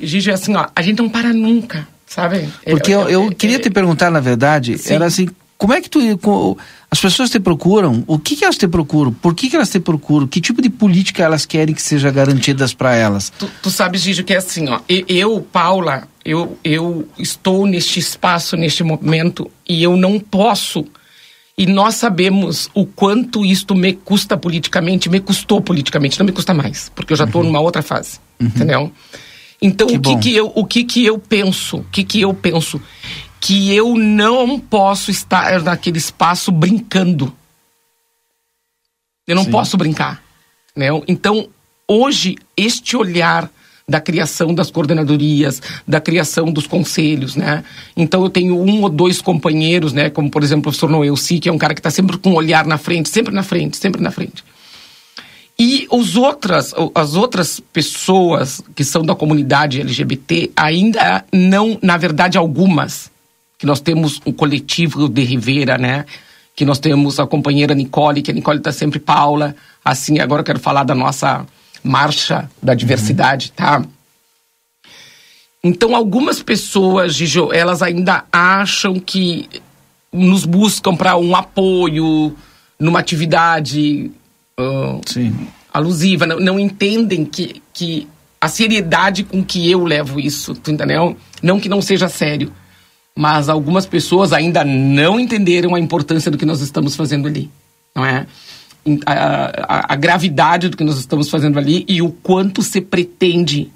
Gigi, 0.02 0.30
assim, 0.30 0.54
ó, 0.54 0.66
a 0.74 0.82
gente 0.82 0.98
não 0.98 1.08
para 1.08 1.32
nunca, 1.32 1.88
sabe? 2.06 2.46
Porque 2.68 2.90
eu, 2.92 3.08
eu 3.08 3.30
queria 3.30 3.58
te 3.58 3.70
perguntar, 3.70 4.10
na 4.10 4.20
verdade, 4.20 4.76
Sim. 4.76 4.94
era 4.94 5.06
assim, 5.06 5.28
como 5.56 5.72
é 5.72 5.80
que 5.80 5.88
tu. 5.88 5.98
As 6.90 7.00
pessoas 7.00 7.30
te 7.30 7.40
procuram, 7.40 8.04
o 8.06 8.18
que, 8.18 8.36
que 8.36 8.44
elas 8.44 8.58
te 8.58 8.68
procuram? 8.68 9.12
Por 9.12 9.34
que, 9.34 9.48
que 9.48 9.56
elas 9.56 9.70
te 9.70 9.80
procuram? 9.80 10.26
Que 10.26 10.40
tipo 10.40 10.60
de 10.60 10.68
política 10.68 11.22
elas 11.22 11.46
querem 11.46 11.74
que 11.74 11.82
seja 11.82 12.10
garantidas 12.10 12.74
para 12.74 12.94
elas? 12.94 13.30
Tu, 13.30 13.48
tu 13.62 13.70
sabes, 13.70 14.02
Gigi, 14.02 14.22
que 14.22 14.34
é 14.34 14.36
assim, 14.36 14.68
ó. 14.68 14.80
Eu, 14.88 15.40
Paula, 15.40 16.06
eu, 16.26 16.58
eu 16.64 17.08
estou 17.16 17.66
neste 17.66 18.00
espaço, 18.00 18.56
neste 18.56 18.82
momento, 18.82 19.48
e 19.66 19.80
eu 19.80 19.96
não 19.96 20.18
posso. 20.18 20.84
E 21.56 21.66
nós 21.66 21.94
sabemos 21.94 22.68
o 22.74 22.84
quanto 22.84 23.44
isto 23.46 23.76
me 23.76 23.92
custa 23.92 24.36
politicamente, 24.36 25.08
me 25.08 25.20
custou 25.20 25.60
politicamente, 25.60 26.18
não 26.18 26.26
me 26.26 26.32
custa 26.32 26.52
mais, 26.52 26.90
porque 26.94 27.12
eu 27.12 27.16
já 27.16 27.24
estou 27.24 27.44
numa 27.44 27.60
outra 27.60 27.80
fase, 27.80 28.18
entendeu? 28.40 28.92
Então, 29.62 29.86
Que 29.86 29.96
o 29.96 30.00
que 30.00 30.10
bom. 30.14 30.20
que 30.20 30.34
eu, 30.36 30.52
o 30.54 30.64
que 30.66 30.84
que 30.84 31.06
eu 31.06 31.18
penso? 31.18 31.78
O 31.78 31.84
que 31.84 32.02
que 32.04 32.20
eu 32.20 32.34
penso? 32.34 32.82
Que 33.40 33.72
eu 33.72 33.94
não 33.94 34.58
posso 34.58 35.10
estar 35.12 35.62
naquele 35.62 35.98
espaço 35.98 36.50
brincando. 36.50 37.32
Eu 39.26 39.36
não 39.36 39.44
Sim. 39.44 39.50
posso 39.52 39.76
brincar. 39.76 40.22
Né? 40.74 40.88
Então, 41.06 41.48
hoje, 41.88 42.36
este 42.56 42.96
olhar 42.96 43.48
da 43.88 44.00
criação 44.00 44.52
das 44.52 44.68
coordenadorias, 44.68 45.62
da 45.86 46.00
criação 46.00 46.50
dos 46.50 46.66
conselhos, 46.66 47.36
né? 47.36 47.62
Então 47.96 48.24
eu 48.24 48.28
tenho 48.28 48.60
um 48.60 48.82
ou 48.82 48.88
dois 48.88 49.22
companheiros, 49.22 49.92
né? 49.92 50.10
Como 50.10 50.28
por 50.28 50.42
exemplo 50.42 50.58
o 50.58 50.62
professor 50.64 50.90
Noelci, 50.90 51.38
que 51.38 51.48
é 51.48 51.52
um 51.52 51.58
cara 51.58 51.72
que 51.72 51.78
está 51.78 51.90
sempre 51.90 52.18
com 52.18 52.30
um 52.30 52.34
olhar 52.34 52.66
na 52.66 52.78
frente, 52.78 53.08
sempre 53.08 53.32
na 53.32 53.44
frente, 53.44 53.76
sempre 53.76 54.02
na 54.02 54.10
frente. 54.10 54.42
E 55.56 55.86
os 55.88 56.16
outras, 56.16 56.74
as 56.96 57.14
outras 57.14 57.60
pessoas 57.60 58.60
que 58.74 58.82
são 58.82 59.02
da 59.02 59.14
comunidade 59.14 59.80
LGBT 59.80 60.50
ainda 60.56 61.24
não, 61.32 61.78
na 61.80 61.96
verdade, 61.96 62.36
algumas, 62.36 63.08
que 63.56 63.64
nós 63.64 63.80
temos 63.80 64.20
um 64.26 64.32
coletivo 64.32 65.08
de 65.08 65.22
Rivera, 65.22 65.78
né? 65.78 66.04
Que 66.56 66.64
nós 66.64 66.80
temos 66.80 67.20
a 67.20 67.26
companheira 67.26 67.72
Nicole, 67.72 68.20
que 68.20 68.32
a 68.32 68.34
Nicole 68.34 68.58
está 68.58 68.72
sempre 68.72 68.98
Paula. 68.98 69.54
Assim, 69.84 70.18
agora 70.18 70.40
eu 70.40 70.44
quero 70.44 70.58
falar 70.58 70.82
da 70.82 70.94
nossa 70.94 71.46
marcha 71.86 72.50
da 72.62 72.74
diversidade, 72.74 73.52
tá? 73.52 73.82
Então, 75.62 75.96
algumas 75.96 76.42
pessoas, 76.42 77.14
Gijo, 77.14 77.52
elas 77.52 77.82
ainda 77.82 78.24
acham 78.30 79.00
que 79.00 79.48
nos 80.12 80.44
buscam 80.44 80.94
para 80.94 81.16
um 81.16 81.34
apoio 81.34 82.36
numa 82.78 83.00
atividade 83.00 84.10
ah, 84.58 85.00
alusiva, 85.72 86.26
não, 86.26 86.40
não 86.40 86.60
entendem 86.60 87.24
que, 87.24 87.62
que 87.72 88.06
a 88.40 88.48
seriedade 88.48 89.24
com 89.24 89.44
que 89.44 89.70
eu 89.70 89.84
levo 89.84 90.20
isso, 90.20 90.54
tu 90.54 90.70
entendeu? 90.70 91.16
Não 91.42 91.58
que 91.58 91.68
não 91.68 91.82
seja 91.82 92.08
sério, 92.08 92.52
mas 93.14 93.48
algumas 93.48 93.86
pessoas 93.86 94.32
ainda 94.32 94.64
não 94.64 95.18
entenderam 95.18 95.74
a 95.74 95.80
importância 95.80 96.30
do 96.30 96.38
que 96.38 96.46
nós 96.46 96.60
estamos 96.60 96.94
fazendo 96.94 97.28
ali, 97.28 97.50
não 97.94 98.04
é? 98.04 98.26
A, 99.04 99.12
a- 99.12 99.92
a 99.92 99.96
gravidade 99.96 100.68
do 100.68 100.76
que 100.76 100.84
nós 100.84 100.96
estamos 100.98 101.28
fazendo 101.28 101.58
ali 101.58 101.84
e 101.88 102.00
o 102.00 102.10
quanto 102.10 102.62
se 102.62 102.80
pretende 102.80 103.70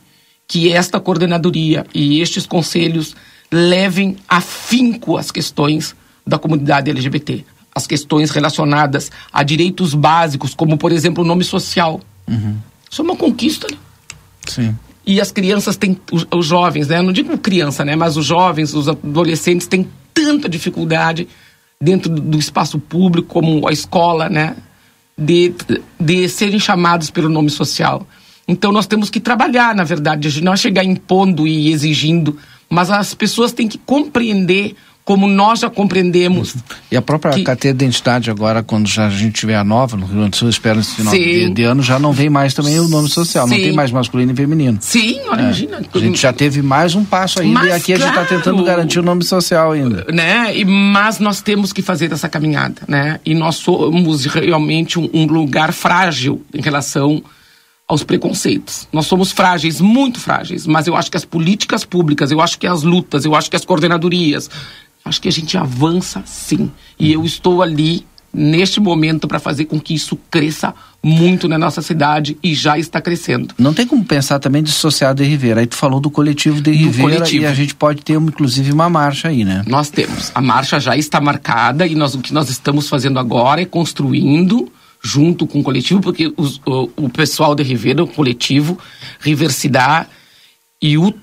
que 0.46 0.70
esta 0.72 1.00
coordenadoria 1.00 1.84
e 1.94 2.20
estes 2.20 2.46
conselhos 2.46 3.14
levem 3.50 4.16
afinco 4.28 5.16
as 5.16 5.30
questões 5.30 5.94
da 6.26 6.38
comunidade 6.38 6.90
LGBT, 6.90 7.44
as 7.74 7.86
questões 7.86 8.30
relacionadas 8.30 9.10
a 9.32 9.42
direitos 9.42 9.94
básicos, 9.94 10.54
como 10.54 10.76
por 10.76 10.92
exemplo 10.92 11.24
o 11.24 11.26
nome 11.26 11.42
social. 11.44 12.00
Isso 12.90 13.02
é 13.02 13.04
uma 13.04 13.16
conquista. 13.16 13.66
né? 13.70 13.76
Sim. 14.46 14.76
E 15.06 15.20
as 15.20 15.32
crianças 15.32 15.76
têm, 15.76 15.98
os, 16.12 16.26
os 16.32 16.46
jovens, 16.46 16.86
né? 16.88 16.98
Eu 16.98 17.02
não 17.02 17.12
digo 17.12 17.36
criança, 17.38 17.84
né? 17.84 17.96
Mas 17.96 18.16
os 18.16 18.26
jovens, 18.26 18.74
os 18.74 18.88
adolescentes 18.88 19.66
têm 19.66 19.88
tanta 20.14 20.48
dificuldade 20.48 21.26
dentro 21.82 22.10
do 22.10 22.38
espaço 22.38 22.78
público, 22.78 23.26
como 23.28 23.66
a 23.66 23.72
escola, 23.72 24.28
né? 24.28 24.54
De, 25.20 25.52
de 26.00 26.28
serem 26.28 26.58
chamados 26.58 27.10
pelo 27.10 27.28
nome 27.28 27.50
social. 27.50 28.06
Então 28.48 28.72
nós 28.72 28.86
temos 28.86 29.10
que 29.10 29.20
trabalhar, 29.20 29.74
na 29.74 29.84
verdade, 29.84 30.42
não 30.42 30.54
é 30.54 30.56
chegar 30.56 30.82
impondo 30.82 31.46
e 31.46 31.70
exigindo, 31.70 32.38
mas 32.68 32.90
as 32.90 33.14
pessoas 33.14 33.52
têm 33.52 33.68
que 33.68 33.78
compreender 33.78 34.74
como 35.04 35.26
nós 35.26 35.60
já 35.60 35.68
compreendemos. 35.70 36.54
E 36.90 36.96
a 36.96 37.02
própria 37.02 37.32
Que- 37.34 37.42
carteira 37.42 37.76
de 37.76 37.84
identidade 37.84 38.30
agora, 38.30 38.62
quando 38.62 38.86
já 38.86 39.06
a 39.06 39.10
gente 39.10 39.32
tiver 39.40 39.56
a 39.56 39.64
nova 39.64 39.96
no 39.96 40.06
Rio 40.06 40.16
Grande 40.16 40.30
do 40.30 40.36
Sul, 40.36 40.48
espero 40.48 40.78
esse 40.78 40.94
final 40.94 41.12
de, 41.12 41.50
de 41.50 41.62
ano, 41.64 41.82
já 41.82 41.98
não 41.98 42.12
vem 42.12 42.30
mais 42.30 42.54
também 42.54 42.78
o 42.78 42.86
nome 42.86 43.08
social, 43.08 43.46
não 43.48 43.56
Sim. 43.56 43.62
tem 43.62 43.72
mais 43.72 43.90
masculino 43.90 44.30
e 44.32 44.36
feminino. 44.36 44.78
Sim, 44.80 45.18
olha, 45.28 45.40
É. 45.40 45.44
imagina. 45.44 45.82
A 45.92 45.98
gente 45.98 46.20
já 46.20 46.32
teve 46.32 46.62
mais 46.62 46.94
um 46.94 47.04
passo 47.04 47.40
ainda 47.40 47.50
e 47.60 47.64
Mas 47.64 47.72
aqui 47.72 47.92
a 47.92 47.96
gente 47.96 48.08
está 48.08 48.24
claro. 48.24 48.28
tentando 48.28 48.62
garantir 48.62 49.00
o 49.00 49.02
nome 49.02 49.24
social 49.24 49.72
ainda. 49.72 50.06
né? 50.12 50.56
E, 50.56 50.64
mas 50.64 51.18
nós 51.18 51.40
temos 51.40 51.72
que 51.72 51.82
fazer 51.82 52.12
essa 52.12 52.28
caminhada, 52.28 52.82
né? 52.86 53.18
E 53.26 53.34
nós 53.34 53.56
somos 53.56 54.26
realmente 54.26 54.98
um, 54.98 55.08
um 55.12 55.26
lugar 55.26 55.72
frágil 55.72 56.42
em 56.54 56.60
relação 56.60 57.20
aos 57.88 58.04
preconceitos. 58.04 58.86
Nós 58.92 59.06
somos 59.06 59.32
frágeis, 59.32 59.80
muito 59.80 60.20
frágeis, 60.20 60.64
mas 60.66 60.86
eu 60.86 60.94
acho 60.94 61.10
que 61.10 61.16
as 61.16 61.24
políticas 61.24 61.84
públicas, 61.84 62.30
eu 62.30 62.40
acho 62.40 62.56
que 62.56 62.66
as 62.68 62.84
lutas, 62.84 63.24
eu 63.24 63.34
acho 63.34 63.50
que 63.50 63.56
as 63.56 63.64
coordenadorias, 63.64 64.48
acho 65.04 65.20
que 65.20 65.28
a 65.28 65.32
gente 65.32 65.56
avança 65.58 66.22
sim. 66.26 66.70
E 66.98 67.12
eu 67.12 67.24
estou 67.24 67.62
ali 67.62 68.04
neste 68.32 68.78
momento 68.78 69.26
para 69.26 69.40
fazer 69.40 69.64
com 69.64 69.80
que 69.80 69.92
isso 69.92 70.16
cresça 70.30 70.72
muito 71.02 71.48
na 71.48 71.58
nossa 71.58 71.82
cidade 71.82 72.36
e 72.42 72.54
já 72.54 72.78
está 72.78 73.00
crescendo. 73.00 73.52
Não 73.58 73.74
tem 73.74 73.84
como 73.86 74.04
pensar 74.04 74.38
também 74.38 74.62
dissociado 74.62 75.20
de 75.20 75.28
Ribeira. 75.28 75.60
Aí 75.60 75.66
tu 75.66 75.74
falou 75.74 75.98
do 75.98 76.10
coletivo 76.10 76.60
de 76.60 76.70
coletivo. 77.02 77.42
e 77.42 77.46
a 77.46 77.52
gente 77.54 77.74
pode 77.74 78.02
ter, 78.02 78.12
inclusive, 78.14 78.70
uma 78.70 78.88
marcha 78.88 79.28
aí, 79.28 79.44
né? 79.44 79.64
Nós 79.66 79.90
temos. 79.90 80.30
A 80.34 80.40
marcha 80.40 80.78
já 80.78 80.96
está 80.96 81.20
marcada 81.20 81.86
e 81.86 81.94
nós, 81.96 82.14
o 82.14 82.20
que 82.20 82.32
nós 82.32 82.48
estamos 82.50 82.88
fazendo 82.88 83.18
agora 83.18 83.62
é 83.62 83.64
construindo 83.64 84.70
junto 85.02 85.46
com 85.46 85.60
o 85.60 85.62
coletivo, 85.64 86.00
porque 86.00 86.32
os- 86.36 86.60
o, 86.66 86.88
o 86.96 87.08
pessoal 87.08 87.54
de 87.54 87.62
Rivera, 87.64 88.04
o 88.04 88.06
coletivo, 88.06 88.78
Riversidade 89.18 90.06
e 90.82 90.96
o- 90.98 91.14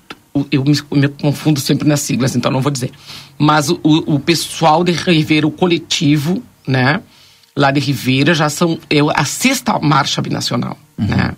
eu 0.50 0.64
me, 0.64 0.76
me 0.92 1.08
confundo 1.08 1.60
sempre 1.60 1.88
nas 1.88 2.00
siglas, 2.00 2.36
então 2.36 2.50
não 2.50 2.60
vou 2.60 2.70
dizer. 2.70 2.90
Mas 3.38 3.68
o, 3.70 3.78
o, 3.82 4.18
pessoal 4.18 4.84
de 4.84 4.92
Rivera, 4.92 5.46
o 5.46 5.50
coletivo, 5.50 6.42
né, 6.66 7.00
lá 7.56 7.70
de 7.70 7.80
Rivera, 7.80 8.34
já 8.34 8.48
são 8.48 8.78
é 8.90 8.98
a 9.14 9.24
sexta 9.24 9.78
marcha 9.78 10.20
binacional, 10.20 10.76
né? 10.96 11.34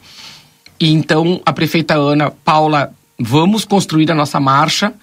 E 0.81 0.93
então 0.93 1.41
a 1.45 1.53
prefeita 1.53 1.95
Ana 1.95 2.31
Paula, 2.31 2.93
vamos 3.19 3.65
construir 3.65 4.11
a 4.11 4.15
nossa 4.15 4.41
marcha. 4.41 4.95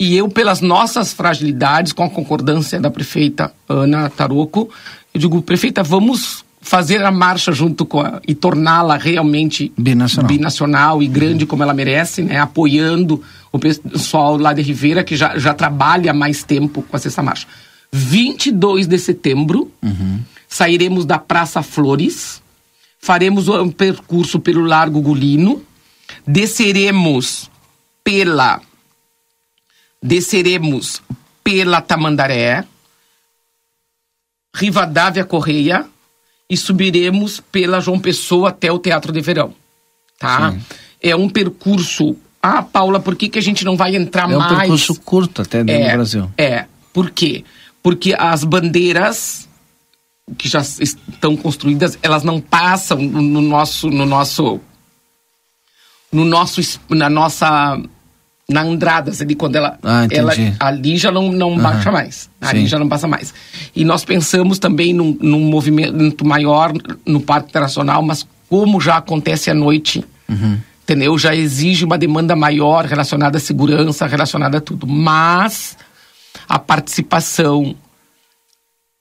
E 0.00 0.16
eu, 0.16 0.28
pelas 0.28 0.60
nossas 0.60 1.12
fragilidades, 1.12 1.92
com 1.92 2.02
a 2.02 2.10
concordância 2.10 2.80
da 2.80 2.90
prefeita 2.90 3.52
Ana 3.68 4.08
Taroco, 4.08 4.70
eu 5.12 5.20
digo, 5.20 5.42
prefeita, 5.42 5.82
vamos 5.82 6.44
fazer 6.62 7.04
a 7.04 7.10
marcha 7.10 7.50
junto 7.52 7.84
com 7.84 8.00
a, 8.00 8.22
e 8.26 8.34
torná-la 8.34 8.96
realmente 8.96 9.72
Binacional. 9.76 10.28
binacional 10.28 11.02
e 11.02 11.08
grande 11.08 11.44
como 11.44 11.62
ela 11.62 11.74
merece, 11.74 12.22
né? 12.22 12.38
Apoiando 12.38 13.22
o 13.50 13.58
pessoal 13.58 14.38
lá 14.38 14.52
de 14.52 14.62
Ribeira, 14.62 15.02
que 15.02 15.16
já, 15.16 15.36
já 15.36 15.52
trabalha 15.52 16.12
há 16.12 16.14
mais 16.14 16.44
tempo 16.44 16.80
com 16.82 16.96
a 16.96 16.98
Sexta 17.00 17.22
Marcha. 17.22 17.48
22 17.90 18.86
de 18.86 18.96
setembro, 18.96 19.70
sairemos 20.48 21.04
da 21.04 21.18
Praça 21.18 21.62
Flores, 21.62 22.40
faremos 22.98 23.48
um 23.48 23.70
percurso 23.70 24.40
pelo 24.40 24.64
Largo 24.64 25.02
Gulino, 25.02 25.62
desceremos 26.26 27.50
pela 28.02 28.62
desceremos 30.02 31.02
pela 31.44 31.80
Tamandaré, 31.80 32.64
Rivadavia 34.54 35.24
Correia 35.24 35.86
e 36.52 36.56
subiremos 36.58 37.40
pela 37.40 37.80
João 37.80 37.98
Pessoa 37.98 38.50
até 38.50 38.70
o 38.70 38.78
Teatro 38.78 39.10
de 39.10 39.22
Verão, 39.22 39.54
tá? 40.18 40.54
É 41.00 41.16
um 41.16 41.26
percurso. 41.26 42.14
Ah, 42.42 42.62
Paula, 42.62 43.00
por 43.00 43.16
que, 43.16 43.30
que 43.30 43.38
a 43.38 43.42
gente 43.42 43.64
não 43.64 43.74
vai 43.74 43.96
entrar 43.96 44.30
É 44.30 44.36
um 44.36 44.38
mais? 44.38 44.58
percurso 44.58 45.00
curto 45.00 45.40
até 45.40 45.64
dentro 45.64 45.88
do 45.88 45.92
Brasil. 45.92 46.30
É. 46.36 46.66
Por 46.92 47.10
quê? 47.10 47.42
Porque 47.82 48.14
as 48.18 48.44
bandeiras 48.44 49.48
que 50.36 50.46
já 50.46 50.60
estão 50.60 51.34
construídas, 51.38 51.98
elas 52.02 52.22
não 52.22 52.38
passam 52.38 52.98
no 52.98 53.22
no 53.22 53.40
nosso 53.40 53.88
no 53.88 54.04
nosso 54.04 54.60
no 56.12 56.26
nosso 56.26 56.60
na 56.90 57.08
nossa 57.08 57.80
na 58.52 58.62
Andradas, 58.62 59.20
ali 59.20 59.34
quando 59.34 59.56
ela, 59.56 59.78
Ah, 59.82 60.06
ela 60.10 60.32
ali 60.60 60.96
já 60.96 61.10
não, 61.10 61.32
não 61.32 61.52
Aham. 61.54 61.62
baixa 61.62 61.90
mais. 61.90 62.30
Ali 62.40 62.60
Sim. 62.62 62.66
já 62.66 62.78
não 62.78 62.88
passa 62.88 63.08
mais. 63.08 63.32
E 63.74 63.84
nós 63.84 64.04
pensamos 64.04 64.58
também 64.58 64.92
num, 64.92 65.16
num 65.20 65.40
movimento 65.40 66.24
maior 66.26 66.72
no 67.06 67.20
Parque 67.20 67.48
Internacional, 67.50 68.02
mas 68.02 68.26
como 68.48 68.80
já 68.80 68.96
acontece 68.98 69.50
à 69.50 69.54
noite, 69.54 70.04
Uhum. 70.28 70.58
entendeu? 70.82 71.16
Já 71.18 71.34
exige 71.34 71.84
uma 71.84 71.96
demanda 71.98 72.36
maior 72.36 72.84
relacionada 72.84 73.38
à 73.38 73.40
segurança, 73.40 74.06
relacionada 74.06 74.58
a 74.58 74.60
tudo. 74.60 74.86
Mas 74.86 75.76
a 76.48 76.58
participação 76.58 77.74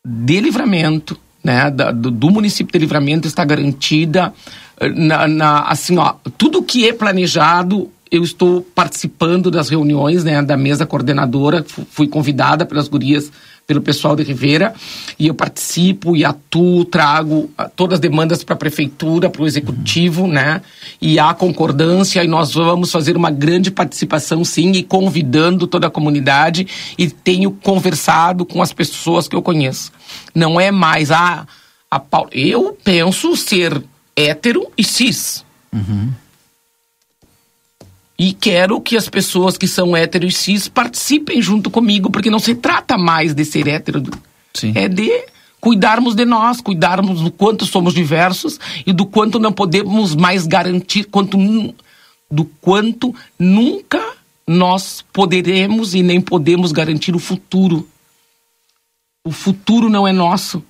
de 0.06 0.40
livramento, 0.40 1.18
né, 1.44 1.70
da- 1.70 1.92
do, 1.92 2.10
do 2.12 2.30
município 2.30 2.72
de 2.72 2.80
livramento 2.80 3.28
está 3.28 3.44
garantida 3.46 4.34
eh, 4.80 4.90
na, 4.90 5.28
na- 5.28 5.62
assim, 5.64 5.98
ó, 5.98 6.14
tudo 6.38 6.64
que 6.64 6.88
é 6.88 6.94
planejado, 6.94 7.90
eu 8.12 8.24
estou 8.24 8.62
participando 8.62 9.50
das 9.50 9.70
reuniões, 9.70 10.24
né, 10.24 10.42
da 10.42 10.58
mesa 10.58 10.86
coordenadora, 10.86 11.64
fu- 11.66 11.88
fui 11.90 12.08
convidada 12.08 12.66
pelas 12.66 12.90
gurias, 12.90 13.32
pelo 13.66 13.80
pessoal 13.82 14.18
de 14.18 14.24
Rivera, 14.24 14.74
e 15.18 15.28
eu 15.28 15.34
participo 15.34 16.14
e 16.14 16.26
atuo, 16.26 16.84
trago 16.84 17.50
ah, 17.58 17.70
todas 17.70 17.94
as 17.96 18.00
demandas 18.02 18.44
para 18.44 18.54
a 18.56 18.58
prefeitura, 18.58 19.30
para 19.30 19.42
o 19.42 19.48
executivo, 19.48 20.28
né, 20.28 20.62
e 21.02 21.18
há 21.18 21.34
concordância, 21.34 22.22
e 22.22 22.28
nós 22.28 22.54
vamos 22.54 22.92
fazer 22.92 23.16
uma 23.16 23.32
grande 23.32 23.72
participação, 23.72 24.44
sim, 24.44 24.72
e 24.74 24.84
convidando 24.84 25.66
toda 25.66 25.88
a 25.88 25.92
comunidade, 25.92 26.68
e 26.98 27.10
tenho 27.10 27.52
conversado 27.52 28.46
com 28.46 28.62
as 28.62 28.74
pessoas 28.74 29.28
que 29.30 29.36
eu 29.38 29.42
conheço. 29.42 29.90
Não 30.36 30.60
é 30.60 30.70
mais 30.70 31.12
a, 31.12 31.48
a 31.90 32.00
Paula. 32.00 32.30
Eu 32.34 32.78
penso 32.84 33.38
ser 33.38 33.82
hétero 34.18 34.68
e 34.78 34.84
cis. 34.84 35.46
E 38.22 38.34
quero 38.34 38.80
que 38.80 38.96
as 38.96 39.10
pessoas 39.10 39.58
que 39.58 39.68
são 39.68 39.98
hétero 39.98 40.28
e 40.28 40.32
cis 40.32 40.68
participem 40.68 41.42
junto 41.42 41.72
comigo, 41.72 42.12
porque 42.12 42.30
não 42.30 42.38
se 42.38 42.54
trata 42.54 42.96
mais 42.96 43.34
de 43.34 43.44
ser 43.44 43.68
hétero. 43.68 44.04
É 44.76 44.88
de 44.88 45.26
cuidarmos 45.60 46.14
de 46.14 46.24
nós, 46.24 46.62
cuidarmos 46.62 47.22
do 47.22 47.32
quanto 47.32 47.66
somos 47.66 47.96
diversos 47.96 48.60
e 48.86 48.94
do 48.94 49.08
quanto 49.08 49.40
não 49.40 49.52
podemos 49.52 50.14
mais 50.14 50.46
garantir, 50.46 51.06
quanto, 51.06 51.36
do 52.30 52.46
quanto 52.62 53.16
nunca 53.40 54.00
nós 54.46 55.04
poderemos 55.12 55.96
e 55.96 56.04
nem 56.04 56.22
podemos 56.22 56.72
garantir 56.72 57.16
o 57.16 57.20
futuro. 57.20 57.90
O 59.26 59.32
futuro 59.32 59.90
não 59.90 60.08
é 60.08 60.14
nosso, 60.14 60.64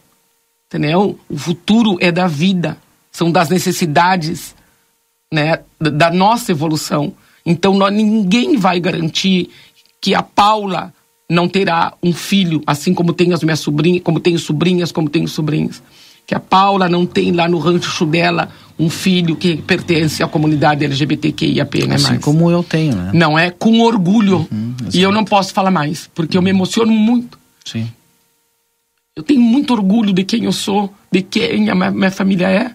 entendeu? 0.67 1.19
O 1.27 1.37
futuro 1.37 1.97
é 1.99 2.13
da 2.13 2.27
vida, 2.27 2.77
são 3.11 3.29
das 3.29 3.49
necessidades, 3.49 4.55
né, 5.29 5.59
da 5.77 6.09
nossa 6.09 6.53
evolução. 6.53 7.13
Então, 7.45 7.73
nós, 7.75 7.93
ninguém 7.93 8.57
vai 8.57 8.79
garantir 8.79 9.49
que 9.99 10.15
a 10.15 10.23
Paula 10.23 10.93
não 11.29 11.47
terá 11.47 11.93
um 12.03 12.11
filho, 12.11 12.61
assim 12.67 12.93
como 12.93 13.13
tem 13.13 13.31
as 13.33 13.41
minhas 13.41 13.59
sobrinhas, 13.59 14.03
como 14.03 14.19
tenho 14.19 14.37
sobrinhas, 14.37 14.91
como 14.91 15.09
tenho 15.09 15.27
sobrinhos. 15.27 15.81
Que 16.27 16.35
a 16.35 16.39
Paula 16.39 16.89
não 16.89 17.05
tem 17.05 17.31
lá 17.31 17.47
no 17.47 17.57
rancho 17.57 18.05
dela 18.05 18.49
um 18.77 18.89
filho 18.89 19.35
que 19.35 19.57
pertence 19.57 20.21
à 20.23 20.27
comunidade 20.27 20.83
LGBTQIAP, 20.83 21.87
né? 21.87 21.95
Assim 21.95 22.19
como 22.19 22.51
eu 22.51 22.63
tenho, 22.63 22.95
né? 22.95 23.11
Não 23.13 23.37
é 23.37 23.49
com 23.49 23.79
orgulho. 23.81 24.47
e 24.93 25.01
eu 25.01 25.11
não 25.11 25.23
posso 25.23 25.53
falar 25.53 25.71
mais, 25.71 26.09
porque 26.13 26.37
eu 26.37 26.41
me 26.41 26.49
emociono 26.49 26.91
muito. 26.91 27.39
Sim. 27.63 27.89
Eu 29.15 29.23
tenho 29.23 29.41
muito 29.41 29.73
orgulho 29.73 30.13
de 30.13 30.23
quem 30.23 30.45
eu 30.45 30.51
sou, 30.51 30.93
de 31.11 31.21
quem 31.21 31.69
a 31.69 31.75
minha 31.75 32.11
família 32.11 32.47
é. 32.49 32.71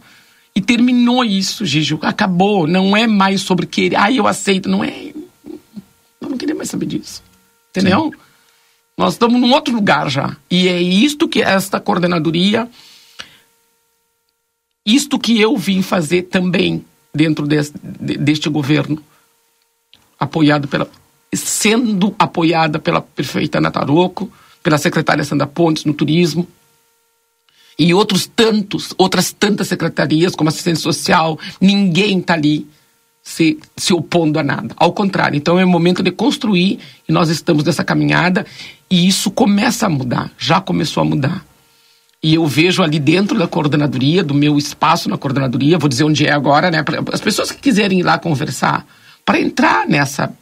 E 0.57 0.61
terminou 0.62 1.22
isso, 1.22 1.66
Gigi. 1.66 1.98
Acabou. 2.00 2.66
Não 2.66 2.96
é 2.96 3.07
mais 3.07 3.42
sobre 3.42 3.66
querer. 3.66 3.94
Ah, 3.96 4.11
eu 4.11 4.26
aceito. 4.26 4.68
Não 4.70 4.82
é. 4.82 5.12
Eu 6.20 6.30
não 6.30 6.38
queria 6.38 6.54
mais 6.54 6.70
saber 6.70 6.86
disso. 6.86 7.22
Entendeu? 7.70 8.11
Nós 8.96 9.12
estamos 9.12 9.38
num 9.38 9.52
outro 9.52 9.74
lugar 9.74 10.09
já. 10.11 10.34
E 10.50 10.66
é 10.66 10.80
isto 10.80 11.28
que 11.28 11.42
esta 11.42 11.78
coordenadoria. 11.78 12.66
Isto 14.84 15.18
que 15.18 15.38
eu 15.40 15.57
vim 15.57 15.82
fazer 15.82 16.22
também 16.22 16.84
dentro 17.14 17.46
des- 17.46 17.72
de- 17.82 18.16
deste 18.16 18.48
governo, 18.48 19.02
apoiado 20.18 20.66
pela. 20.68 20.88
sendo 21.34 22.14
apoiada 22.18 22.78
pela 22.78 23.02
prefeita 23.02 23.61
Nataroco, 23.61 24.32
pela 24.62 24.78
secretária 24.78 25.22
Sandra 25.24 25.46
Pontes 25.46 25.84
no 25.84 25.92
turismo, 25.92 26.48
e 27.79 27.93
outros 27.93 28.27
tantos, 28.27 28.95
outras 28.97 29.33
tantas 29.33 29.68
secretarias, 29.68 30.35
como 30.35 30.49
assistência 30.49 30.83
social, 30.83 31.39
ninguém 31.61 32.18
está 32.18 32.35
ali 32.35 32.66
se, 33.22 33.59
se 33.77 33.93
opondo 33.93 34.39
a 34.39 34.43
nada. 34.43 34.74
Ao 34.77 34.93
contrário, 34.93 35.37
então 35.37 35.59
é 35.59 35.64
o 35.64 35.68
momento 35.68 36.03
de 36.03 36.11
construir 36.11 36.79
e 37.09 37.12
nós 37.12 37.29
estamos 37.29 37.64
nessa 37.64 37.85
caminhada 37.85 38.47
e 38.91 39.07
isso 39.07 39.31
começa 39.31 39.87
a 39.87 39.91
mudar, 39.91 40.31
já 40.39 40.61
começou 40.61 41.03
a 41.03 41.05
mudar. 41.05 41.45
E 42.22 42.35
eu 42.35 42.47
vejo 42.47 42.83
ali 42.83 42.99
dentro 42.99 43.39
da 43.39 43.47
coordenadoria, 43.47 44.24
do 44.24 44.33
meu 44.33 44.57
espaço 44.57 45.09
na 45.09 45.18
coordenadoria, 45.18 45.79
vou 45.79 45.89
dizer 45.89 46.05
onde 46.05 46.27
é 46.27 46.33
agora, 46.33 46.70
né? 46.70 46.83
As 47.12 47.20
pessoas 47.20 47.53
que 47.53 47.61
quiserem 47.61 48.01
ir 48.01 48.03
lá 48.03 48.18
conversar, 48.18 48.87
para 49.24 49.41
entrar 49.41 49.87
nessa, 49.87 50.33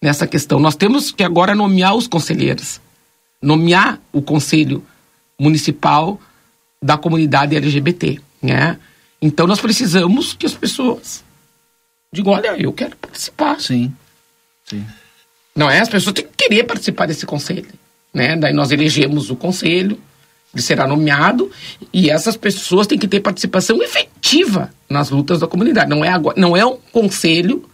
nessa 0.00 0.26
questão. 0.26 0.58
Nós 0.58 0.76
temos 0.76 1.10
que 1.10 1.22
agora 1.22 1.54
nomear 1.54 1.94
os 1.94 2.06
conselheiros, 2.06 2.80
nomear 3.42 4.00
o 4.12 4.22
conselho 4.22 4.82
municipal 5.38 6.18
da 6.84 6.98
comunidade 6.98 7.56
LGBT, 7.56 8.20
né? 8.42 8.78
Então 9.20 9.46
nós 9.46 9.58
precisamos 9.58 10.34
que 10.34 10.44
as 10.44 10.52
pessoas 10.52 11.24
digam, 12.12 12.34
olha, 12.34 12.54
eu 12.60 12.74
quero 12.74 12.94
participar. 12.96 13.58
Sim, 13.58 13.90
sim. 14.66 14.84
Não 15.56 15.70
é? 15.70 15.80
As 15.80 15.88
pessoas 15.88 16.12
têm 16.12 16.26
que 16.26 16.46
querer 16.46 16.64
participar 16.64 17.06
desse 17.06 17.24
conselho, 17.24 17.72
né? 18.12 18.36
Daí 18.36 18.52
nós 18.52 18.70
elegemos 18.70 19.30
o 19.30 19.36
conselho, 19.36 19.98
ele 20.52 20.62
será 20.62 20.86
nomeado 20.86 21.50
e 21.90 22.10
essas 22.10 22.36
pessoas 22.36 22.86
têm 22.86 22.98
que 22.98 23.08
ter 23.08 23.20
participação 23.20 23.82
efetiva 23.82 24.70
nas 24.86 25.08
lutas 25.08 25.40
da 25.40 25.46
comunidade. 25.46 25.88
Não 25.88 26.04
é 26.04 26.10
agora, 26.10 26.38
não 26.38 26.54
é 26.54 26.66
um 26.66 26.76
conselho 26.92 27.64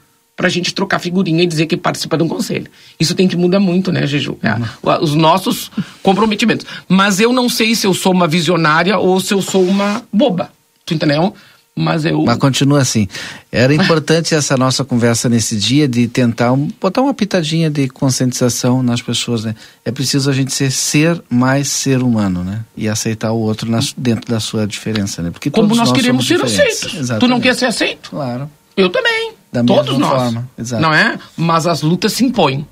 para 0.41 0.47
a 0.47 0.51
gente 0.51 0.73
trocar 0.73 0.99
figurinha 0.99 1.43
e 1.43 1.47
dizer 1.47 1.67
que 1.67 1.77
participa 1.77 2.17
de 2.17 2.23
um 2.23 2.29
conselho. 2.29 2.65
Isso 2.99 3.15
tem 3.15 3.29
que 3.29 3.37
mudar 3.37 3.61
muito, 3.61 3.93
né, 3.93 4.07
Jeju? 4.07 4.39
É, 4.43 4.55
o- 4.83 5.05
Os 5.05 5.15
nossos 5.15 5.71
comprometimentos. 6.03 6.65
Mas 6.89 7.21
eu 7.21 7.31
não 7.31 7.47
sei 7.47 7.75
se 7.75 7.87
eu 7.87 7.93
sou 7.93 8.11
uma 8.11 8.27
visionária 8.27 8.97
ou 8.97 9.21
se 9.21 9.35
eu 9.35 9.43
sou 9.43 9.63
uma 9.63 10.03
boba. 10.11 10.51
Tu 10.87 10.95
entendeu? 10.95 11.35
Mas 11.77 12.07
eu. 12.07 12.23
Mas 12.25 12.39
continua 12.39 12.81
assim. 12.81 13.07
Era 13.53 13.75
importante 13.75 14.35
essa 14.35 14.57
nossa 14.57 14.83
conversa 14.83 15.29
nesse 15.29 15.57
dia 15.59 15.87
de 15.87 16.09
tentar 16.09 16.53
um- 16.53 16.69
botar 16.81 17.03
uma 17.03 17.13
pitadinha 17.13 17.69
de 17.69 17.87
conscientização 17.89 18.83
nas 18.83 19.03
pessoas, 19.03 19.45
né? 19.45 19.55
É 19.85 19.91
preciso 19.93 20.31
a 20.31 20.33
gente 20.33 20.55
ser 20.55 20.73
ser 20.73 21.23
mais 21.29 21.69
ser 21.69 22.03
humano, 22.03 22.43
né? 22.43 22.61
E 22.75 22.89
aceitar 22.89 23.33
o 23.33 23.39
outro 23.39 23.71
nas- 23.71 23.93
dentro 23.95 24.31
da 24.33 24.41
sua 24.41 24.67
diferença, 24.67 25.21
né? 25.23 25.31
Porque 25.31 25.51
Como 25.51 25.69
todos 25.69 25.79
nós 25.79 25.93
queremos 25.93 26.27
ser 26.27 26.41
aceitos. 26.43 26.97
Tu 27.21 27.29
não 27.29 27.41
quer 27.41 27.55
ser 27.55 27.67
aceito? 27.67 28.09
Claro. 28.09 28.51
Eu 28.75 28.89
também. 28.89 29.33
Da 29.53 29.65
Todos 29.65 29.91
mesma 29.99 30.07
nós. 30.09 30.23
forma, 30.23 30.51
exato. 30.57 30.83
Não 30.83 30.95
é? 30.95 31.19
Mas 31.37 31.67
as 31.67 31.83
lutas 31.83 32.13
se 32.13 32.25
impõem. 32.25 32.67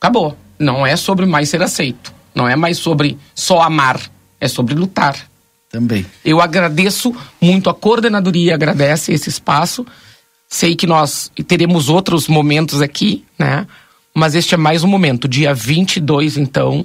Acabou. 0.00 0.36
Não 0.58 0.86
é 0.86 0.96
sobre 0.96 1.26
mais 1.26 1.48
ser 1.48 1.62
aceito. 1.62 2.12
Não 2.34 2.48
é 2.48 2.56
mais 2.56 2.78
sobre 2.78 3.16
só 3.34 3.62
amar. 3.62 4.00
É 4.40 4.48
sobre 4.48 4.74
lutar. 4.74 5.16
Também. 5.70 6.04
Eu 6.24 6.40
agradeço 6.40 7.14
muito 7.40 7.68
a 7.70 7.74
coordenadoria, 7.74 8.54
agradece 8.54 9.12
esse 9.12 9.28
espaço. 9.28 9.86
Sei 10.48 10.76
que 10.76 10.86
nós 10.86 11.30
teremos 11.48 11.88
outros 11.88 12.28
momentos 12.28 12.80
aqui, 12.82 13.24
né? 13.38 13.66
Mas 14.14 14.34
este 14.34 14.54
é 14.54 14.58
mais 14.58 14.84
um 14.84 14.88
momento. 14.88 15.26
Dia 15.26 15.52
22, 15.54 16.36
então. 16.36 16.84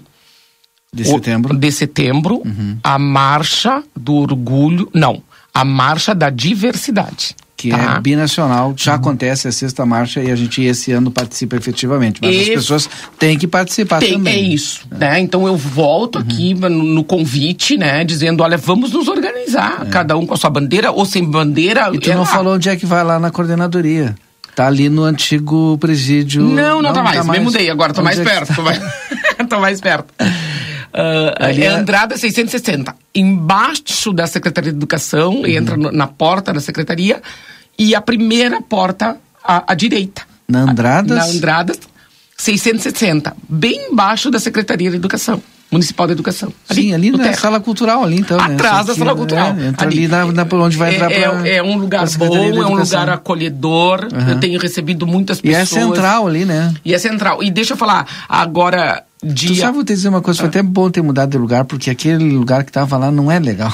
De 0.91 1.03
o- 1.03 1.05
setembro. 1.05 1.53
Uhum. 1.53 1.59
De 1.59 1.71
setembro, 1.71 2.43
a 2.83 2.97
marcha 2.97 3.83
do 3.95 4.15
orgulho. 4.15 4.89
Não, 4.93 5.21
a 5.53 5.63
marcha 5.63 6.15
da 6.15 6.29
diversidade. 6.31 7.35
Que 7.59 7.71
tá? 7.71 7.95
é 7.97 7.99
binacional, 7.99 8.73
já 8.77 8.93
acontece 8.93 9.45
a 9.45 9.51
sexta 9.51 9.85
marcha 9.85 10.21
e 10.23 10.31
a 10.31 10.35
gente 10.37 10.61
esse 10.63 10.93
ano 10.93 11.11
participa 11.11 11.57
efetivamente. 11.57 12.21
Mas 12.21 12.33
as 12.39 12.47
E- 12.47 12.51
pessoas 12.53 12.89
têm 13.19 13.37
que 13.37 13.45
participar 13.47 13.99
Tem, 13.99 14.13
também. 14.13 14.33
É 14.33 14.39
isso, 14.39 14.79
né? 14.89 15.19
Então 15.19 15.45
eu 15.45 15.57
volto 15.57 16.17
aqui 16.17 16.53
no, 16.53 16.69
no 16.69 17.03
convite, 17.03 17.75
né? 17.75 18.05
Dizendo, 18.05 18.43
olha, 18.43 18.55
vamos 18.55 18.93
nos 18.93 19.09
organizar, 19.09 19.85
cada 19.91 20.15
um 20.17 20.25
com 20.25 20.33
a 20.35 20.37
sua 20.37 20.49
bandeira 20.49 20.89
ou 20.89 21.05
sem 21.05 21.21
bandeira. 21.25 21.89
É. 21.91 21.95
E 21.95 21.99
tu 21.99 22.09
é 22.09 22.13
não 22.13 22.21
lá. 22.21 22.27
falou 22.27 22.53
onde 22.55 22.69
é 22.69 22.77
que 22.77 22.85
vai 22.85 23.03
lá 23.03 23.19
na 23.19 23.29
coordenadoria. 23.29 24.15
Tá 24.55 24.65
ali 24.67 24.87
no 24.87 25.03
antigo 25.03 25.77
presídio. 25.79 26.41
Não, 26.43 26.81
não, 26.81 26.93
tá 26.93 27.03
mais. 27.03 27.25
Me 27.27 27.39
mudei 27.39 27.69
agora, 27.69 27.93
tô 27.93 27.99
Onde 27.99 28.05
mais 28.05 28.19
é 28.19 28.23
perto. 28.23 28.47
tá? 28.47 28.55
Tô 28.55 28.61
mais, 28.61 28.79
tô 29.49 29.59
mais 29.59 29.81
perto. 29.81 30.13
Ah, 30.93 31.45
Ali 31.47 31.61
é 31.63 31.65
é- 31.65 31.69
Andrada 31.69 32.17
660. 32.17 32.95
Embaixo 33.13 34.11
da 34.13 34.25
Secretaria 34.27 34.71
de 34.71 34.77
Educação, 34.77 35.35
Uhum. 35.35 35.45
entra 35.47 35.77
na 35.77 36.07
porta 36.07 36.51
da 36.53 36.59
Secretaria, 36.59 37.21
e 37.77 37.93
a 37.95 38.01
primeira 38.01 38.61
porta 38.61 39.17
à, 39.43 39.71
à 39.71 39.75
direita. 39.75 40.23
Na 40.47 40.61
Andradas? 40.63 41.17
Na 41.17 41.25
Andradas 41.25 41.79
660. 42.37 43.35
Bem 43.47 43.89
embaixo 43.91 44.31
da 44.31 44.39
Secretaria 44.39 44.89
de 44.89 44.95
Educação. 44.95 45.41
Municipal 45.71 46.07
da 46.07 46.13
Educação. 46.13 46.51
Sim, 46.71 46.93
ali 46.93 47.11
na 47.11 47.31
sala 47.33 47.59
cultural 47.59 48.03
ali 48.03 48.19
então. 48.19 48.37
né? 48.37 48.55
Atrás 48.55 48.87
da 48.87 48.93
Essa 48.93 48.99
sala 48.99 49.15
cultural. 49.15 49.55
É, 49.55 49.67
entra 49.67 49.87
ali, 49.87 50.07
na, 50.07 50.25
na, 50.25 50.47
onde 50.53 50.75
vai 50.75 50.91
é, 50.91 50.95
entrar 50.95 51.11
é, 51.11 51.29
pra, 51.29 51.47
é 51.47 51.63
um 51.63 51.77
lugar 51.77 52.09
bom, 52.17 52.29
da 52.29 52.39
é 52.39 52.65
um 52.65 52.75
lugar 52.75 53.09
acolhedor. 53.09 54.07
Aham. 54.11 54.31
Eu 54.31 54.39
tenho 54.39 54.59
recebido 54.59 55.05
muitas 55.05 55.37
E 55.39 55.43
pessoas. 55.43 55.71
é 55.71 55.85
central 55.85 56.27
ali, 56.27 56.43
né? 56.43 56.73
E 56.83 56.93
é 56.93 56.97
central. 56.97 57.43
E 57.43 57.51
deixa 57.51 57.73
eu 57.73 57.77
falar, 57.77 58.07
agora, 58.27 59.03
dia. 59.23 59.49
Tu 59.49 59.55
sabe, 59.55 59.73
vou 59.75 59.83
te 59.83 59.93
dizer 59.93 60.09
uma 60.09 60.21
coisa, 60.21 60.39
foi 60.39 60.49
até 60.49 60.63
bom 60.63 60.89
ter 60.89 61.03
mudado 61.03 61.29
de 61.29 61.37
lugar, 61.37 61.65
porque 61.65 61.91
aquele 61.91 62.31
lugar 62.31 62.63
que 62.63 62.71
tava 62.71 62.97
lá 62.97 63.11
não 63.11 63.31
é 63.31 63.37
legal. 63.37 63.73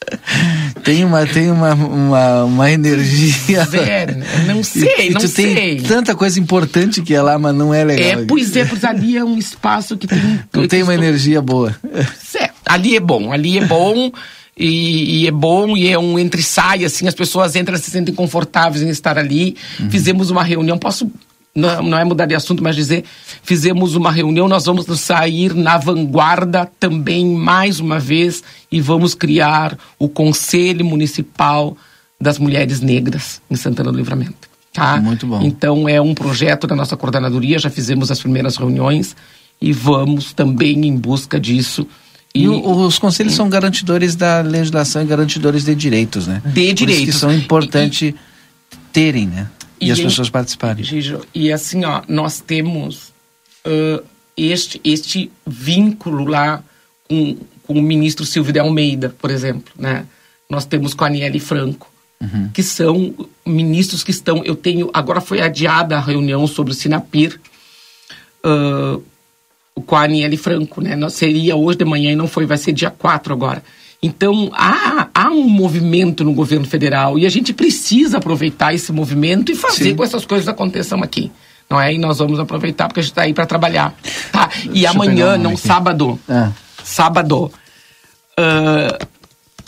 Tem 0.82 1.04
uma, 1.04 1.26
tem 1.26 1.50
uma, 1.50 1.74
uma, 1.74 2.44
uma 2.44 2.70
energia. 2.70 3.64
Zero? 3.68 4.14
Não 4.46 4.62
sei, 4.62 5.08
E 5.08 5.10
não 5.10 5.20
tu 5.20 5.28
sei. 5.28 5.54
tem 5.54 5.82
tanta 5.82 6.14
coisa 6.14 6.40
importante 6.40 7.02
que 7.02 7.14
é 7.14 7.20
lá, 7.20 7.38
mas 7.38 7.54
não 7.54 7.72
é 7.74 7.84
legal. 7.84 8.22
É, 8.22 8.24
pois 8.24 8.56
é, 8.56 8.64
pois 8.64 8.82
ali 8.82 9.16
é 9.16 9.24
um 9.24 9.36
espaço 9.36 9.96
que 9.98 10.06
tem. 10.06 10.18
Não 10.52 10.66
tem 10.66 10.82
uma 10.82 10.94
energia 10.94 11.42
boa. 11.42 11.76
Certo. 12.18 12.54
Ali 12.66 12.96
é 12.96 13.00
bom, 13.00 13.30
ali 13.32 13.58
é 13.58 13.64
bom. 13.64 14.10
E, 14.56 15.22
e 15.22 15.26
é 15.28 15.30
bom, 15.30 15.76
e 15.76 15.88
é 15.88 15.98
um 15.98 16.18
entre 16.18 16.42
sai, 16.42 16.84
assim, 16.84 17.06
as 17.08 17.14
pessoas 17.14 17.56
entram 17.56 17.76
e 17.76 17.78
se 17.78 17.90
sentem 17.90 18.14
confortáveis 18.14 18.82
em 18.82 18.90
estar 18.90 19.16
ali. 19.16 19.56
Uhum. 19.78 19.90
Fizemos 19.90 20.28
uma 20.30 20.42
reunião, 20.42 20.76
posso, 20.76 21.10
não, 21.54 21.82
não 21.82 21.98
é 21.98 22.04
mudar 22.04 22.26
de 22.26 22.34
assunto, 22.34 22.62
mas 22.62 22.76
dizer, 22.76 23.04
fizemos 23.42 23.94
uma 23.96 24.10
reunião, 24.12 24.48
nós 24.48 24.64
vamos 24.66 24.86
sair 25.00 25.54
na 25.54 25.76
vanguarda 25.78 26.70
também, 26.78 27.26
mais 27.26 27.80
uma 27.80 27.98
vez, 27.98 28.42
e 28.70 28.80
vamos 28.80 29.14
criar 29.14 29.76
o 29.98 30.08
Conselho 30.08 30.84
Municipal 30.84 31.76
das 32.20 32.38
Mulheres 32.38 32.80
Negras 32.80 33.40
em 33.50 33.56
Santana 33.56 33.90
do 33.90 33.98
Livramento. 33.98 34.48
Tá? 34.72 35.00
Muito 35.00 35.26
bom. 35.26 35.42
Então 35.42 35.88
é 35.88 36.00
um 36.00 36.14
projeto 36.14 36.66
da 36.66 36.76
nossa 36.76 36.96
coordenadoria, 36.96 37.58
já 37.58 37.68
fizemos 37.70 38.10
as 38.10 38.20
primeiras 38.20 38.56
reuniões 38.56 39.16
e 39.60 39.72
vamos 39.72 40.32
também 40.32 40.86
em 40.86 40.96
busca 40.96 41.40
disso. 41.40 41.86
E, 42.32 42.48
o- 42.48 42.86
os 42.86 42.96
conselhos 42.96 43.34
são 43.34 43.48
garantidores 43.48 44.14
da 44.14 44.40
legislação 44.40 45.02
e 45.02 45.04
garantidores 45.06 45.64
de 45.64 45.74
direitos, 45.74 46.28
né? 46.28 46.40
De 46.46 46.68
Por 46.68 46.74
direitos. 46.74 47.04
que 47.06 47.12
são 47.12 47.32
importantes 47.34 48.14
terem, 48.92 49.26
né? 49.26 49.48
E, 49.80 49.88
E 49.88 49.90
as 49.90 50.00
pessoas 50.00 50.28
participarem. 50.28 50.84
Gijo, 50.84 51.20
e 51.34 51.52
assim, 51.52 51.84
ó, 51.84 52.02
nós 52.08 52.40
temos 52.40 53.12
ãh, 53.64 54.02
este, 54.36 54.80
este 54.84 55.30
vínculo 55.46 56.26
lá 56.26 56.62
com, 57.08 57.36
com 57.66 57.74
o 57.74 57.82
ministro 57.82 58.24
Silvio 58.24 58.52
de 58.52 58.58
Almeida, 58.58 59.14
por 59.20 59.30
exemplo, 59.30 59.72
né? 59.76 60.06
Nós 60.48 60.64
temos 60.64 60.94
com 60.94 61.04
a 61.04 61.06
Aniele 61.06 61.38
Franco, 61.38 61.90
que 62.52 62.62
são 62.62 63.14
ministros 63.46 64.04
que 64.04 64.10
estão. 64.10 64.44
Eu 64.44 64.56
tenho. 64.56 64.90
Agora 64.92 65.20
foi 65.20 65.40
adiada 65.40 65.96
a 65.96 66.00
reunião 66.00 66.46
sobre 66.46 66.72
o 66.72 66.74
Sinapir 66.74 67.40
ãh, 68.44 69.00
com 69.86 69.96
a 69.96 70.02
Aniele 70.02 70.36
Franco, 70.36 70.80
né? 70.80 70.96
Seria 71.08 71.56
hoje 71.56 71.78
de 71.78 71.84
manhã 71.84 72.10
e 72.10 72.16
não 72.16 72.26
foi, 72.26 72.46
vai 72.46 72.58
ser 72.58 72.72
dia 72.72 72.90
4 72.90 73.32
agora. 73.32 73.62
Então, 74.02 74.50
há, 74.54 75.08
há 75.20 75.30
um 75.30 75.48
movimento 75.48 76.24
no 76.24 76.32
governo 76.32 76.64
federal 76.66 77.18
e 77.18 77.26
a 77.26 77.28
gente 77.28 77.52
precisa 77.52 78.16
aproveitar 78.18 78.72
esse 78.72 78.90
movimento 78.90 79.52
e 79.52 79.54
fazer 79.54 79.90
Sim. 79.90 79.96
com 79.96 80.02
essas 80.04 80.24
coisas 80.24 80.48
aconteçam 80.48 81.02
aqui. 81.02 81.30
Não 81.68 81.80
é? 81.80 81.92
E 81.94 81.98
nós 81.98 82.18
vamos 82.18 82.40
aproveitar 82.40 82.88
porque 82.88 83.00
a 83.00 83.02
gente 83.02 83.12
está 83.12 83.22
aí 83.22 83.34
para 83.34 83.44
trabalhar. 83.46 83.94
Tá? 84.32 84.48
E 84.64 84.68
Deixa 84.70 84.90
amanhã, 84.90 85.36
não, 85.36 85.50
aqui. 85.52 85.60
sábado, 85.60 86.18
Ah. 86.28 86.50
sábado, 86.82 87.52
ah, 88.36 88.98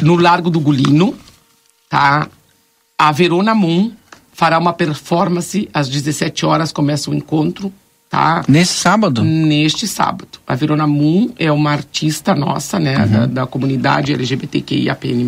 no 0.01 0.17
Largo 0.17 0.49
do 0.51 0.59
Gulino, 0.59 1.15
tá? 1.89 2.29
A 2.99 3.13
Verona 3.13 3.55
Moon 3.55 3.93
fará 4.33 4.59
uma 4.59 4.73
performance 4.73 5.69
às 5.73 5.89
17 5.89 6.47
horas, 6.47 6.73
começa 6.73 7.11
o 7.11 7.15
encontro, 7.15 7.73
tá? 8.13 8.45
Nesse 8.47 8.75
sábado? 8.75 9.25
Neste 9.25 9.89
sábado. 9.89 10.39
A 10.47 10.55
Verona 10.55 10.87
Moon 10.87 11.31
é 11.39 11.51
uma 11.51 11.71
artista 11.73 12.35
nossa, 12.35 12.79
né, 12.79 12.99
Uhum. 12.99 13.09
da, 13.11 13.27
da 13.27 13.47
comunidade 13.47 14.13
LGBTQIAPN+. 14.13 15.27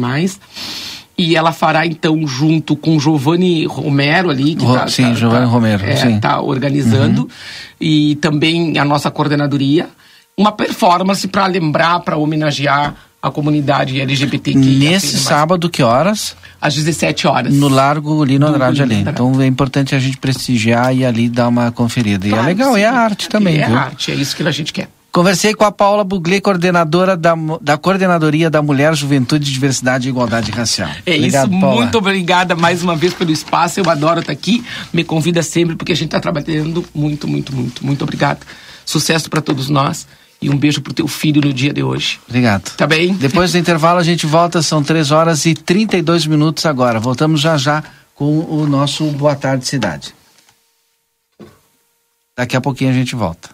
E 1.17 1.35
ela 1.37 1.53
fará, 1.53 1.87
então, 1.87 2.27
junto 2.27 2.77
com 2.77 2.99
Giovanni 3.01 3.65
Romero 3.67 4.31
ali, 4.31 4.55
que 4.57 4.65
Ro- 4.65 4.75
tá, 4.75 4.89
sim, 4.89 5.05
tá- 5.05 5.15
Giovanni 5.15 5.47
tá- 5.47 5.51
Romero, 5.53 5.85
é, 5.87 5.97
sim. 5.97 6.09
Uhum. 6.09 6.21
tá 6.21 6.41
organizando, 6.41 7.29
e 7.81 8.17
também 8.17 8.77
a 8.79 8.85
nossa 8.85 9.11
coordenadoria, 9.11 9.89
uma 10.37 10.51
performance 10.53 11.27
para 11.29 11.47
lembrar, 11.47 12.01
para 12.01 12.17
homenagear 12.17 12.95
a 13.27 13.31
comunidade 13.31 13.99
LGBTQIA+. 13.99 14.61
Nesse 14.91 15.19
sábado, 15.19 15.71
que 15.71 15.83
horas? 15.83 16.37
Às 16.61 16.75
17 16.75 17.27
horas. 17.27 17.55
No 17.55 17.69
Largo 17.69 18.23
Lino 18.23 18.47
Andrade 18.47 18.83
ali. 18.83 18.97
Então 18.97 19.41
é 19.41 19.47
importante 19.47 19.95
a 19.95 19.99
gente 19.99 20.19
prestigiar 20.19 20.95
e 20.95 21.07
ali 21.07 21.31
dar 21.31 21.49
uma 21.49 21.73
conferida. 21.73 22.27
e 22.27 22.31
é 22.31 22.33
Claro, 22.33 22.47
legal, 22.47 22.75
sim. 22.75 22.81
e 22.81 22.85
a 22.85 22.93
arte 22.93 23.29
também, 23.31 23.57
É 23.63 23.67
viu? 23.67 23.79
arte, 23.79 24.13
é 24.13 24.15
isso 24.15 24.37
que 24.37 24.43
a 24.43 24.51
gente 24.51 24.75
quer. 24.75 24.89
Conversei 25.11 25.55
com 25.55 25.65
a 25.65 25.73
Paula 25.73 26.05
Buglé, 26.05 26.39
coordenadora 26.41 27.17
da, 27.17 27.35
da 27.63 27.79
Coordenadoria 27.79 28.51
da 28.51 28.61
Mulher, 28.61 28.95
Juventude, 28.95 29.51
Diversidade 29.51 30.07
e 30.07 30.11
Igualdade 30.11 30.51
Racial. 30.51 30.91
É 31.07 31.15
Obrigado, 31.15 31.51
isso, 31.53 31.61
Paula. 31.61 31.77
muito 31.83 31.97
obrigada 31.97 32.55
mais 32.57 32.83
uma 32.83 32.95
vez 32.97 33.15
pelo 33.15 33.31
espaço. 33.31 33.81
Eu 33.81 33.89
adoro 33.89 34.21
estar 34.21 34.33
aqui. 34.33 34.63
Me 34.93 35.03
convida 35.05 35.41
sempre 35.43 35.77
porque 35.77 35.93
a 35.93 35.97
gente 35.97 36.09
está 36.09 36.21
trabalhando 36.21 36.85
muito, 36.95 37.27
muito, 37.27 37.55
muito. 37.55 37.87
Muito 37.87 38.03
obrigado. 38.03 38.41
Sucesso 38.85 39.31
para 39.31 39.41
todos 39.41 39.71
nós 39.71 40.07
e 40.45 40.51
um 40.51 40.57
beijo 40.57 40.83
pro 40.83 40.93
teu 40.93 41.09
filho 41.09 41.41
no 41.41 41.53
dia 41.53 41.73
de 41.73 41.83
hoje. 41.83 42.21
Obrigado. 42.29 42.77
Tá 42.77 42.87
bem? 42.87 43.15
Depois 43.15 43.53
do 43.53 43.59
intervalo 43.59 43.99
a 43.99 44.03
gente 44.03 44.27
volta, 44.27 44.61
são 44.61 44.83
3 44.83 45.11
horas 45.11 45.47
e 45.47 45.55
32 45.55 46.27
minutos 46.27 46.67
agora. 46.67 47.01
Voltamos 47.01 47.41
já 47.41 47.57
já 47.57 47.83
com 48.15 48.41
o 48.41 48.67
nosso 48.67 49.05
Boa 49.13 49.35
Tarde 49.35 49.67
Cidade. 49.67 50.15
Daqui 52.37 52.57
a 52.57 52.61
pouquinho 52.61 52.91
a 52.91 52.95
gente 52.95 53.15
volta. 53.15 53.54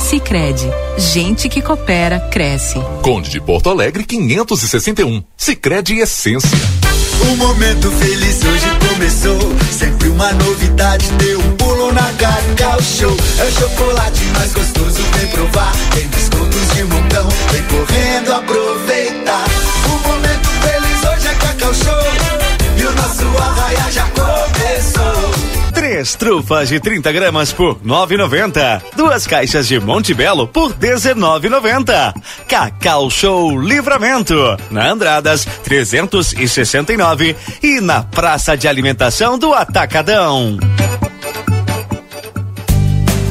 Sicredi, 0.00 0.68
gente 0.98 1.48
que 1.48 1.62
coopera 1.62 2.18
cresce. 2.30 2.78
Conde 3.02 3.30
de 3.30 3.40
Porto 3.40 3.68
Alegre 3.70 4.04
561. 4.04 5.22
Sicredi 5.36 5.98
Essência. 5.98 6.58
O 7.30 7.36
momento 7.36 7.90
feliz 7.92 8.42
hoje 8.42 8.66
começou. 8.88 9.38
Sempre 9.70 10.08
uma 10.08 10.32
novidade, 10.32 11.08
deu 11.12 11.38
um 11.38 11.56
pulo 11.56 11.92
na 11.92 12.12
Cacau 12.14 12.60
Cacau 12.80 12.82
Show 12.82 13.16
é 13.38 13.44
o 13.44 13.52
chocolate 13.52 14.24
mais 14.36 14.52
gostoso, 14.52 15.02
vem 15.16 15.26
provar. 15.28 15.72
Tem 15.94 16.06
descontos 16.08 16.74
de 16.74 16.84
montão, 16.84 17.28
vem 17.52 17.62
correndo 17.64 18.32
aproveitar. 18.32 19.44
O 19.86 20.08
momento 20.08 20.48
feliz 20.48 21.04
hoje 21.04 21.28
é 21.28 21.34
Cacau 21.34 21.74
Show 21.74 22.78
e 22.78 22.86
o 22.86 22.92
nosso 22.92 23.42
arraia 23.42 23.92
já 23.92 24.04
começou. 24.08 24.49
Três 25.90 26.14
trufas 26.14 26.68
de 26.68 26.78
30 26.78 27.10
gramas 27.10 27.52
por 27.52 27.74
9,90. 27.80 28.80
Duas 28.96 29.26
caixas 29.26 29.66
de 29.66 29.80
Monte 29.80 30.14
Belo 30.14 30.46
por 30.46 30.72
19,90. 30.72 32.14
Cacau 32.46 33.10
Show 33.10 33.60
Livramento. 33.60 34.36
Na 34.70 34.88
Andradas 34.88 35.44
369 35.64 37.34
e 37.60 37.80
na 37.80 38.04
Praça 38.04 38.56
de 38.56 38.68
Alimentação 38.68 39.36
do 39.36 39.52
Atacadão. 39.52 40.58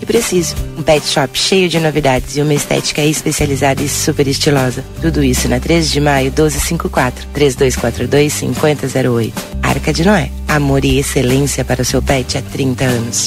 e 0.00 0.06
preciso. 0.06 0.54
Um 0.76 0.82
pet 0.82 1.06
shop 1.06 1.38
cheio 1.38 1.68
de 1.68 1.78
novidades 1.80 2.36
e 2.36 2.40
uma 2.40 2.54
estética 2.54 3.02
especializada 3.02 3.82
e 3.82 3.88
super 3.88 4.26
estilosa. 4.26 4.84
Tudo 5.00 5.22
isso 5.22 5.48
na 5.48 5.60
13 5.60 5.90
de 5.90 6.00
maio 6.00 6.26
1254 6.26 7.26
3242 7.32 8.32
5008. 8.32 9.58
Arca 9.62 9.92
de 9.92 10.04
Noé. 10.04 10.30
Amor 10.46 10.84
e 10.84 10.98
excelência 10.98 11.64
para 11.64 11.82
o 11.82 11.84
seu 11.84 12.02
pet 12.02 12.38
há 12.38 12.42
30 12.42 12.84
anos. 12.84 13.26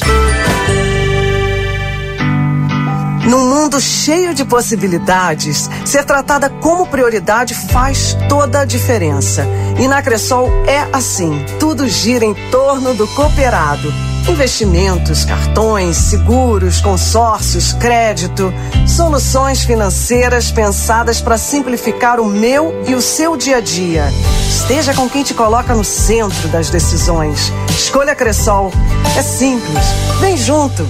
Num 3.26 3.48
mundo 3.48 3.80
cheio 3.80 4.34
de 4.34 4.44
possibilidades, 4.44 5.70
ser 5.86 6.04
tratada 6.04 6.50
como 6.50 6.88
prioridade 6.88 7.54
faz 7.54 8.18
toda 8.28 8.62
a 8.62 8.66
diferença. 8.66 9.46
E 9.80 9.88
na 9.88 10.02
Cressol 10.02 10.50
é 10.66 10.88
assim: 10.92 11.46
tudo 11.60 11.88
gira 11.88 12.26
em 12.26 12.34
torno 12.50 12.94
do 12.94 13.08
cooperado. 13.10 14.11
Investimentos, 14.30 15.26
cartões, 15.26 15.98
seguros, 15.98 16.80
consórcios, 16.80 17.74
crédito, 17.74 18.54
soluções 18.88 19.64
financeiras 19.64 20.52
pensadas 20.52 21.20
para 21.20 21.38
simplificar 21.38 22.20
o 22.20 22.26
meu 22.26 22.84
e 22.88 22.96
o 22.96 23.02
seu 23.02 23.36
dia 23.36 23.58
a 23.58 23.62
dia. 23.62 24.06
Esteja 24.48 24.94
com 24.94 25.10
quem 25.10 25.24
te 25.24 25.34
coloca 25.34 25.74
no 25.74 25.84
centro 25.84 26.48
das 26.50 26.70
decisões. 26.70 27.52
Escolha 27.70 28.16
Cressol. 28.16 28.72
É 29.18 29.22
simples. 29.22 29.86
Vem 30.20 30.38
junto. 30.38 30.86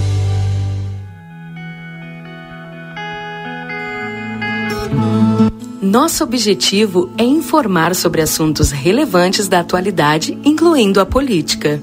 Nosso 5.80 6.22
objetivo 6.24 7.10
é 7.18 7.24
informar 7.24 7.94
sobre 7.94 8.22
assuntos 8.22 8.70
relevantes 8.70 9.48
da 9.48 9.60
atualidade, 9.60 10.38
incluindo 10.44 11.00
a 11.00 11.04
política. 11.04 11.82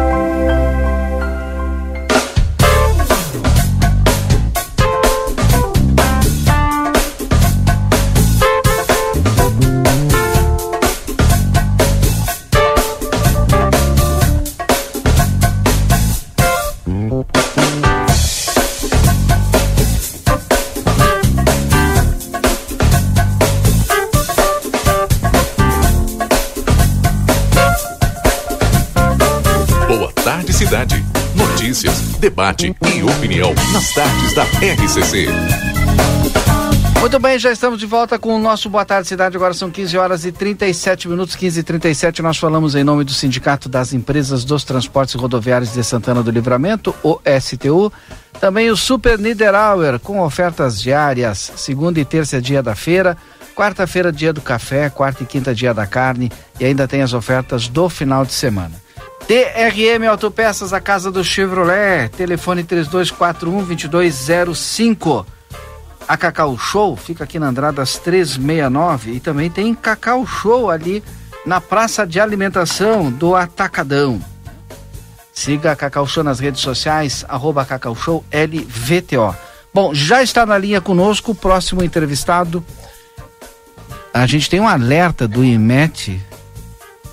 Cidade. 30.81 31.05
Notícias, 31.35 31.99
debate 32.19 32.75
e 32.93 33.03
opinião 33.03 33.53
nas 33.71 33.93
tardes 33.93 34.33
da 34.33 34.43
RCC. 34.43 35.27
Muito 36.99 37.19
bem, 37.19 37.39
já 37.39 37.51
estamos 37.51 37.79
de 37.79 37.85
volta 37.85 38.19
com 38.19 38.35
o 38.35 38.39
nosso 38.39 38.69
Boa 38.69 38.85
Tarde 38.85 39.07
Cidade. 39.07 39.35
Agora 39.35 39.53
são 39.53 39.71
15 39.71 39.97
horas 39.97 40.25
e 40.25 40.31
37 40.31 41.09
minutos, 41.09 41.35
15 41.35 41.59
e 41.59 41.63
37. 41.63 42.21
Nós 42.21 42.37
falamos 42.37 42.75
em 42.75 42.83
nome 42.83 43.03
do 43.03 43.11
Sindicato 43.11 43.67
das 43.67 43.91
Empresas 43.91 44.43
dos 44.43 44.63
Transportes 44.63 45.15
Rodoviários 45.15 45.73
de 45.73 45.83
Santana 45.83 46.21
do 46.21 46.29
Livramento, 46.29 46.93
o 47.03 47.19
STU. 47.39 47.91
Também 48.39 48.69
o 48.69 48.77
Super 48.77 49.17
Niederauer, 49.17 49.99
com 49.99 50.19
ofertas 50.21 50.79
diárias. 50.79 51.51
Segunda 51.55 51.99
e 51.99 52.05
terça 52.05 52.37
é 52.37 52.41
dia 52.41 52.61
da 52.61 52.75
feira. 52.75 53.17
Quarta-feira, 53.55 54.11
dia 54.11 54.31
do 54.31 54.41
café. 54.41 54.89
Quarta 54.89 55.23
e 55.23 55.25
quinta, 55.25 55.55
dia 55.55 55.73
da 55.73 55.87
carne. 55.87 56.31
E 56.59 56.65
ainda 56.65 56.87
tem 56.87 57.01
as 57.01 57.13
ofertas 57.13 57.67
do 57.67 57.89
final 57.89 58.25
de 58.25 58.33
semana. 58.33 58.90
DRM 59.27 60.07
Autopeças, 60.09 60.73
a 60.73 60.81
casa 60.81 61.11
do 61.11 61.23
Chevrolet. 61.23 62.09
Telefone 62.09 62.63
3241-2205. 62.63 65.25
A 66.07 66.17
Cacau 66.17 66.57
Show 66.57 66.97
fica 66.97 67.23
aqui 67.23 67.37
na 67.39 67.47
Andradas 67.47 67.97
369 67.97 69.13
e 69.13 69.19
também 69.19 69.49
tem 69.49 69.73
Cacau 69.73 70.23
Show 70.25 70.69
ali 70.69 71.03
na 71.45 71.61
Praça 71.61 72.05
de 72.05 72.19
Alimentação 72.19 73.09
do 73.11 73.35
Atacadão. 73.35 74.21
Siga 75.33 75.71
a 75.71 75.75
Cacau 75.75 76.05
Show 76.05 76.23
nas 76.23 76.39
redes 76.39 76.61
sociais, 76.61 77.25
arroba 77.29 77.65
Cacau 77.65 77.95
Show 77.95 78.23
LVTO. 78.31 79.35
Bom, 79.73 79.93
já 79.93 80.21
está 80.21 80.45
na 80.45 80.57
linha 80.57 80.81
conosco 80.81 81.31
o 81.31 81.35
próximo 81.35 81.81
entrevistado. 81.83 82.63
A 84.13 84.27
gente 84.27 84.49
tem 84.49 84.59
um 84.59 84.67
alerta 84.67 85.25
do 85.27 85.45
IMET 85.45 86.21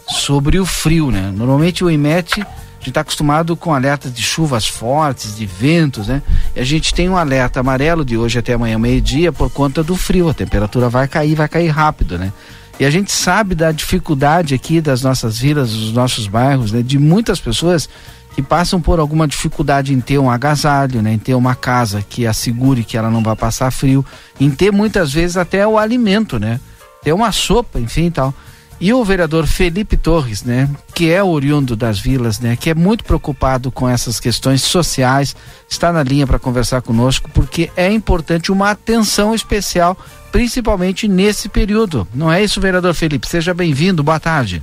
sobre 0.08 0.58
o 0.58 0.66
frio, 0.66 1.10
né? 1.10 1.32
Normalmente 1.34 1.84
o 1.84 1.90
IMET, 1.90 2.40
a 2.40 2.44
gente 2.78 2.88
está 2.88 3.02
acostumado 3.02 3.56
com 3.56 3.74
alertas 3.74 4.12
de 4.12 4.22
chuvas 4.22 4.66
fortes, 4.66 5.36
de 5.36 5.44
ventos, 5.44 6.08
né? 6.08 6.22
E 6.56 6.60
a 6.60 6.64
gente 6.64 6.94
tem 6.94 7.08
um 7.08 7.16
alerta 7.16 7.60
amarelo 7.60 8.04
de 8.04 8.16
hoje 8.16 8.38
até 8.38 8.54
amanhã, 8.54 8.78
meio-dia, 8.78 9.32
por 9.32 9.50
conta 9.50 9.82
do 9.82 9.96
frio. 9.96 10.28
A 10.28 10.34
temperatura 10.34 10.88
vai 10.88 11.06
cair, 11.06 11.34
vai 11.34 11.48
cair 11.48 11.68
rápido, 11.68 12.18
né? 12.18 12.32
E 12.80 12.84
a 12.84 12.90
gente 12.90 13.10
sabe 13.10 13.54
da 13.54 13.72
dificuldade 13.72 14.54
aqui 14.54 14.80
das 14.80 15.02
nossas 15.02 15.38
vilas, 15.38 15.72
dos 15.72 15.92
nossos 15.92 16.26
bairros, 16.26 16.72
né? 16.72 16.80
De 16.80 16.98
muitas 16.98 17.40
pessoas 17.40 17.88
que 18.34 18.42
passam 18.42 18.80
por 18.80 19.00
alguma 19.00 19.26
dificuldade 19.26 19.92
em 19.92 20.00
ter 20.00 20.18
um 20.18 20.30
agasalho, 20.30 21.02
né? 21.02 21.12
Em 21.12 21.18
ter 21.18 21.34
uma 21.34 21.56
casa 21.56 22.04
que 22.08 22.24
assegure 22.24 22.84
que 22.84 22.96
ela 22.96 23.10
não 23.10 23.22
vai 23.22 23.34
passar 23.34 23.72
frio, 23.72 24.06
em 24.40 24.48
ter 24.48 24.70
muitas 24.70 25.12
vezes 25.12 25.36
até 25.36 25.66
o 25.66 25.76
alimento, 25.76 26.38
né? 26.38 26.60
Ter 27.02 27.12
uma 27.12 27.32
sopa, 27.32 27.80
enfim 27.80 28.06
e 28.06 28.10
tal. 28.12 28.32
E 28.80 28.92
o 28.92 29.04
vereador 29.04 29.44
Felipe 29.46 29.96
Torres, 29.96 30.44
né, 30.44 30.68
que 30.94 31.10
é 31.10 31.22
oriundo 31.22 31.74
das 31.74 31.98
vilas, 31.98 32.38
né, 32.38 32.56
que 32.56 32.70
é 32.70 32.74
muito 32.74 33.02
preocupado 33.02 33.72
com 33.72 33.88
essas 33.88 34.20
questões 34.20 34.62
sociais, 34.62 35.34
está 35.68 35.92
na 35.92 36.02
linha 36.04 36.28
para 36.28 36.38
conversar 36.38 36.80
conosco, 36.80 37.28
porque 37.34 37.70
é 37.76 37.90
importante 37.90 38.52
uma 38.52 38.70
atenção 38.70 39.34
especial, 39.34 39.98
principalmente 40.30 41.08
nesse 41.08 41.48
período. 41.48 42.06
Não 42.14 42.30
é 42.30 42.42
isso, 42.42 42.60
vereador 42.60 42.94
Felipe? 42.94 43.28
Seja 43.28 43.52
bem-vindo, 43.52 44.04
boa 44.04 44.20
tarde. 44.20 44.62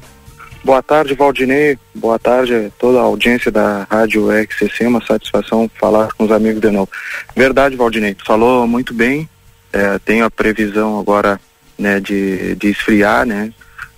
Boa 0.63 0.81
tarde, 0.81 1.13
Valdinei. 1.13 1.77
Boa 1.93 2.17
tarde 2.17 2.55
a 2.55 2.69
toda 2.79 2.99
a 2.99 3.03
audiência 3.03 3.51
da 3.51 3.85
Rádio 3.87 4.31
XCC. 4.31 4.87
Uma 4.87 5.05
satisfação 5.05 5.69
falar 5.79 6.11
com 6.13 6.23
os 6.23 6.31
amigos 6.31 6.59
de 6.59 6.71
novo. 6.71 6.89
Verdade, 7.35 7.75
Valdinei. 7.75 8.15
Tu 8.15 8.25
falou 8.25 8.65
muito 8.65 8.91
bem. 8.91 9.29
É, 9.71 9.99
tenho 9.99 10.25
a 10.25 10.31
previsão 10.31 10.99
agora 10.99 11.39
né, 11.77 11.99
de, 11.99 12.55
de 12.55 12.69
esfriar, 12.69 13.27
né? 13.27 13.53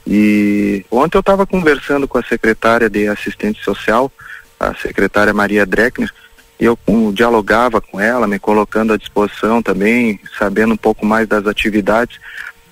E 0.10 0.86
ontem 0.90 1.18
eu 1.18 1.20
estava 1.20 1.46
conversando 1.46 2.08
com 2.08 2.18
a 2.18 2.24
secretária 2.24 2.90
de 2.90 3.10
assistente 3.10 3.62
social, 3.62 4.10
a 4.58 4.74
secretária 4.74 5.34
Maria 5.34 5.66
Dreckner, 5.66 6.10
e 6.58 6.64
eu 6.64 6.80
um, 6.88 7.12
dialogava 7.12 7.82
com 7.82 8.00
ela, 8.00 8.26
me 8.26 8.40
colocando 8.40 8.94
à 8.94 8.98
disposição 8.98 9.62
também, 9.62 10.20
sabendo 10.40 10.74
um 10.74 10.78
pouco 10.78 11.06
mais 11.06 11.28
das 11.28 11.46
atividades. 11.46 12.20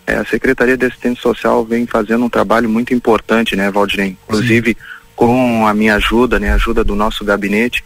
É, 0.08 0.16
a 0.16 0.26
Secretaria 0.26 0.78
de 0.78 0.86
Assistência 0.86 1.22
Social 1.22 1.66
vem 1.66 1.86
fazendo 1.86 2.24
um 2.24 2.30
trabalho 2.30 2.70
muito 2.70 2.94
importante, 2.94 3.56
né, 3.56 3.70
Valdinei? 3.70 4.18
Inclusive 4.24 4.78
com 5.16 5.68
a 5.68 5.74
minha 5.74 5.96
ajuda, 5.96 6.40
né, 6.40 6.52
a 6.52 6.56
ajuda 6.56 6.84
do 6.84 6.96
nosso 6.96 7.24
gabinete, 7.26 7.84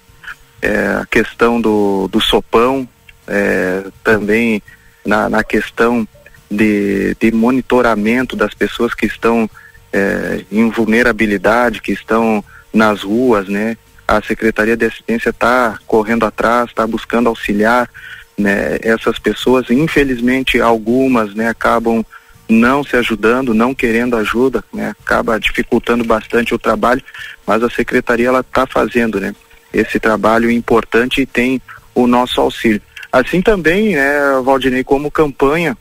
é, 0.61 0.99
a 1.01 1.05
questão 1.05 1.59
do, 1.59 2.07
do 2.07 2.21
sopão, 2.21 2.87
é, 3.27 3.83
também 4.03 4.61
na, 5.05 5.29
na 5.29 5.43
questão 5.43 6.07
de, 6.49 7.15
de 7.19 7.31
monitoramento 7.31 8.35
das 8.35 8.53
pessoas 8.53 8.93
que 8.93 9.05
estão 9.05 9.49
é, 9.93 10.43
em 10.51 10.69
vulnerabilidade, 10.69 11.81
que 11.81 11.91
estão 11.91 12.43
nas 12.73 13.01
ruas, 13.03 13.47
né? 13.47 13.77
A 14.07 14.21
Secretaria 14.21 14.75
de 14.75 14.85
Assistência 14.85 15.29
está 15.29 15.77
correndo 15.85 16.25
atrás, 16.25 16.69
está 16.69 16.85
buscando 16.87 17.29
auxiliar 17.29 17.87
né, 18.35 18.79
essas 18.81 19.19
pessoas. 19.19 19.69
Infelizmente, 19.69 20.59
algumas 20.59 21.35
né, 21.35 21.47
acabam 21.47 22.03
não 22.47 22.83
se 22.83 22.95
ajudando, 22.95 23.53
não 23.53 23.75
querendo 23.75 24.15
ajuda, 24.15 24.63
né, 24.73 24.95
acaba 24.99 25.39
dificultando 25.39 26.03
bastante 26.03 26.55
o 26.55 26.57
trabalho, 26.57 27.03
mas 27.45 27.61
a 27.61 27.69
secretaria 27.69 28.29
ela 28.29 28.39
está 28.39 28.65
fazendo, 28.65 29.19
né, 29.19 29.35
esse 29.71 29.99
trabalho 29.99 30.49
importante 30.49 31.21
e 31.21 31.27
tem 31.27 31.61
o 31.93 32.07
nosso 32.07 32.41
auxílio. 32.41 32.81
Assim 33.11 33.41
também, 33.41 33.95
né, 33.95 34.41
Valdinei, 34.43 34.83
como 34.83 35.11
campanha 35.11 35.77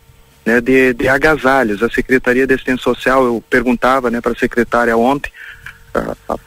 né, 0.48 0.62
de, 0.62 0.94
de 0.94 1.06
agasalhos. 1.06 1.82
A 1.82 1.90
Secretaria 1.90 2.46
de 2.46 2.54
Assistência 2.54 2.82
Social, 2.82 3.22
eu 3.26 3.44
perguntava 3.50 4.10
né, 4.10 4.18
para 4.18 4.32
a 4.32 4.38
secretária 4.38 4.96
ontem, 4.96 5.30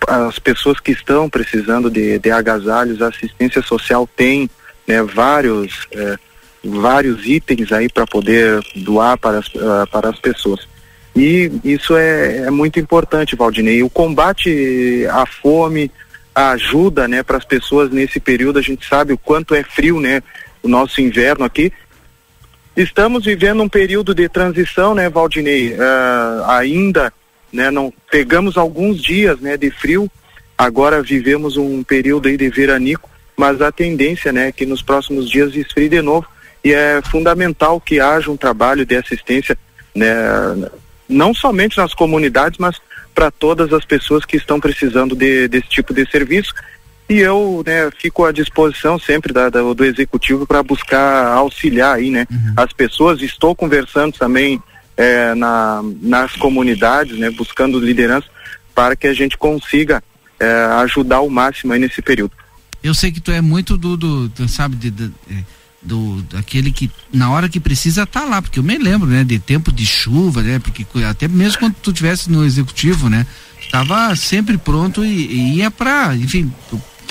as 0.08 0.40
pessoas 0.40 0.80
que 0.80 0.92
estão 0.92 1.30
precisando 1.30 1.90
de, 1.90 2.18
de 2.18 2.32
agasalhos, 2.32 3.02
a 3.02 3.10
assistência 3.10 3.62
social 3.62 4.10
tem 4.16 4.50
né, 4.88 5.04
vários, 5.04 5.88
é, 5.92 6.18
vários 6.64 7.28
itens 7.28 7.72
aí 7.72 7.90
para 7.90 8.08
poder 8.08 8.60
doar 8.76 9.20
para 9.20 9.38
as, 9.38 9.48
uh, 9.50 9.88
para 9.92 10.10
as 10.10 10.20
pessoas. 10.20 10.68
E 11.16 11.52
isso 11.64 11.96
é, 11.96 12.38
é 12.48 12.50
muito 12.50 12.80
importante, 12.80 13.36
Valdinei. 13.36 13.84
O 13.84 13.90
combate 13.90 15.06
à 15.12 15.26
fome, 15.28 15.92
a 16.34 16.52
ajuda 16.52 17.08
né, 17.08 17.22
para 17.22 17.38
as 17.38 17.46
pessoas 17.46 17.92
nesse 17.92 18.20
período, 18.20 18.58
a 18.58 18.64
gente 18.64 18.88
sabe 18.88 19.14
o 19.14 19.18
quanto 19.18 19.54
é 19.54 19.64
frio 19.64 20.00
né, 20.00 20.24
o 20.64 20.68
nosso 20.68 21.02
inverno 21.02 21.46
aqui. 21.46 21.72
Estamos 22.76 23.26
vivendo 23.26 23.62
um 23.62 23.70
período 23.70 24.16
de 24.16 24.30
transição, 24.30 24.96
né, 24.96 25.10
Valdinei? 25.10 25.74
Uh, 25.74 26.46
ainda 26.48 27.12
né, 27.52 27.70
não 27.70 27.94
pegamos 28.10 28.58
alguns 28.58 29.02
dias 29.02 29.40
né, 29.42 29.58
de 29.58 29.70
frio, 29.70 30.10
agora 30.58 31.04
vivemos 31.04 31.58
um 31.58 31.84
período 31.84 32.30
aí 32.30 32.38
de 32.38 32.50
veranico, 32.50 33.10
mas 33.36 33.62
a 33.62 33.72
tendência 33.72 34.32
né, 34.32 34.48
é 34.48 34.52
que 34.52 34.66
nos 34.66 34.82
próximos 34.82 35.30
dias 35.30 35.56
esfrie 35.56 35.90
de 35.90 36.02
novo. 36.02 36.26
E 36.64 36.74
é 36.74 37.02
fundamental 37.02 37.82
que 37.82 38.00
haja 38.00 38.30
um 38.30 38.38
trabalho 38.38 38.86
de 38.86 38.96
assistência 38.96 39.58
né, 39.96 40.14
não 41.10 41.34
somente 41.34 41.78
nas 41.78 41.94
comunidades, 41.94 42.58
mas 42.58 42.80
para 43.14 43.30
todas 43.30 43.74
as 43.74 43.84
pessoas 43.84 44.24
que 44.24 44.38
estão 44.38 44.60
precisando 44.60 45.16
de, 45.16 45.48
desse 45.48 45.68
tipo 45.68 45.94
de 45.94 46.10
serviço 46.10 46.54
e 47.12 47.20
eu 47.20 47.62
né, 47.66 47.92
fico 48.00 48.24
à 48.24 48.32
disposição 48.32 48.98
sempre 48.98 49.34
da, 49.34 49.50
da, 49.50 49.62
do 49.62 49.84
executivo 49.84 50.48
para 50.48 50.64
buscar 50.64 51.28
auxiliar 51.34 51.98
aí, 51.98 52.10
né, 52.10 52.26
uhum. 52.32 52.54
as 52.56 52.72
pessoas. 52.72 53.22
Estou 53.22 53.54
conversando 53.54 54.14
também 54.14 54.64
é, 54.96 55.36
na, 55.36 55.82
nas 56.02 56.38
comunidades, 56.38 57.20
né, 57.20 57.30
buscando 57.30 57.82
liderança 57.82 58.28
para 58.74 58.96
que 58.96 59.08
a 59.08 59.14
gente 59.14 59.38
consiga 59.38 60.02
é, 60.40 60.50
ajudar 60.84 61.20
o 61.20 61.30
máximo 61.30 61.74
aí 61.74 61.80
nesse 61.80 62.02
período. 62.02 62.32
Eu 62.82 62.94
sei 62.94 63.12
que 63.12 63.20
tu 63.20 63.30
é 63.30 63.42
muito 63.42 63.76
do, 63.76 63.98
do, 63.98 64.48
sabe, 64.48 64.78
de, 64.78 64.90
de, 64.90 65.12
é, 65.30 65.44
do 65.82 66.22
daquele 66.24 66.72
que 66.72 66.90
na 67.12 67.30
hora 67.30 67.50
que 67.50 67.60
precisa 67.60 68.06
tá 68.06 68.24
lá, 68.24 68.42
porque 68.42 68.58
eu 68.58 68.64
me 68.64 68.78
lembro, 68.78 69.10
né, 69.10 69.26
de 69.26 69.38
tempo 69.38 69.70
de 69.70 69.86
chuva, 69.86 70.42
né, 70.42 70.60
porque 70.60 70.86
até 71.04 71.28
mesmo 71.28 71.60
quando 71.60 71.76
tu 71.76 71.92
tivesse 71.92 72.32
no 72.32 72.46
executivo, 72.46 73.10
né, 73.10 73.28
estava 73.60 74.16
sempre 74.16 74.58
pronto 74.58 75.04
e, 75.04 75.26
e 75.26 75.56
ia 75.58 75.70
para, 75.70 76.16
enfim, 76.16 76.50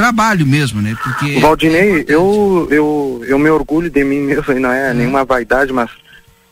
trabalho 0.01 0.47
mesmo, 0.47 0.81
né? 0.81 0.97
Porque 1.03 1.39
Valdinei, 1.41 2.05
eu, 2.09 2.67
eu, 2.71 3.23
eu 3.27 3.39
me 3.39 3.51
orgulho 3.51 3.91
de 3.91 4.03
mim 4.03 4.21
mesmo, 4.25 4.59
não 4.59 4.73
é, 4.73 4.91
é. 4.91 4.95
nenhuma 4.95 5.25
vaidade, 5.25 5.73
mas 5.73 5.91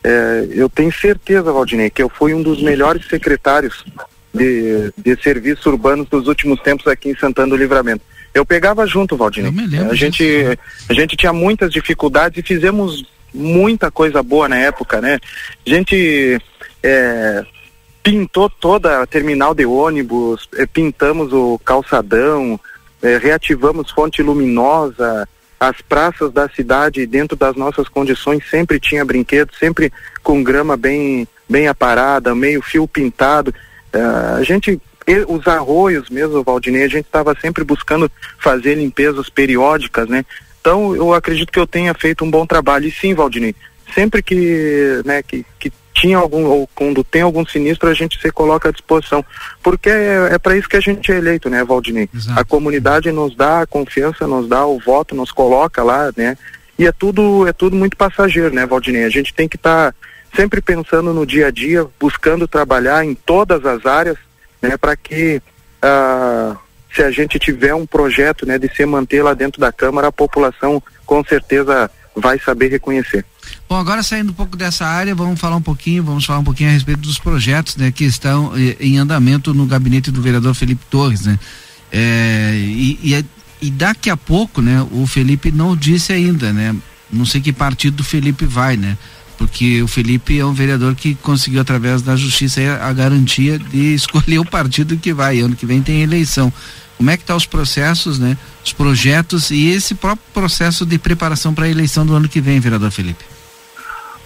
é, 0.03 0.47
eu 0.51 0.69
tenho 0.69 0.91
certeza, 0.93 1.51
Valdinei, 1.51 1.89
que 1.89 2.03
eu 2.03 2.09
fui 2.09 2.33
um 2.33 2.43
dos 2.43 2.61
melhores 2.61 3.07
secretários 3.07 3.83
de, 4.33 4.93
de 4.95 5.21
serviços 5.21 5.65
urbanos 5.65 6.07
dos 6.07 6.27
últimos 6.27 6.61
tempos 6.61 6.85
aqui 6.87 7.09
em 7.09 7.15
Santana 7.15 7.49
do 7.49 7.57
Livramento. 7.57 8.03
Eu 8.33 8.45
pegava 8.45 8.85
junto, 8.85 9.17
Valdinei. 9.17 9.51
a 9.89 9.95
gente, 9.95 10.23
a 10.87 10.93
gente 10.93 11.17
tinha 11.17 11.33
muitas 11.33 11.73
dificuldades 11.73 12.37
e 12.37 12.47
fizemos 12.47 13.03
muita 13.33 13.89
coisa 13.89 14.21
boa 14.21 14.47
na 14.47 14.57
época, 14.57 15.01
né? 15.01 15.19
A 15.65 15.69
gente 15.69 16.39
é, 16.83 17.43
pintou 18.03 18.47
toda 18.47 19.01
a 19.01 19.07
terminal 19.07 19.55
de 19.55 19.65
ônibus, 19.65 20.47
é, 20.55 20.67
pintamos 20.67 21.33
o 21.33 21.59
calçadão, 21.65 22.59
é, 23.01 23.17
reativamos 23.17 23.91
fonte 23.91 24.21
luminosa, 24.21 25.27
as 25.59 25.81
praças 25.81 26.31
da 26.31 26.47
cidade 26.49 27.05
dentro 27.05 27.35
das 27.35 27.55
nossas 27.55 27.89
condições 27.89 28.43
sempre 28.49 28.79
tinha 28.79 29.03
brinquedos, 29.03 29.57
sempre 29.57 29.91
com 30.23 30.43
grama 30.43 30.77
bem 30.77 31.27
bem 31.49 31.67
aparada, 31.67 32.35
meio 32.35 32.61
fio 32.61 32.87
pintado. 32.87 33.53
É, 33.91 33.99
a 34.37 34.43
gente 34.43 34.79
os 35.27 35.47
arroios 35.47 36.07
mesmo, 36.09 36.43
Valdinei, 36.43 36.83
a 36.83 36.87
gente 36.87 37.05
estava 37.05 37.35
sempre 37.41 37.63
buscando 37.63 38.11
fazer 38.37 38.75
limpezas 38.75 39.27
periódicas, 39.27 40.07
né? 40.07 40.23
Então 40.61 40.95
eu 40.95 41.13
acredito 41.13 41.51
que 41.51 41.59
eu 41.59 41.65
tenha 41.65 41.93
feito 41.95 42.23
um 42.23 42.29
bom 42.29 42.45
trabalho. 42.45 42.87
E 42.87 42.91
sim, 42.91 43.15
Valdinei, 43.15 43.55
sempre 43.93 44.21
que, 44.21 45.01
né, 45.03 45.23
que, 45.23 45.43
que 45.59 45.71
tinha 45.99 46.17
algum, 46.17 46.45
ou 46.45 46.69
quando 46.73 47.03
tem 47.03 47.21
algum 47.21 47.45
sinistro, 47.45 47.89
a 47.89 47.93
gente 47.93 48.19
se 48.19 48.31
coloca 48.31 48.69
à 48.69 48.71
disposição. 48.71 49.23
Porque 49.61 49.89
é, 49.89 50.29
é 50.31 50.39
para 50.39 50.55
isso 50.55 50.69
que 50.69 50.77
a 50.77 50.81
gente 50.81 51.11
é 51.11 51.17
eleito, 51.17 51.49
né, 51.49 51.63
Valdinei? 51.63 52.09
Exato. 52.13 52.39
A 52.39 52.45
comunidade 52.45 53.11
nos 53.11 53.35
dá 53.35 53.61
a 53.61 53.67
confiança, 53.67 54.25
nos 54.25 54.47
dá 54.47 54.65
o 54.65 54.79
voto, 54.79 55.13
nos 55.13 55.31
coloca 55.31 55.83
lá, 55.83 56.11
né? 56.15 56.37
E 56.77 56.87
é 56.87 56.91
tudo, 56.91 57.45
é 57.45 57.51
tudo 57.51 57.75
muito 57.75 57.97
passageiro, 57.97 58.53
né, 58.53 58.65
Valdinei? 58.65 59.03
A 59.03 59.09
gente 59.09 59.33
tem 59.33 59.47
que 59.47 59.57
estar 59.57 59.91
tá 59.91 59.97
sempre 60.35 60.61
pensando 60.61 61.13
no 61.13 61.25
dia 61.25 61.47
a 61.47 61.51
dia, 61.51 61.85
buscando 61.99 62.47
trabalhar 62.47 63.03
em 63.03 63.13
todas 63.13 63.65
as 63.65 63.85
áreas, 63.85 64.17
né, 64.61 64.77
para 64.77 64.95
que 64.95 65.41
ah, 65.81 66.55
se 66.93 67.03
a 67.03 67.11
gente 67.11 67.37
tiver 67.37 67.73
um 67.73 67.85
projeto, 67.85 68.45
né, 68.45 68.57
de 68.57 68.73
se 68.73 68.85
manter 68.85 69.21
lá 69.21 69.33
dentro 69.33 69.59
da 69.59 69.71
Câmara, 69.71 70.07
a 70.07 70.11
população 70.11 70.81
com 71.05 71.23
certeza 71.23 71.89
vai 72.15 72.39
saber 72.39 72.69
reconhecer. 72.69 73.25
Bom, 73.69 73.75
agora 73.75 74.01
saindo 74.01 74.31
um 74.31 74.33
pouco 74.33 74.57
dessa 74.57 74.83
área, 74.83 75.13
vamos 75.13 75.39
falar 75.39 75.55
um 75.55 75.61
pouquinho, 75.61 76.03
vamos 76.03 76.25
falar 76.25 76.39
um 76.39 76.43
pouquinho 76.43 76.71
a 76.71 76.73
respeito 76.73 77.01
dos 77.01 77.19
projetos, 77.19 77.75
né, 77.75 77.91
que 77.91 78.03
estão 78.03 78.51
eh, 78.57 78.75
em 78.79 78.97
andamento 78.97 79.53
no 79.53 79.67
gabinete 79.67 80.09
do 80.09 80.23
vereador 80.23 80.55
Felipe 80.55 80.83
Torres, 80.89 81.21
né? 81.21 81.37
É, 81.91 82.55
e, 82.55 82.99
e, 83.03 83.25
e, 83.61 83.69
daqui 83.69 84.09
a 84.09 84.17
pouco, 84.17 84.59
né, 84.59 84.83
o 84.91 85.05
Felipe 85.05 85.51
não 85.51 85.75
disse 85.75 86.11
ainda, 86.11 86.51
né? 86.51 86.75
Não 87.13 87.27
sei 87.27 87.41
que 87.41 87.53
partido 87.53 87.97
do 87.97 88.03
Felipe 88.03 88.43
vai, 88.43 88.75
né? 88.75 88.97
Porque 89.37 89.83
o 89.83 89.87
Felipe 89.87 90.39
é 90.39 90.43
um 90.43 90.53
vereador 90.53 90.95
que 90.95 91.13
conseguiu 91.13 91.61
através 91.61 92.01
da 92.01 92.15
justiça 92.15 92.61
a 92.81 92.91
garantia 92.91 93.59
de 93.59 93.93
escolher 93.93 94.39
o 94.39 94.45
partido 94.45 94.97
que 94.97 95.13
vai. 95.13 95.41
Ano 95.41 95.55
que 95.55 95.67
vem 95.67 95.79
tem 95.79 96.01
eleição 96.01 96.51
como 96.97 97.11
é 97.11 97.15
que 97.15 97.23
tá 97.23 97.35
os 97.35 97.45
processos, 97.45 98.17
né? 98.19 98.35
Os 98.65 98.73
projetos 98.73 99.51
e 99.51 99.67
esse 99.67 99.95
próprio 99.95 100.25
processo 100.33 100.85
de 100.85 100.97
preparação 100.97 101.53
para 101.53 101.65
a 101.65 101.69
eleição 101.69 102.05
do 102.05 102.13
ano 102.13 102.27
que 102.27 102.41
vem, 102.41 102.59
vereador 102.59 102.91
Felipe. 102.91 103.23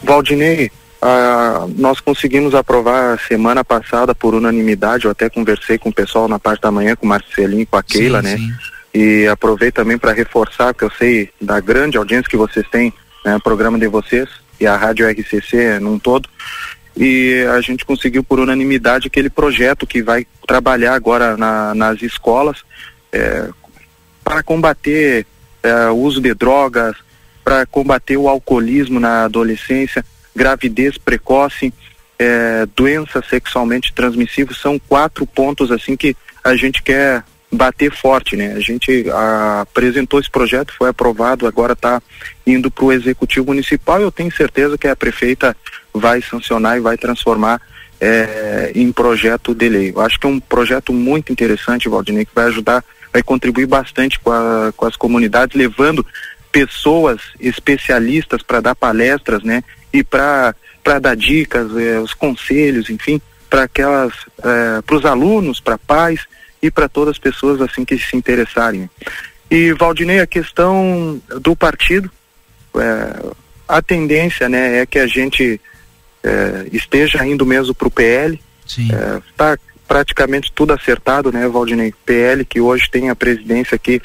Valdinei, 0.03 0.71
ah, 1.01 1.67
nós 1.75 1.99
conseguimos 1.99 2.53
aprovar 2.53 3.19
semana 3.27 3.63
passada 3.63 4.13
por 4.13 4.33
unanimidade, 4.33 5.05
eu 5.05 5.11
até 5.11 5.29
conversei 5.29 5.77
com 5.77 5.89
o 5.89 5.93
pessoal 5.93 6.27
na 6.27 6.39
parte 6.39 6.61
da 6.61 6.71
manhã, 6.71 6.95
com 6.95 7.05
o 7.05 7.09
Marcelinho 7.09 7.61
e 7.61 7.65
com 7.65 7.77
a 7.77 7.83
Keila, 7.83 8.21
sim, 8.21 8.27
né? 8.27 8.37
Sim. 8.37 8.51
E 8.93 9.27
aproveito 9.27 9.75
também 9.75 9.97
para 9.97 10.13
reforçar, 10.13 10.73
que 10.73 10.83
eu 10.83 10.91
sei 10.91 11.29
da 11.41 11.59
grande 11.59 11.97
audiência 11.97 12.29
que 12.29 12.37
vocês 12.37 12.65
têm, 12.69 12.93
né, 13.25 13.37
programa 13.43 13.79
de 13.79 13.87
vocês 13.87 14.29
e 14.59 14.67
a 14.67 14.77
Rádio 14.77 15.09
RCC 15.09 15.79
num 15.79 15.97
todo 15.97 16.29
e 16.95 17.43
a 17.51 17.59
gente 17.59 17.85
conseguiu 17.85 18.23
por 18.23 18.39
unanimidade 18.39 19.07
aquele 19.07 19.29
projeto 19.29 19.87
que 19.87 20.03
vai 20.03 20.27
trabalhar 20.47 20.93
agora 20.93 21.35
na, 21.35 21.73
nas 21.73 22.01
escolas 22.01 22.57
é, 23.11 23.49
para 24.23 24.43
combater 24.43 25.25
é, 25.63 25.87
o 25.87 25.95
uso 25.95 26.21
de 26.21 26.33
drogas, 26.33 26.95
para 27.43 27.65
combater 27.65 28.17
o 28.17 28.27
alcoolismo 28.27 28.99
na 28.99 29.25
adolescência, 29.25 30.03
gravidez 30.35 30.97
precoce, 30.97 31.73
é, 32.17 32.65
doenças 32.75 33.25
sexualmente 33.27 33.93
transmissíveis, 33.93 34.57
são 34.57 34.79
quatro 34.79 35.25
pontos 35.25 35.71
assim 35.71 35.95
que 35.95 36.15
a 36.43 36.55
gente 36.55 36.81
quer 36.81 37.23
bater 37.51 37.91
forte, 37.91 38.35
né? 38.35 38.53
A 38.53 38.59
gente 38.59 39.09
a, 39.09 39.61
apresentou 39.61 40.19
esse 40.19 40.29
projeto, 40.29 40.73
foi 40.77 40.89
aprovado, 40.89 41.45
agora 41.45 41.73
está 41.73 42.01
indo 42.45 42.71
para 42.71 42.85
o 42.85 42.91
executivo 42.91 43.47
municipal. 43.47 44.01
Eu 44.01 44.11
tenho 44.11 44.33
certeza 44.35 44.77
que 44.77 44.87
a 44.87 44.95
prefeita 44.95 45.55
vai 45.93 46.21
sancionar 46.21 46.77
e 46.77 46.81
vai 46.81 46.97
transformar 46.97 47.61
é, 48.01 48.71
em 48.75 48.91
projeto 48.91 49.53
de 49.53 49.69
lei. 49.69 49.93
Eu 49.95 50.01
acho 50.01 50.19
que 50.19 50.25
é 50.25 50.29
um 50.29 50.39
projeto 50.39 50.91
muito 50.91 51.31
interessante, 51.31 51.87
Valdinei, 51.87 52.25
que 52.25 52.35
vai 52.35 52.45
ajudar, 52.45 52.83
vai 53.13 53.21
contribuir 53.21 53.67
bastante 53.67 54.19
com, 54.19 54.31
a, 54.31 54.73
com 54.75 54.85
as 54.85 54.95
comunidades, 54.95 55.55
levando 55.55 56.05
pessoas 56.53 57.19
especialistas 57.39 58.43
para 58.43 58.61
dar 58.61 58.75
palestras, 58.75 59.43
né? 59.43 59.63
e 59.91 60.03
para 60.03 60.55
dar 61.01 61.15
dicas, 61.15 61.69
eh, 61.77 61.99
os 61.99 62.13
conselhos, 62.13 62.89
enfim, 62.89 63.21
para 63.49 63.63
aquelas 63.63 64.13
eh, 64.43 64.81
para 64.85 64.95
os 64.95 65.05
alunos, 65.05 65.59
para 65.59 65.77
pais 65.77 66.21
e 66.61 66.71
para 66.71 66.89
todas 66.89 67.11
as 67.11 67.19
pessoas 67.19 67.61
assim 67.61 67.85
que 67.85 67.97
se 67.97 68.17
interessarem. 68.17 68.89
E 69.51 69.71
Valdinei, 69.73 70.19
a 70.19 70.27
questão 70.27 71.21
do 71.39 71.55
partido, 71.55 72.09
eh, 72.75 73.31
a 73.67 73.81
tendência, 73.81 74.49
né, 74.49 74.79
é 74.79 74.85
que 74.85 74.97
a 74.97 75.05
gente 75.05 75.61
eh, 76.23 76.67
esteja 76.71 77.23
indo 77.25 77.45
mesmo 77.45 77.75
para 77.75 77.87
o 77.87 77.91
PL. 77.91 78.41
Está 79.29 79.57
praticamente 79.87 80.51
tudo 80.51 80.73
acertado, 80.73 81.31
né, 81.31 81.47
Valdinei? 81.47 81.93
PL 82.05 82.43
que 82.45 82.59
hoje 82.59 82.89
tem 82.89 83.09
a 83.09 83.15
presidência 83.15 83.75
aqui 83.75 84.01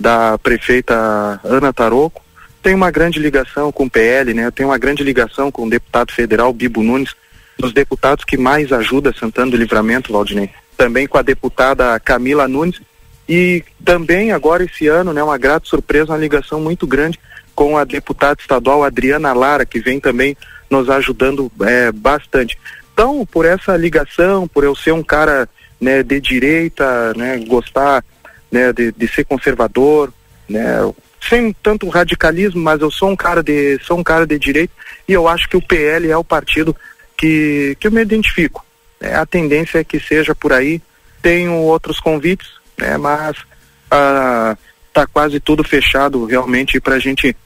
da 0.00 0.38
prefeita 0.38 1.38
Ana 1.44 1.72
Taroco 1.72 2.22
tem 2.62 2.74
uma 2.74 2.90
grande 2.90 3.18
ligação 3.18 3.72
com 3.72 3.84
o 3.84 3.90
PL, 3.90 4.34
né? 4.34 4.50
Tem 4.50 4.66
uma 4.66 4.78
grande 4.78 5.02
ligação 5.02 5.50
com 5.50 5.66
o 5.66 5.70
deputado 5.70 6.12
federal 6.12 6.52
Bibo 6.52 6.82
Nunes, 6.82 7.14
dos 7.58 7.72
deputados 7.72 8.24
que 8.24 8.36
mais 8.36 8.72
ajuda 8.72 9.14
Santana 9.18 9.50
do 9.50 9.56
Livramento, 9.56 10.12
Valdinei. 10.12 10.50
Também 10.76 11.06
com 11.06 11.18
a 11.18 11.22
deputada 11.22 11.98
Camila 12.00 12.48
Nunes 12.48 12.80
e 13.28 13.62
também 13.84 14.32
agora 14.32 14.64
esse 14.64 14.86
ano, 14.88 15.12
né, 15.12 15.22
uma 15.22 15.38
grata 15.38 15.66
surpresa, 15.66 16.12
uma 16.12 16.18
ligação 16.18 16.60
muito 16.60 16.86
grande 16.86 17.18
com 17.54 17.76
a 17.76 17.84
deputada 17.84 18.40
estadual 18.40 18.82
Adriana 18.82 19.32
Lara, 19.32 19.66
que 19.66 19.80
vem 19.80 20.00
também 20.00 20.36
nos 20.68 20.88
ajudando 20.88 21.50
é, 21.62 21.92
bastante. 21.92 22.58
Então, 22.92 23.26
por 23.26 23.44
essa 23.44 23.76
ligação, 23.76 24.48
por 24.48 24.64
eu 24.64 24.74
ser 24.74 24.92
um 24.92 25.02
cara 25.02 25.48
né, 25.80 26.02
de 26.02 26.20
direita, 26.20 27.14
né, 27.14 27.38
gostar 27.46 28.04
né, 28.50 28.72
de, 28.72 28.92
de 28.92 29.08
ser 29.08 29.24
conservador, 29.24 30.12
né, 30.48 30.78
sem 31.28 31.52
tanto 31.62 31.88
radicalismo, 31.88 32.60
mas 32.60 32.80
eu 32.80 32.90
sou 32.90 33.10
um 33.10 33.16
cara 33.16 33.42
de 33.42 33.78
sou 33.82 33.98
um 33.98 34.02
cara 34.02 34.26
de 34.26 34.38
direito 34.38 34.72
e 35.06 35.12
eu 35.12 35.28
acho 35.28 35.48
que 35.48 35.56
o 35.56 35.62
PL 35.62 36.10
é 36.10 36.16
o 36.16 36.24
partido 36.24 36.74
que, 37.16 37.76
que 37.78 37.86
eu 37.86 37.92
me 37.92 38.00
identifico. 38.00 38.64
É, 39.00 39.14
a 39.14 39.26
tendência 39.26 39.78
é 39.78 39.84
que 39.84 40.00
seja 40.00 40.34
por 40.34 40.52
aí. 40.52 40.80
Tenho 41.22 41.52
outros 41.54 42.00
convites, 42.00 42.48
né, 42.78 42.96
mas 42.96 43.36
ah, 43.90 44.56
tá 44.92 45.06
quase 45.06 45.38
tudo 45.38 45.62
fechado 45.62 46.24
realmente 46.24 46.80
para 46.80 46.94
a 46.94 46.98
gente 46.98 47.36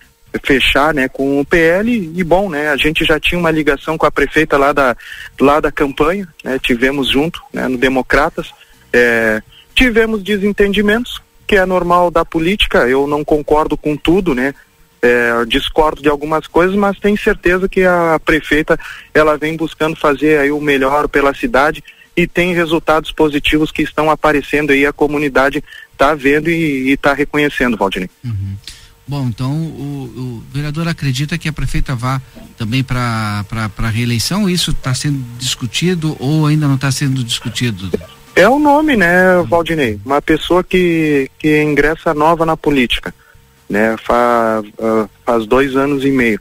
fechar, 0.42 0.92
né, 0.92 1.08
com 1.08 1.40
o 1.40 1.44
PL 1.44 2.12
e 2.14 2.24
bom, 2.24 2.50
né, 2.50 2.68
a 2.68 2.76
gente 2.76 3.04
já 3.04 3.20
tinha 3.20 3.38
uma 3.38 3.50
ligação 3.50 3.96
com 3.96 4.06
a 4.06 4.10
prefeita 4.10 4.56
lá 4.56 4.72
da 4.72 4.96
lá 5.40 5.60
da 5.60 5.70
campanha, 5.70 6.28
né, 6.42 6.58
tivemos 6.60 7.08
junto, 7.08 7.40
né, 7.52 7.68
no 7.68 7.78
Democratas, 7.78 8.52
é, 8.92 9.40
tivemos 9.74 10.22
desentendimentos, 10.22 11.20
que 11.46 11.56
é 11.56 11.66
normal 11.66 12.10
da 12.10 12.24
política. 12.24 12.88
Eu 12.88 13.06
não 13.06 13.24
concordo 13.24 13.76
com 13.76 13.96
tudo, 13.96 14.34
né? 14.34 14.54
É, 15.02 15.44
discordo 15.46 16.00
de 16.00 16.08
algumas 16.08 16.46
coisas, 16.46 16.74
mas 16.74 16.98
tenho 16.98 17.18
certeza 17.18 17.68
que 17.68 17.84
a 17.84 18.18
prefeita 18.24 18.78
ela 19.12 19.36
vem 19.36 19.54
buscando 19.54 19.94
fazer 19.94 20.38
aí 20.38 20.50
o 20.50 20.60
melhor 20.60 21.08
pela 21.08 21.34
cidade 21.34 21.84
e 22.16 22.26
tem 22.26 22.54
resultados 22.54 23.12
positivos 23.12 23.70
que 23.70 23.82
estão 23.82 24.08
aparecendo 24.08 24.70
aí, 24.70 24.86
a 24.86 24.92
comunidade 24.94 25.62
está 25.92 26.14
vendo 26.14 26.48
e 26.48 26.90
está 26.90 27.12
reconhecendo, 27.12 27.76
Valdinei. 27.76 28.08
Uhum. 28.24 28.56
Bom, 29.06 29.26
então 29.28 29.52
o, 29.52 30.40
o, 30.40 30.44
vereador 30.50 30.88
acredita 30.88 31.36
que 31.36 31.48
a 31.48 31.52
prefeita 31.52 31.94
vá 31.94 32.22
também 32.56 32.82
para 32.82 33.44
a 33.76 33.88
reeleição? 33.88 34.48
Isso 34.48 34.70
está 34.70 34.94
sendo 34.94 35.22
discutido 35.38 36.16
ou 36.18 36.46
ainda 36.46 36.66
não 36.66 36.76
está 36.76 36.90
sendo 36.90 37.22
discutido? 37.22 37.90
É 38.36 38.48
o 38.48 38.58
nome, 38.58 38.96
né, 38.96 39.44
Valdinei? 39.48 40.00
Uma 40.04 40.20
pessoa 40.20 40.64
que, 40.64 41.30
que 41.38 41.62
ingressa 41.62 42.12
nova 42.12 42.44
na 42.44 42.56
política, 42.56 43.14
né? 43.70 43.96
Faz, 43.96 44.66
uh, 44.76 45.08
faz 45.24 45.46
dois 45.46 45.76
anos 45.76 46.04
e 46.04 46.10
meio. 46.10 46.40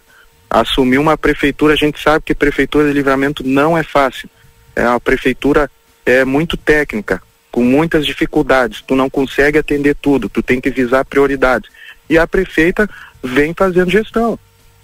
Assumiu 0.50 1.02
uma 1.02 1.16
prefeitura, 1.16 1.74
a 1.74 1.78
gente 1.78 2.02
sabe 2.02 2.26
que 2.26 2.34
prefeitura 2.34 2.88
de 2.88 2.94
livramento 2.94 3.48
não 3.48 3.78
é 3.78 3.84
fácil. 3.84 4.28
É 4.76 4.88
uma 4.88 5.00
prefeitura 5.00 5.70
é 6.04 6.26
muito 6.26 6.58
técnica, 6.58 7.22
com 7.52 7.64
muitas 7.64 8.08
dificuldades. 8.08 8.82
Tu 8.82 8.96
não 8.96 9.08
consegue 9.08 9.60
atender 9.60 9.96
tudo, 9.96 10.28
tu 10.28 10.42
tem 10.42 10.60
que 10.60 10.72
visar 10.72 11.06
prioridades. 11.06 11.70
E 12.10 12.18
a 12.18 12.26
prefeita 12.26 12.90
vem 13.22 13.54
fazendo 13.54 13.92
gestão. 13.92 14.38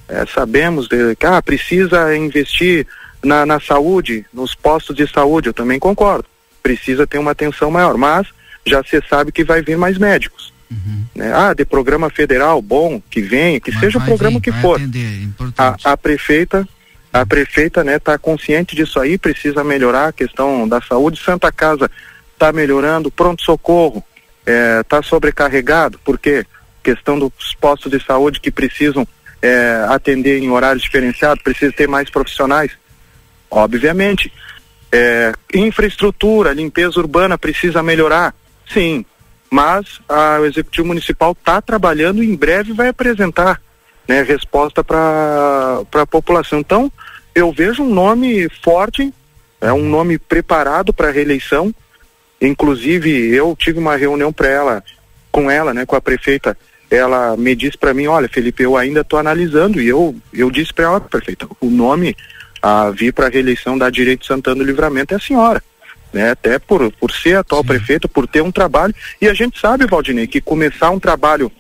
É, 0.08 0.28
sabemos 0.28 0.88
de, 0.88 1.16
que 1.16 1.26
ah, 1.26 1.42
precisa 1.42 2.16
investir 2.16 2.86
na, 3.24 3.48
na 3.48 3.60
saúde, 3.60 4.28
nos 4.32 4.54
postos 4.54 4.96
de 4.96 5.12
saúde, 5.12 5.50
eu 5.50 5.54
também 5.54 5.80
concordo 5.80 6.29
precisa 6.62 7.08
ter 7.08 7.18
uma 7.18 7.32
atenção 7.32 7.72
maior. 7.72 7.98
Mas 7.98 8.28
já 8.66 8.84
se 8.84 9.02
sabe 9.10 9.32
que 9.32 9.44
vai 9.44 9.62
vir 9.62 9.78
mais 9.78 9.98
médicos. 9.98 10.54
Uhum. 10.70 11.06
Né? 11.16 11.32
Ah, 11.34 11.54
de 11.54 11.66
programa 11.66 12.10
federal, 12.10 12.62
bom, 12.62 13.02
que 13.10 13.22
venha, 13.22 13.60
que 13.60 13.72
mas 13.72 13.80
seja 13.80 13.98
o 13.98 14.06
programa 14.06 14.40
vir, 14.40 14.42
que 14.42 14.52
for. 14.62 14.76
Atender, 14.76 15.28
é 15.40 15.44
a, 15.58 15.76
a, 15.84 15.98
prefeita, 15.98 16.68
a 17.12 17.26
prefeita, 17.26 17.84
né, 17.84 17.98
tá 17.98 18.18
consciente 18.18 18.76
disso 18.76 19.00
aí, 19.00 19.18
precisa 19.18 19.64
melhorar 19.64 20.10
a 20.10 20.14
questão 20.14 20.68
da 20.68 20.80
saúde. 20.82 21.20
Santa 21.24 21.52
Casa 21.52 21.90
está 22.34 22.52
melhorando, 22.52 23.12
pronto 23.12 23.44
socorro 23.44 24.04
está 24.82 24.98
é, 24.98 25.02
sobrecarregado, 25.02 26.00
porque 26.04 26.46
questão 26.84 27.20
dos 27.20 27.56
postos 27.60 27.92
de 27.92 28.04
saúde 28.04 28.40
que 28.40 28.50
precisam 28.50 29.08
é, 29.42 29.86
atender 29.90 30.40
em 30.40 30.50
horário 30.50 30.82
diferenciado, 30.82 31.42
precisa 31.44 31.72
ter 31.72 31.88
mais 31.88 32.10
profissionais. 32.10 32.72
Obviamente, 33.50 34.32
é, 34.92 35.34
infraestrutura, 35.54 36.54
limpeza 36.54 37.00
urbana 37.00 37.38
precisa 37.38 37.84
melhorar? 37.84 38.34
Sim, 38.72 39.06
mas 39.50 40.00
a, 40.08 40.40
o 40.40 40.46
Executivo 40.46 40.88
Municipal 40.88 41.32
está 41.32 41.62
trabalhando 41.62 42.24
e 42.24 42.30
em 42.30 42.36
breve 42.36 42.74
vai 42.74 42.90
apresentar 42.90 43.62
né, 44.08 44.24
resposta 44.24 44.84
para 44.84 45.84
a 45.94 46.06
população. 46.06 46.60
Então, 46.60 46.92
eu 47.34 47.52
vejo 47.52 47.84
um 47.84 47.94
nome 47.94 48.50
forte, 48.64 49.14
é 49.62 49.72
um 49.72 49.88
nome 49.88 50.18
preparado 50.18 50.94
para 50.94 51.10
a 51.10 51.12
reeleição. 51.12 51.74
Inclusive, 52.42 53.34
eu 53.36 53.56
tive 53.58 53.80
uma 53.80 53.96
reunião 53.96 54.32
para 54.32 54.48
ela, 54.48 54.84
com 55.32 55.50
ela, 55.50 55.74
né, 55.74 55.86
com 55.86 55.96
a 55.96 56.02
prefeita. 56.02 56.58
Ela 56.90 57.38
me 57.38 57.56
disse 57.56 57.78
para 57.78 57.94
mim, 57.94 58.08
olha, 58.08 58.28
Felipe, 58.28 58.64
eu 58.64 58.76
ainda 58.76 59.02
estou 59.02 59.20
analisando 59.20 59.80
e 59.80 59.88
eu 59.88 60.16
eu 60.34 60.50
disse 60.50 60.74
para 60.74 60.86
ela, 60.86 61.02
prefeita, 61.02 61.48
o 61.62 61.70
nome 61.70 62.16
a 62.62 62.90
vir 62.92 63.14
para 63.14 63.28
a 63.28 63.30
reeleição 63.30 63.78
da 63.78 63.90
Direito 63.90 64.26
Santana 64.26 64.58
do 64.58 64.64
Livramento 64.64 65.14
é 65.14 65.18
a 65.18 65.20
senhora. 65.20 65.64
Né, 66.12 66.32
até 66.32 66.58
por, 66.58 66.92
por 66.94 67.12
ser 67.12 67.38
atual 67.38 67.62
Sim. 67.62 67.68
prefeito, 67.68 68.10
por 68.10 68.28
ter 68.28 68.42
um 68.42 68.52
trabalho. 68.52 68.96
E 69.22 69.28
a 69.28 69.34
gente 69.34 69.60
sabe, 69.60 69.86
Valdinei, 69.86 70.26
que 70.26 70.42
começar 70.42 70.90
um 70.90 71.00
trabalho 71.00 71.52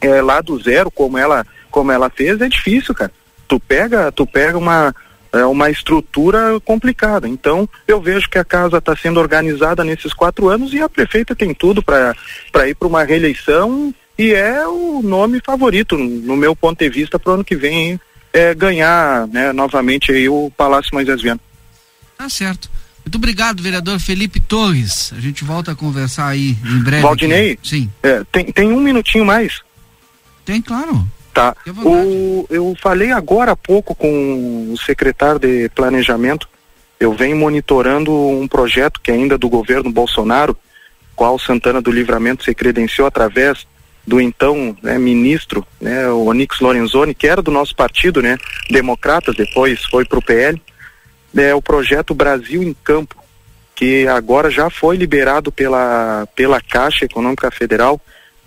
é, 0.00 0.22
lá 0.22 0.40
do 0.40 0.56
zero, 0.62 0.92
como 0.92 1.18
ela, 1.18 1.44
como 1.72 1.90
ela 1.90 2.08
fez, 2.08 2.40
é 2.40 2.48
difícil, 2.48 2.94
cara. 2.94 3.10
Tu 3.48 3.58
pega, 3.58 4.12
tu 4.12 4.24
pega 4.28 4.56
uma, 4.56 4.94
é, 5.32 5.44
uma 5.44 5.70
estrutura 5.70 6.60
complicada. 6.64 7.28
Então, 7.28 7.68
eu 7.88 8.00
vejo 8.00 8.30
que 8.30 8.38
a 8.38 8.44
casa 8.44 8.78
está 8.78 8.94
sendo 8.94 9.18
organizada 9.18 9.82
nesses 9.82 10.12
quatro 10.12 10.48
anos 10.48 10.72
e 10.72 10.80
a 10.80 10.88
prefeita 10.88 11.34
tem 11.34 11.52
tudo 11.52 11.82
para 11.82 12.14
ir 12.68 12.76
para 12.76 12.86
uma 12.86 13.02
reeleição 13.02 13.92
e 14.16 14.32
é 14.32 14.66
o 14.66 15.02
nome 15.02 15.40
favorito, 15.44 15.98
no 15.98 16.36
meu 16.36 16.54
ponto 16.54 16.78
de 16.78 16.88
vista, 16.88 17.18
para 17.18 17.32
o 17.32 17.34
ano 17.34 17.44
que 17.44 17.56
vem. 17.56 17.90
Hein? 17.90 18.00
É, 18.34 18.52
ganhar 18.52 19.28
né, 19.28 19.52
novamente 19.52 20.10
aí 20.10 20.28
o 20.28 20.50
Palácio 20.56 20.90
Moisés 20.92 21.22
Viana. 21.22 21.40
Tá 22.18 22.28
certo. 22.28 22.68
Muito 23.04 23.16
obrigado, 23.16 23.62
vereador 23.62 24.00
Felipe 24.00 24.40
Torres. 24.40 25.12
A 25.16 25.20
gente 25.20 25.44
volta 25.44 25.72
a 25.72 25.74
conversar 25.76 26.26
aí 26.26 26.56
em 26.64 26.82
breve. 26.82 27.02
Valdinei? 27.02 27.52
Aqui. 27.52 27.68
Sim. 27.68 27.90
É, 28.02 28.24
tem, 28.32 28.46
tem 28.46 28.72
um 28.72 28.80
minutinho 28.80 29.24
mais? 29.24 29.60
Tem, 30.44 30.60
claro. 30.60 31.06
Tá. 31.32 31.54
O, 31.84 32.46
eu 32.50 32.74
falei 32.82 33.12
agora 33.12 33.52
há 33.52 33.56
pouco 33.56 33.94
com 33.94 34.72
o 34.72 34.78
secretário 34.78 35.38
de 35.38 35.68
Planejamento. 35.68 36.48
Eu 36.98 37.12
venho 37.12 37.36
monitorando 37.36 38.12
um 38.12 38.48
projeto 38.48 39.00
que 39.00 39.10
é 39.10 39.14
ainda 39.14 39.36
do 39.36 39.48
governo 39.48 39.92
Bolsonaro, 39.92 40.56
qual 41.14 41.38
Santana 41.38 41.82
do 41.82 41.92
Livramento 41.92 42.44
se 42.44 42.54
credenciou 42.54 43.06
através 43.06 43.66
do 44.06 44.20
então 44.20 44.76
né, 44.82 44.98
ministro, 44.98 45.66
né, 45.80 46.08
o 46.08 46.26
Onix 46.26 46.60
Lorenzoni, 46.60 47.14
que 47.14 47.26
era 47.26 47.40
do 47.40 47.50
nosso 47.50 47.74
partido, 47.74 48.20
né, 48.20 48.36
Democratas, 48.70 49.34
depois 49.34 49.82
foi 49.84 50.04
para 50.04 50.18
o 50.18 50.22
PL, 50.22 50.60
é 51.36 51.54
o 51.54 51.62
projeto 51.62 52.14
Brasil 52.14 52.62
em 52.62 52.74
Campo, 52.84 53.16
que 53.74 54.06
agora 54.06 54.50
já 54.50 54.70
foi 54.70 54.96
liberado 54.96 55.50
pela, 55.50 56.28
pela 56.36 56.60
Caixa 56.60 57.04
Econômica 57.04 57.50
Federal, 57.50 58.00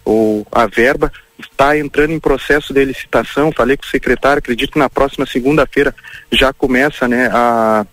ou 0.06 0.48
a 0.52 0.68
verba, 0.68 1.12
está 1.40 1.78
entrando 1.78 2.14
em 2.14 2.20
processo 2.20 2.74
de 2.74 2.86
licitação, 2.86 3.52
falei 3.52 3.76
com 3.76 3.84
o 3.84 3.90
secretário, 3.90 4.40
acredito 4.40 4.74
que 4.74 4.80
na 4.80 4.90
próxima 4.90 5.26
segunda-feira 5.26 5.94
já 6.32 6.54
começa 6.54 7.08
né, 7.08 7.30
a, 7.32 7.86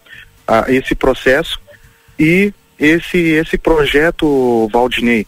a 0.47 0.71
esse 0.71 0.95
processo, 0.95 1.59
e 2.19 2.53
esse, 2.79 3.19
esse 3.19 3.59
projeto, 3.59 4.69
Valdinei, 4.73 5.27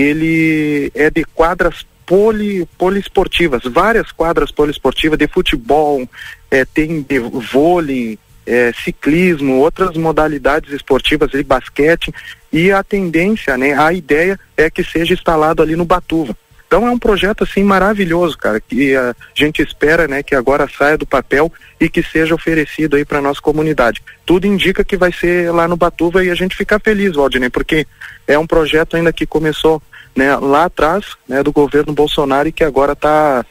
ele 0.00 0.92
é 0.94 1.10
de 1.10 1.24
quadras 1.24 1.86
poli, 2.04 2.66
poliesportivas, 2.78 3.62
várias 3.64 4.12
quadras 4.12 4.50
poliesportivas 4.50 5.18
de 5.18 5.26
futebol, 5.26 6.08
é, 6.50 6.64
tem 6.64 7.02
de 7.02 7.18
vôlei, 7.18 8.18
é, 8.46 8.72
ciclismo, 8.84 9.56
outras 9.56 9.96
modalidades 9.96 10.72
esportivas, 10.72 11.30
de 11.30 11.42
basquete, 11.42 12.14
e 12.52 12.70
a 12.70 12.82
tendência, 12.82 13.56
né, 13.56 13.72
a 13.76 13.92
ideia 13.92 14.38
é 14.56 14.70
que 14.70 14.84
seja 14.84 15.14
instalado 15.14 15.62
ali 15.62 15.74
no 15.74 15.84
Batuva. 15.84 16.36
Então 16.66 16.86
é 16.86 16.90
um 16.90 16.98
projeto 16.98 17.44
assim 17.44 17.62
maravilhoso, 17.62 18.36
cara, 18.36 18.60
que 18.60 18.94
a 18.96 19.14
gente 19.34 19.62
espera, 19.62 20.08
né, 20.08 20.22
que 20.22 20.34
agora 20.34 20.68
saia 20.68 20.98
do 20.98 21.06
papel 21.06 21.52
e 21.80 21.88
que 21.88 22.02
seja 22.02 22.34
oferecido 22.34 22.96
aí 22.96 23.04
para 23.04 23.20
nossa 23.20 23.40
comunidade. 23.40 24.02
Tudo 24.24 24.46
indica 24.46 24.84
que 24.84 24.96
vai 24.96 25.12
ser 25.12 25.52
lá 25.52 25.68
no 25.68 25.76
Batuva 25.76 26.24
e 26.24 26.30
a 26.30 26.34
gente 26.34 26.56
fica 26.56 26.80
feliz, 26.80 27.14
Valdinei, 27.14 27.50
porque 27.50 27.86
é 28.26 28.38
um 28.38 28.46
projeto 28.46 28.96
ainda 28.96 29.12
que 29.12 29.26
começou, 29.26 29.82
né, 30.14 30.36
lá 30.36 30.64
atrás, 30.64 31.04
né, 31.28 31.42
do 31.42 31.52
governo 31.52 31.92
Bolsonaro 31.92 32.48
e 32.48 32.52
que 32.52 32.64
agora 32.64 32.92
está 32.92 33.44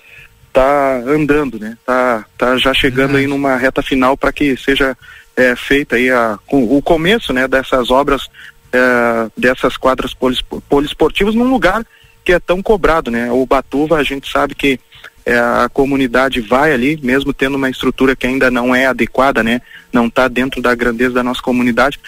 tá 0.51 0.97
andando, 1.05 1.59
né? 1.59 1.77
Tá, 1.85 2.25
tá 2.37 2.57
já 2.57 2.73
chegando 2.73 3.17
aí 3.17 3.27
numa 3.27 3.57
reta 3.57 3.81
final 3.81 4.15
para 4.15 4.31
que 4.31 4.55
seja 4.55 4.97
é, 5.35 5.55
feita 5.55 5.97
aí 5.97 6.09
a, 6.09 6.39
o 6.47 6.81
começo, 6.81 7.33
né, 7.33 7.47
dessas 7.47 7.91
obras 7.91 8.29
é, 8.75 9.29
dessas 9.37 9.77
quadras 9.77 10.13
poliesportivas 10.67 11.33
num 11.33 11.49
lugar 11.49 11.85
que 12.23 12.33
é 12.33 12.39
tão 12.39 12.61
cobrado, 12.61 13.11
né? 13.11 13.31
O 13.31 13.45
Batuva, 13.45 13.97
a 13.97 14.03
gente 14.03 14.29
sabe 14.29 14.55
que 14.55 14.79
é, 15.25 15.37
a 15.37 15.69
comunidade 15.71 16.41
vai 16.41 16.73
ali, 16.73 16.99
mesmo 17.01 17.33
tendo 17.33 17.55
uma 17.55 17.69
estrutura 17.69 18.15
que 18.15 18.25
ainda 18.25 18.49
não 18.49 18.73
é 18.73 18.87
adequada, 18.87 19.43
né? 19.43 19.61
Não 19.93 20.07
está 20.07 20.27
dentro 20.27 20.61
da 20.61 20.73
grandeza 20.73 21.13
da 21.13 21.23
nossa 21.23 21.41
comunidade 21.41 21.99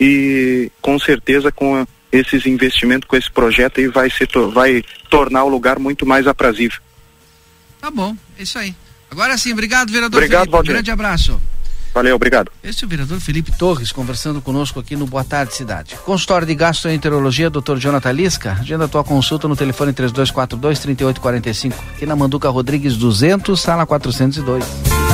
e 0.00 0.70
com 0.80 0.98
certeza 0.98 1.52
com 1.52 1.86
esses 2.10 2.46
investimentos, 2.46 3.08
com 3.08 3.16
esse 3.16 3.30
projeto 3.30 3.80
aí 3.80 3.88
vai 3.88 4.10
se 4.10 4.26
vai 4.52 4.82
tornar 5.10 5.44
o 5.44 5.48
lugar 5.48 5.78
muito 5.78 6.06
mais 6.06 6.26
aprazível. 6.26 6.80
Tá 7.80 7.90
bom, 7.90 8.16
é 8.38 8.42
isso 8.42 8.58
aí. 8.58 8.74
Agora 9.10 9.36
sim, 9.38 9.52
obrigado, 9.52 9.90
vereador. 9.90 10.18
Obrigado, 10.18 10.40
Felipe. 10.40 10.52
Valdir. 10.52 10.70
Um 10.70 10.74
grande 10.74 10.90
abraço. 10.90 11.40
Valeu, 11.96 12.14
obrigado. 12.14 12.52
Este 12.62 12.84
é 12.84 12.86
o 12.86 12.90
vereador 12.90 13.18
Felipe 13.20 13.56
Torres 13.56 13.90
conversando 13.90 14.42
conosco 14.42 14.78
aqui 14.78 14.94
no 14.94 15.06
Boa 15.06 15.24
Tarde 15.24 15.54
Cidade. 15.54 15.96
Consultório 16.04 16.46
de 16.46 16.54
gastroenterologia, 16.54 17.48
Dr. 17.48 17.78
Jonathan 17.78 18.12
Lisca. 18.12 18.52
Agenda 18.52 18.86
tua 18.86 19.02
consulta 19.02 19.48
no 19.48 19.56
telefone 19.56 19.94
3242-3845. 19.94 21.72
Aqui 21.94 22.04
na 22.04 22.14
Manduca 22.14 22.50
Rodrigues 22.50 22.98
200, 22.98 23.58
sala 23.58 23.86
402. 23.86 25.05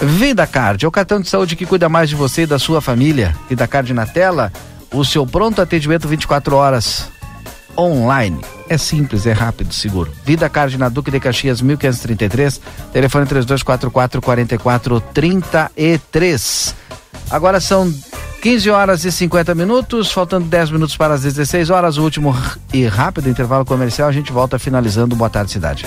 Vida 0.00 0.46
Card, 0.46 0.84
é 0.84 0.88
o 0.88 0.92
cartão 0.92 1.20
de 1.20 1.28
saúde 1.28 1.56
que 1.56 1.66
cuida 1.66 1.88
mais 1.88 2.08
de 2.08 2.14
você 2.14 2.42
e 2.42 2.46
da 2.46 2.56
sua 2.58 2.80
família. 2.80 3.34
Vida 3.48 3.66
Card 3.66 3.92
na 3.92 4.06
tela, 4.06 4.52
o 4.92 5.04
seu 5.04 5.26
pronto 5.26 5.60
atendimento 5.60 6.06
24 6.08 6.56
horas 6.56 7.08
online. 7.76 8.40
É 8.68 8.78
simples, 8.78 9.26
é 9.26 9.32
rápido, 9.32 9.74
seguro. 9.74 10.12
Vida 10.24 10.48
Card 10.48 10.78
na 10.78 10.88
Duque 10.88 11.10
de 11.10 11.18
Caxias 11.20 11.60
1533, 11.60 12.60
telefone 12.92 13.26
3244 13.26 14.20
4433. 14.20 16.74
Agora 17.30 17.60
são 17.60 17.92
15 18.40 18.70
horas 18.70 19.04
e 19.04 19.10
50 19.10 19.54
minutos, 19.54 20.12
faltando 20.12 20.46
10 20.46 20.70
minutos 20.70 20.96
para 20.96 21.14
as 21.14 21.22
16 21.22 21.70
horas, 21.70 21.98
o 21.98 22.02
último 22.04 22.34
e 22.72 22.86
rápido 22.86 23.28
intervalo 23.28 23.64
comercial, 23.64 24.08
a 24.08 24.12
gente 24.12 24.32
volta 24.32 24.58
finalizando 24.58 25.16
Boa 25.16 25.28
Tarde 25.28 25.50
Cidade. 25.50 25.86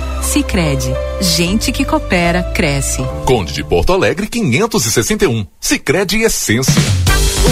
Sicredi, 0.21 0.93
gente 1.19 1.71
que 1.71 1.83
coopera 1.83 2.43
cresce. 2.53 3.03
Conde 3.25 3.53
de 3.53 3.63
Porto 3.63 3.91
Alegre 3.91 4.27
561. 4.27 5.45
Sicredi 5.59 6.21
Essência. 6.21 6.73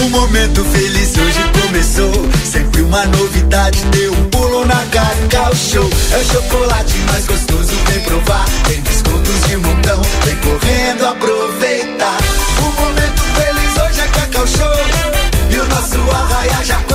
O 0.02 0.08
momento 0.08 0.64
feliz 0.64 1.12
hoje 1.18 1.40
começou. 1.62 2.12
Sempre 2.44 2.82
uma 2.82 3.04
novidade, 3.06 3.78
deu 3.86 4.12
um 4.12 4.24
pulo 4.30 4.64
na 4.64 4.84
Cacau 4.86 5.54
Show. 5.54 5.90
É 6.12 6.18
o 6.18 6.24
chocolate 6.24 6.96
mais 7.10 7.26
gostoso, 7.26 7.72
vem 7.88 8.00
provar. 8.00 8.46
Tem 8.68 8.80
descontos 8.80 9.40
de 9.48 9.56
montão, 9.56 10.00
vem 10.24 10.36
correndo 10.36 11.06
aproveitar. 11.06 12.18
O 12.58 12.80
momento 12.80 13.22
feliz 13.34 13.76
hoje 13.76 14.00
é 14.00 14.06
Cacau 14.08 14.46
Show. 14.46 15.50
E 15.50 15.56
o 15.58 15.66
nosso 15.66 16.10
arraia 16.10 16.64
já. 16.64 16.89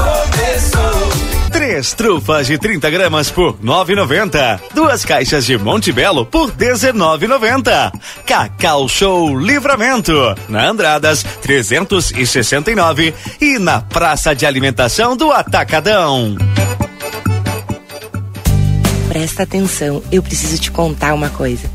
Três 1.65 1.95
trufas 1.95 2.45
de 2.45 2.59
30 2.59 2.91
gramas 2.91 3.31
por 3.31 3.57
9,90. 3.57 4.61
Duas 4.75 5.03
caixas 5.03 5.47
de 5.47 5.57
Monte 5.57 5.91
Belo 5.91 6.23
por 6.23 6.51
19,90. 6.51 7.91
Cacau 8.23 8.87
Show 8.87 9.35
Livramento. 9.35 10.13
Na 10.47 10.69
Andradas 10.69 11.23
369 11.41 13.15
e 13.41 13.57
na 13.57 13.81
Praça 13.81 14.35
de 14.35 14.45
Alimentação 14.45 15.17
do 15.17 15.31
Atacadão. 15.31 16.37
Presta 19.09 19.41
atenção, 19.41 20.03
eu 20.11 20.21
preciso 20.21 20.61
te 20.61 20.69
contar 20.69 21.15
uma 21.15 21.31
coisa. 21.31 21.74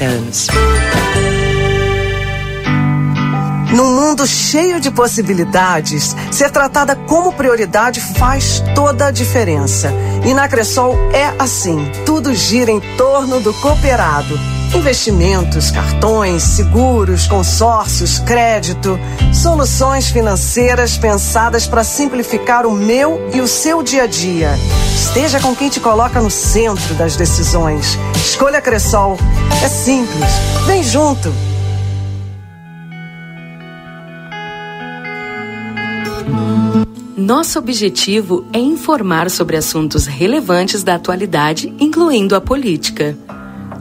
anos. 0.00 0.46
Num 3.72 3.94
mundo 3.94 4.26
cheio 4.26 4.80
de 4.80 4.90
possibilidades, 4.90 6.16
ser 6.30 6.50
tratada 6.50 6.96
como 6.96 7.32
prioridade 7.32 8.00
faz 8.00 8.62
toda 8.74 9.08
a 9.08 9.10
diferença. 9.10 9.92
E 10.24 10.32
na 10.32 10.48
Cressol 10.48 10.96
é 11.12 11.34
assim: 11.38 11.90
tudo 12.06 12.34
gira 12.34 12.70
em 12.70 12.80
torno 12.96 13.38
do 13.38 13.52
cooperado. 13.54 14.55
Investimentos, 14.74 15.70
cartões, 15.70 16.42
seguros, 16.42 17.26
consórcios, 17.26 18.18
crédito, 18.18 18.98
soluções 19.32 20.08
financeiras 20.08 20.98
pensadas 20.98 21.66
para 21.66 21.84
simplificar 21.84 22.66
o 22.66 22.72
meu 22.72 23.30
e 23.34 23.40
o 23.40 23.46
seu 23.46 23.82
dia 23.82 24.04
a 24.04 24.06
dia. 24.06 24.50
Esteja 24.94 25.40
com 25.40 25.54
quem 25.54 25.68
te 25.68 25.80
coloca 25.80 26.20
no 26.20 26.30
centro 26.30 26.94
das 26.94 27.16
decisões. 27.16 27.98
Escolha 28.14 28.60
Cressol. 28.60 29.16
É 29.62 29.68
simples. 29.68 30.30
Vem 30.66 30.82
junto. 30.82 31.32
Nosso 37.16 37.58
objetivo 37.58 38.46
é 38.52 38.58
informar 38.58 39.30
sobre 39.30 39.56
assuntos 39.56 40.06
relevantes 40.06 40.84
da 40.84 40.94
atualidade, 40.94 41.74
incluindo 41.80 42.36
a 42.36 42.40
política. 42.40 43.18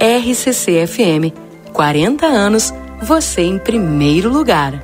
RCC-FM, 0.00 1.32
40 1.72 2.26
anos, 2.26 2.72
você 3.02 3.42
em 3.42 3.58
primeiro 3.58 4.30
lugar. 4.30 4.80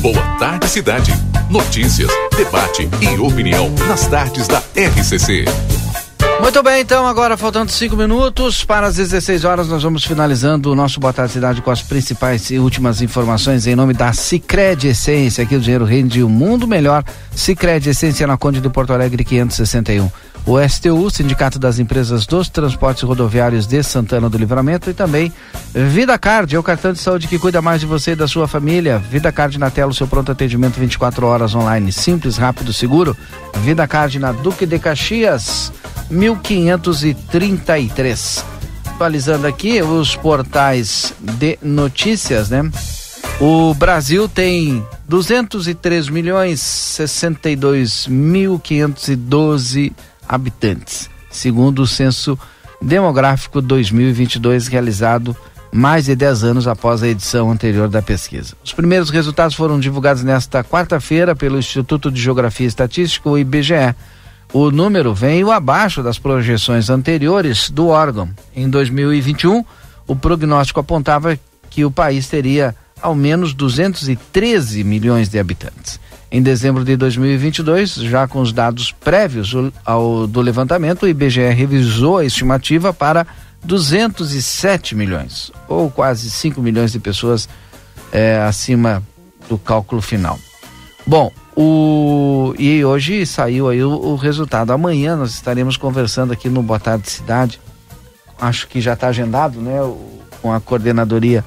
Boa 0.00 0.22
tarde, 0.38 0.68
cidade. 0.68 1.12
Notícias, 1.50 2.10
debate 2.36 2.88
e 3.00 3.18
opinião 3.18 3.70
nas 3.88 4.06
tardes 4.06 4.46
da 4.46 4.58
RCC. 4.76 5.44
Muito 6.40 6.62
bem, 6.62 6.80
então, 6.80 7.06
agora 7.06 7.36
faltando 7.36 7.70
cinco 7.70 7.96
minutos 7.96 8.64
para 8.64 8.86
as 8.86 8.96
16 8.96 9.44
horas, 9.44 9.68
nós 9.68 9.82
vamos 9.82 10.04
finalizando 10.04 10.70
o 10.70 10.74
nosso 10.74 10.98
Boa 10.98 11.12
Tarde 11.12 11.32
Cidade 11.32 11.60
com 11.60 11.70
as 11.70 11.82
principais 11.82 12.50
e 12.50 12.58
últimas 12.58 13.02
informações 13.02 13.66
em 13.66 13.74
nome 13.74 13.92
da 13.92 14.12
Cicred 14.12 14.88
Essência. 14.88 15.44
Aqui 15.44 15.56
o 15.56 15.60
dinheiro 15.60 15.84
rende 15.84 16.22
um 16.22 16.28
mundo 16.28 16.66
melhor. 16.66 17.04
Cicred 17.34 17.90
Essência 17.90 18.26
na 18.26 18.36
Conde 18.36 18.60
de 18.60 18.70
Porto 18.70 18.92
Alegre 18.92 19.24
561. 19.24 20.10
O 20.48 20.58
STU, 20.66 21.10
Sindicato 21.10 21.58
das 21.58 21.78
Empresas 21.78 22.24
dos 22.24 22.48
Transportes 22.48 23.02
Rodoviários 23.02 23.66
de 23.66 23.82
Santana 23.82 24.30
do 24.30 24.38
Livramento 24.38 24.88
e 24.88 24.94
também 24.94 25.30
Vida 25.74 26.18
Card, 26.18 26.56
é 26.56 26.58
o 26.58 26.62
cartão 26.62 26.90
de 26.90 27.00
saúde 27.00 27.28
que 27.28 27.38
cuida 27.38 27.60
mais 27.60 27.82
de 27.82 27.86
você 27.86 28.12
e 28.12 28.16
da 28.16 28.26
sua 28.26 28.48
família. 28.48 28.96
Vida 28.96 29.30
Card 29.30 29.58
na 29.58 29.70
tela, 29.70 29.90
o 29.90 29.94
seu 29.94 30.08
pronto 30.08 30.32
atendimento 30.32 30.80
24 30.80 31.26
horas 31.26 31.54
online, 31.54 31.92
simples, 31.92 32.38
rápido, 32.38 32.72
seguro. 32.72 33.14
Vida 33.56 33.86
Card 33.86 34.18
na 34.18 34.32
Duque 34.32 34.64
de 34.64 34.78
Caxias. 34.78 35.70
1533. 36.10 38.42
Atualizando 38.86 39.46
aqui 39.46 39.82
os 39.82 40.16
portais 40.16 41.12
de 41.20 41.58
notícias, 41.60 42.48
né? 42.48 42.62
O 43.38 43.74
Brasil 43.74 44.26
tem 44.26 44.82
203 45.06 46.08
milhões 46.08 46.58
62 46.60 48.06
mil 48.06 48.58
512 48.58 49.92
habitantes, 50.28 51.08
segundo 51.30 51.82
o 51.82 51.86
censo 51.86 52.38
demográfico 52.80 53.60
2022 53.60 54.68
realizado 54.68 55.36
mais 55.72 56.06
de 56.06 56.16
10 56.16 56.44
anos 56.44 56.68
após 56.68 57.02
a 57.02 57.08
edição 57.08 57.50
anterior 57.50 57.88
da 57.88 58.00
pesquisa. 58.00 58.54
Os 58.64 58.72
primeiros 58.72 59.10
resultados 59.10 59.54
foram 59.54 59.78
divulgados 59.78 60.22
nesta 60.22 60.64
quarta-feira 60.64 61.36
pelo 61.36 61.58
Instituto 61.58 62.10
de 62.10 62.20
Geografia 62.20 62.66
e 62.66 62.68
Estatística, 62.68 63.28
o 63.28 63.38
IBGE. 63.38 63.94
O 64.52 64.70
número 64.70 65.14
veio 65.14 65.50
abaixo 65.50 66.02
das 66.02 66.18
projeções 66.18 66.88
anteriores 66.88 67.68
do 67.68 67.88
órgão. 67.88 68.30
Em 68.56 68.68
2021, 68.68 69.62
o 70.06 70.16
prognóstico 70.16 70.80
apontava 70.80 71.38
que 71.68 71.84
o 71.84 71.90
país 71.90 72.28
teria 72.28 72.74
ao 73.00 73.14
menos 73.14 73.52
213 73.52 74.82
milhões 74.82 75.28
de 75.28 75.38
habitantes. 75.38 76.00
Em 76.30 76.42
dezembro 76.42 76.84
de 76.84 76.94
2022, 76.94 77.94
já 77.94 78.28
com 78.28 78.40
os 78.40 78.52
dados 78.52 78.92
prévios 78.92 79.52
ao, 79.84 80.26
do 80.26 80.42
levantamento, 80.42 81.04
o 81.04 81.08
IBGE 81.08 81.48
revisou 81.48 82.18
a 82.18 82.24
estimativa 82.24 82.92
para 82.92 83.26
207 83.64 84.94
milhões, 84.94 85.50
ou 85.66 85.90
quase 85.90 86.30
5 86.30 86.60
milhões 86.60 86.92
de 86.92 87.00
pessoas 87.00 87.48
é, 88.12 88.42
acima 88.42 89.02
do 89.48 89.56
cálculo 89.56 90.02
final. 90.02 90.38
Bom, 91.06 91.32
o, 91.56 92.54
e 92.58 92.84
hoje 92.84 93.24
saiu 93.24 93.68
aí 93.68 93.82
o, 93.82 93.90
o, 93.90 94.14
resultado. 94.14 94.70
Amanhã 94.70 95.16
nós 95.16 95.30
estaremos 95.30 95.78
conversando 95.78 96.32
aqui 96.32 96.50
no 96.50 96.62
Boa 96.62 96.78
Tarde 96.78 97.10
Cidade. 97.10 97.58
Acho 98.38 98.68
que 98.68 98.80
já 98.82 98.92
está 98.92 99.08
agendado, 99.08 99.60
né? 99.60 99.80
O, 99.80 100.18
com 100.42 100.52
a 100.52 100.60
coordenadoria 100.60 101.44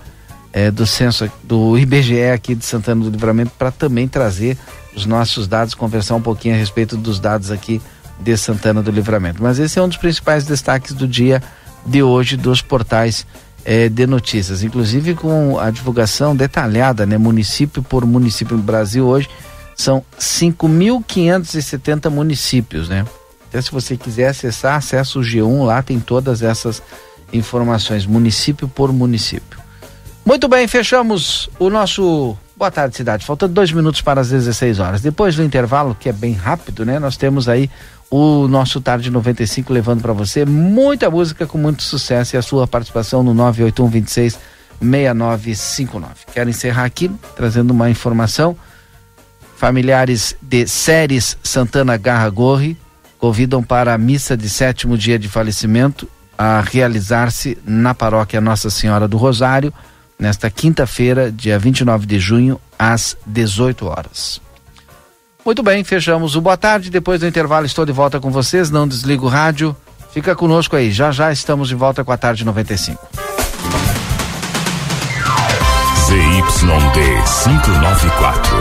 é, 0.54 0.70
do 0.70 0.86
censo 0.86 1.30
do 1.44 1.78
IBGE 1.78 2.30
aqui 2.34 2.56
de 2.56 2.66
Santana 2.66 3.04
do 3.04 3.10
Livramento 3.10 3.52
para 3.58 3.72
também 3.72 4.08
trazer 4.08 4.58
os 4.96 5.06
nossos 5.06 5.48
dados, 5.48 5.74
conversar 5.74 6.16
um 6.16 6.22
pouquinho 6.22 6.56
a 6.56 6.58
respeito 6.58 6.98
dos 6.98 7.20
dados 7.20 7.52
aqui 7.52 7.82
de 8.20 8.36
Santana 8.38 8.82
do 8.82 8.92
Livramento. 8.92 9.42
Mas 9.42 9.60
esse 9.60 9.80
é 9.80 9.82
um 9.82 9.88
dos 9.88 9.98
principais 9.98 10.46
destaques 10.46 10.94
do 10.94 11.08
dia 11.08 11.42
de 11.86 12.04
hoje 12.04 12.38
dos 12.38 12.62
portais 12.62 13.26
é, 13.64 13.90
de 13.90 14.06
notícias, 14.08 14.64
inclusive 14.64 15.16
com 15.16 15.60
a 15.60 15.70
divulgação 15.70 16.36
detalhada, 16.36 17.06
né? 17.06 17.18
Município 17.18 17.82
por 17.82 18.06
município 18.06 18.58
no 18.58 18.64
Brasil 18.64 19.06
hoje 19.06 19.30
são 19.76 20.04
5.570 20.20 22.10
municípios, 22.10 22.90
né? 22.90 23.06
Até 23.48 23.62
se 23.62 23.72
você 23.72 23.98
quiser 23.98 24.30
acessar, 24.30 24.76
acessa 24.76 25.20
o 25.20 25.22
G1, 25.22 25.66
lá 25.66 25.82
tem 25.82 26.00
todas 26.00 26.42
essas 26.42 26.82
informações, 27.34 28.06
município 28.06 28.68
por 28.68 28.92
município. 28.92 29.61
Muito 30.26 30.48
bem, 30.48 30.68
fechamos 30.68 31.50
o 31.60 31.70
nosso 31.70 32.38
Boa 32.62 32.70
tarde, 32.70 32.96
cidade. 32.96 33.26
Faltando 33.26 33.56
dois 33.56 33.72
minutos 33.72 34.02
para 34.02 34.22
as 34.22 34.30
16 34.30 34.80
horas. 34.80 35.02
Depois 35.02 35.36
do 35.36 35.44
intervalo, 35.44 35.98
que 36.00 36.08
é 36.08 36.14
bem 36.14 36.34
rápido, 36.34 36.86
né? 36.86 37.00
Nós 37.00 37.18
temos 37.18 37.50
aí 37.50 37.68
o 38.08 38.48
nosso 38.48 38.80
Tarde 38.80 39.10
95 39.10 39.74
levando 39.74 40.02
para 40.04 40.14
você 40.14 40.46
muita 40.46 41.10
música 41.10 41.48
com 41.48 41.58
muito 41.58 41.82
sucesso 41.82 42.36
e 42.36 42.38
a 42.38 42.42
sua 42.44 42.68
participação 42.68 43.24
no 43.24 43.34
981 43.34 43.90
26 43.90 44.40
6959. 44.80 46.14
Quero 46.32 46.52
encerrar 46.52 46.86
aqui 46.86 47.10
trazendo 47.36 47.72
uma 47.72 47.90
informação 47.90 48.56
Familiares 49.56 50.36
de 50.40 50.68
Séries 50.68 51.38
Santana 51.42 51.98
Garra 51.98 52.30
Gorri 52.30 52.78
convidam 53.18 53.62
para 53.62 53.94
a 53.94 53.98
missa 53.98 54.36
de 54.36 54.50
sétimo 54.50 54.98
dia 54.98 55.20
de 55.20 55.30
falecimento 55.30 56.08
a 56.36 56.60
realizar-se 56.62 57.56
na 57.64 57.94
paróquia 57.94 58.42
Nossa 58.42 58.72
Senhora 58.72 59.08
do 59.08 59.18
Rosário, 59.18 59.72
nesta 60.22 60.50
quinta-feira, 60.52 61.32
dia 61.32 61.58
29 61.58 62.06
de 62.06 62.20
junho, 62.20 62.62
às 62.78 63.18
18 63.26 63.88
horas. 63.88 64.40
Muito 65.44 65.64
bem, 65.64 65.84
fechamos 65.84 66.36
o 66.36 66.42
boa 66.42 66.56
tarde. 66.56 66.92
Depois 66.92 67.20
do 67.20 67.26
intervalo, 67.28 67.66
estou 67.66 67.84
de 67.84 67.92
volta 67.92 68.20
com 68.20 68.30
vocês. 68.30 68.70
Não 68.70 68.88
desliga 68.88 69.26
o 69.26 69.28
rádio. 69.28 69.76
Fica 70.14 70.36
conosco 70.36 70.76
aí. 70.76 70.92
Já 70.92 71.12
já 71.12 71.32
estamos 71.32 71.68
de 71.68 71.74
volta 71.74 72.04
com 72.04 72.12
a 72.12 72.18
tarde 72.18 72.46
95. 72.46 73.00
ZYD 76.06 76.30
594, 77.44 78.56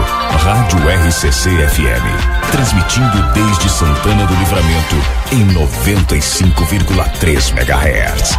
Rádio 0.45 0.78
RCC 1.07 1.51
FM. 1.51 2.07
Transmitindo 2.53 3.23
desde 3.35 3.69
Santana 3.69 4.24
do 4.24 4.35
Livramento 4.35 4.97
em 5.32 5.47
95,3 5.49 7.51
MHz. 7.51 8.39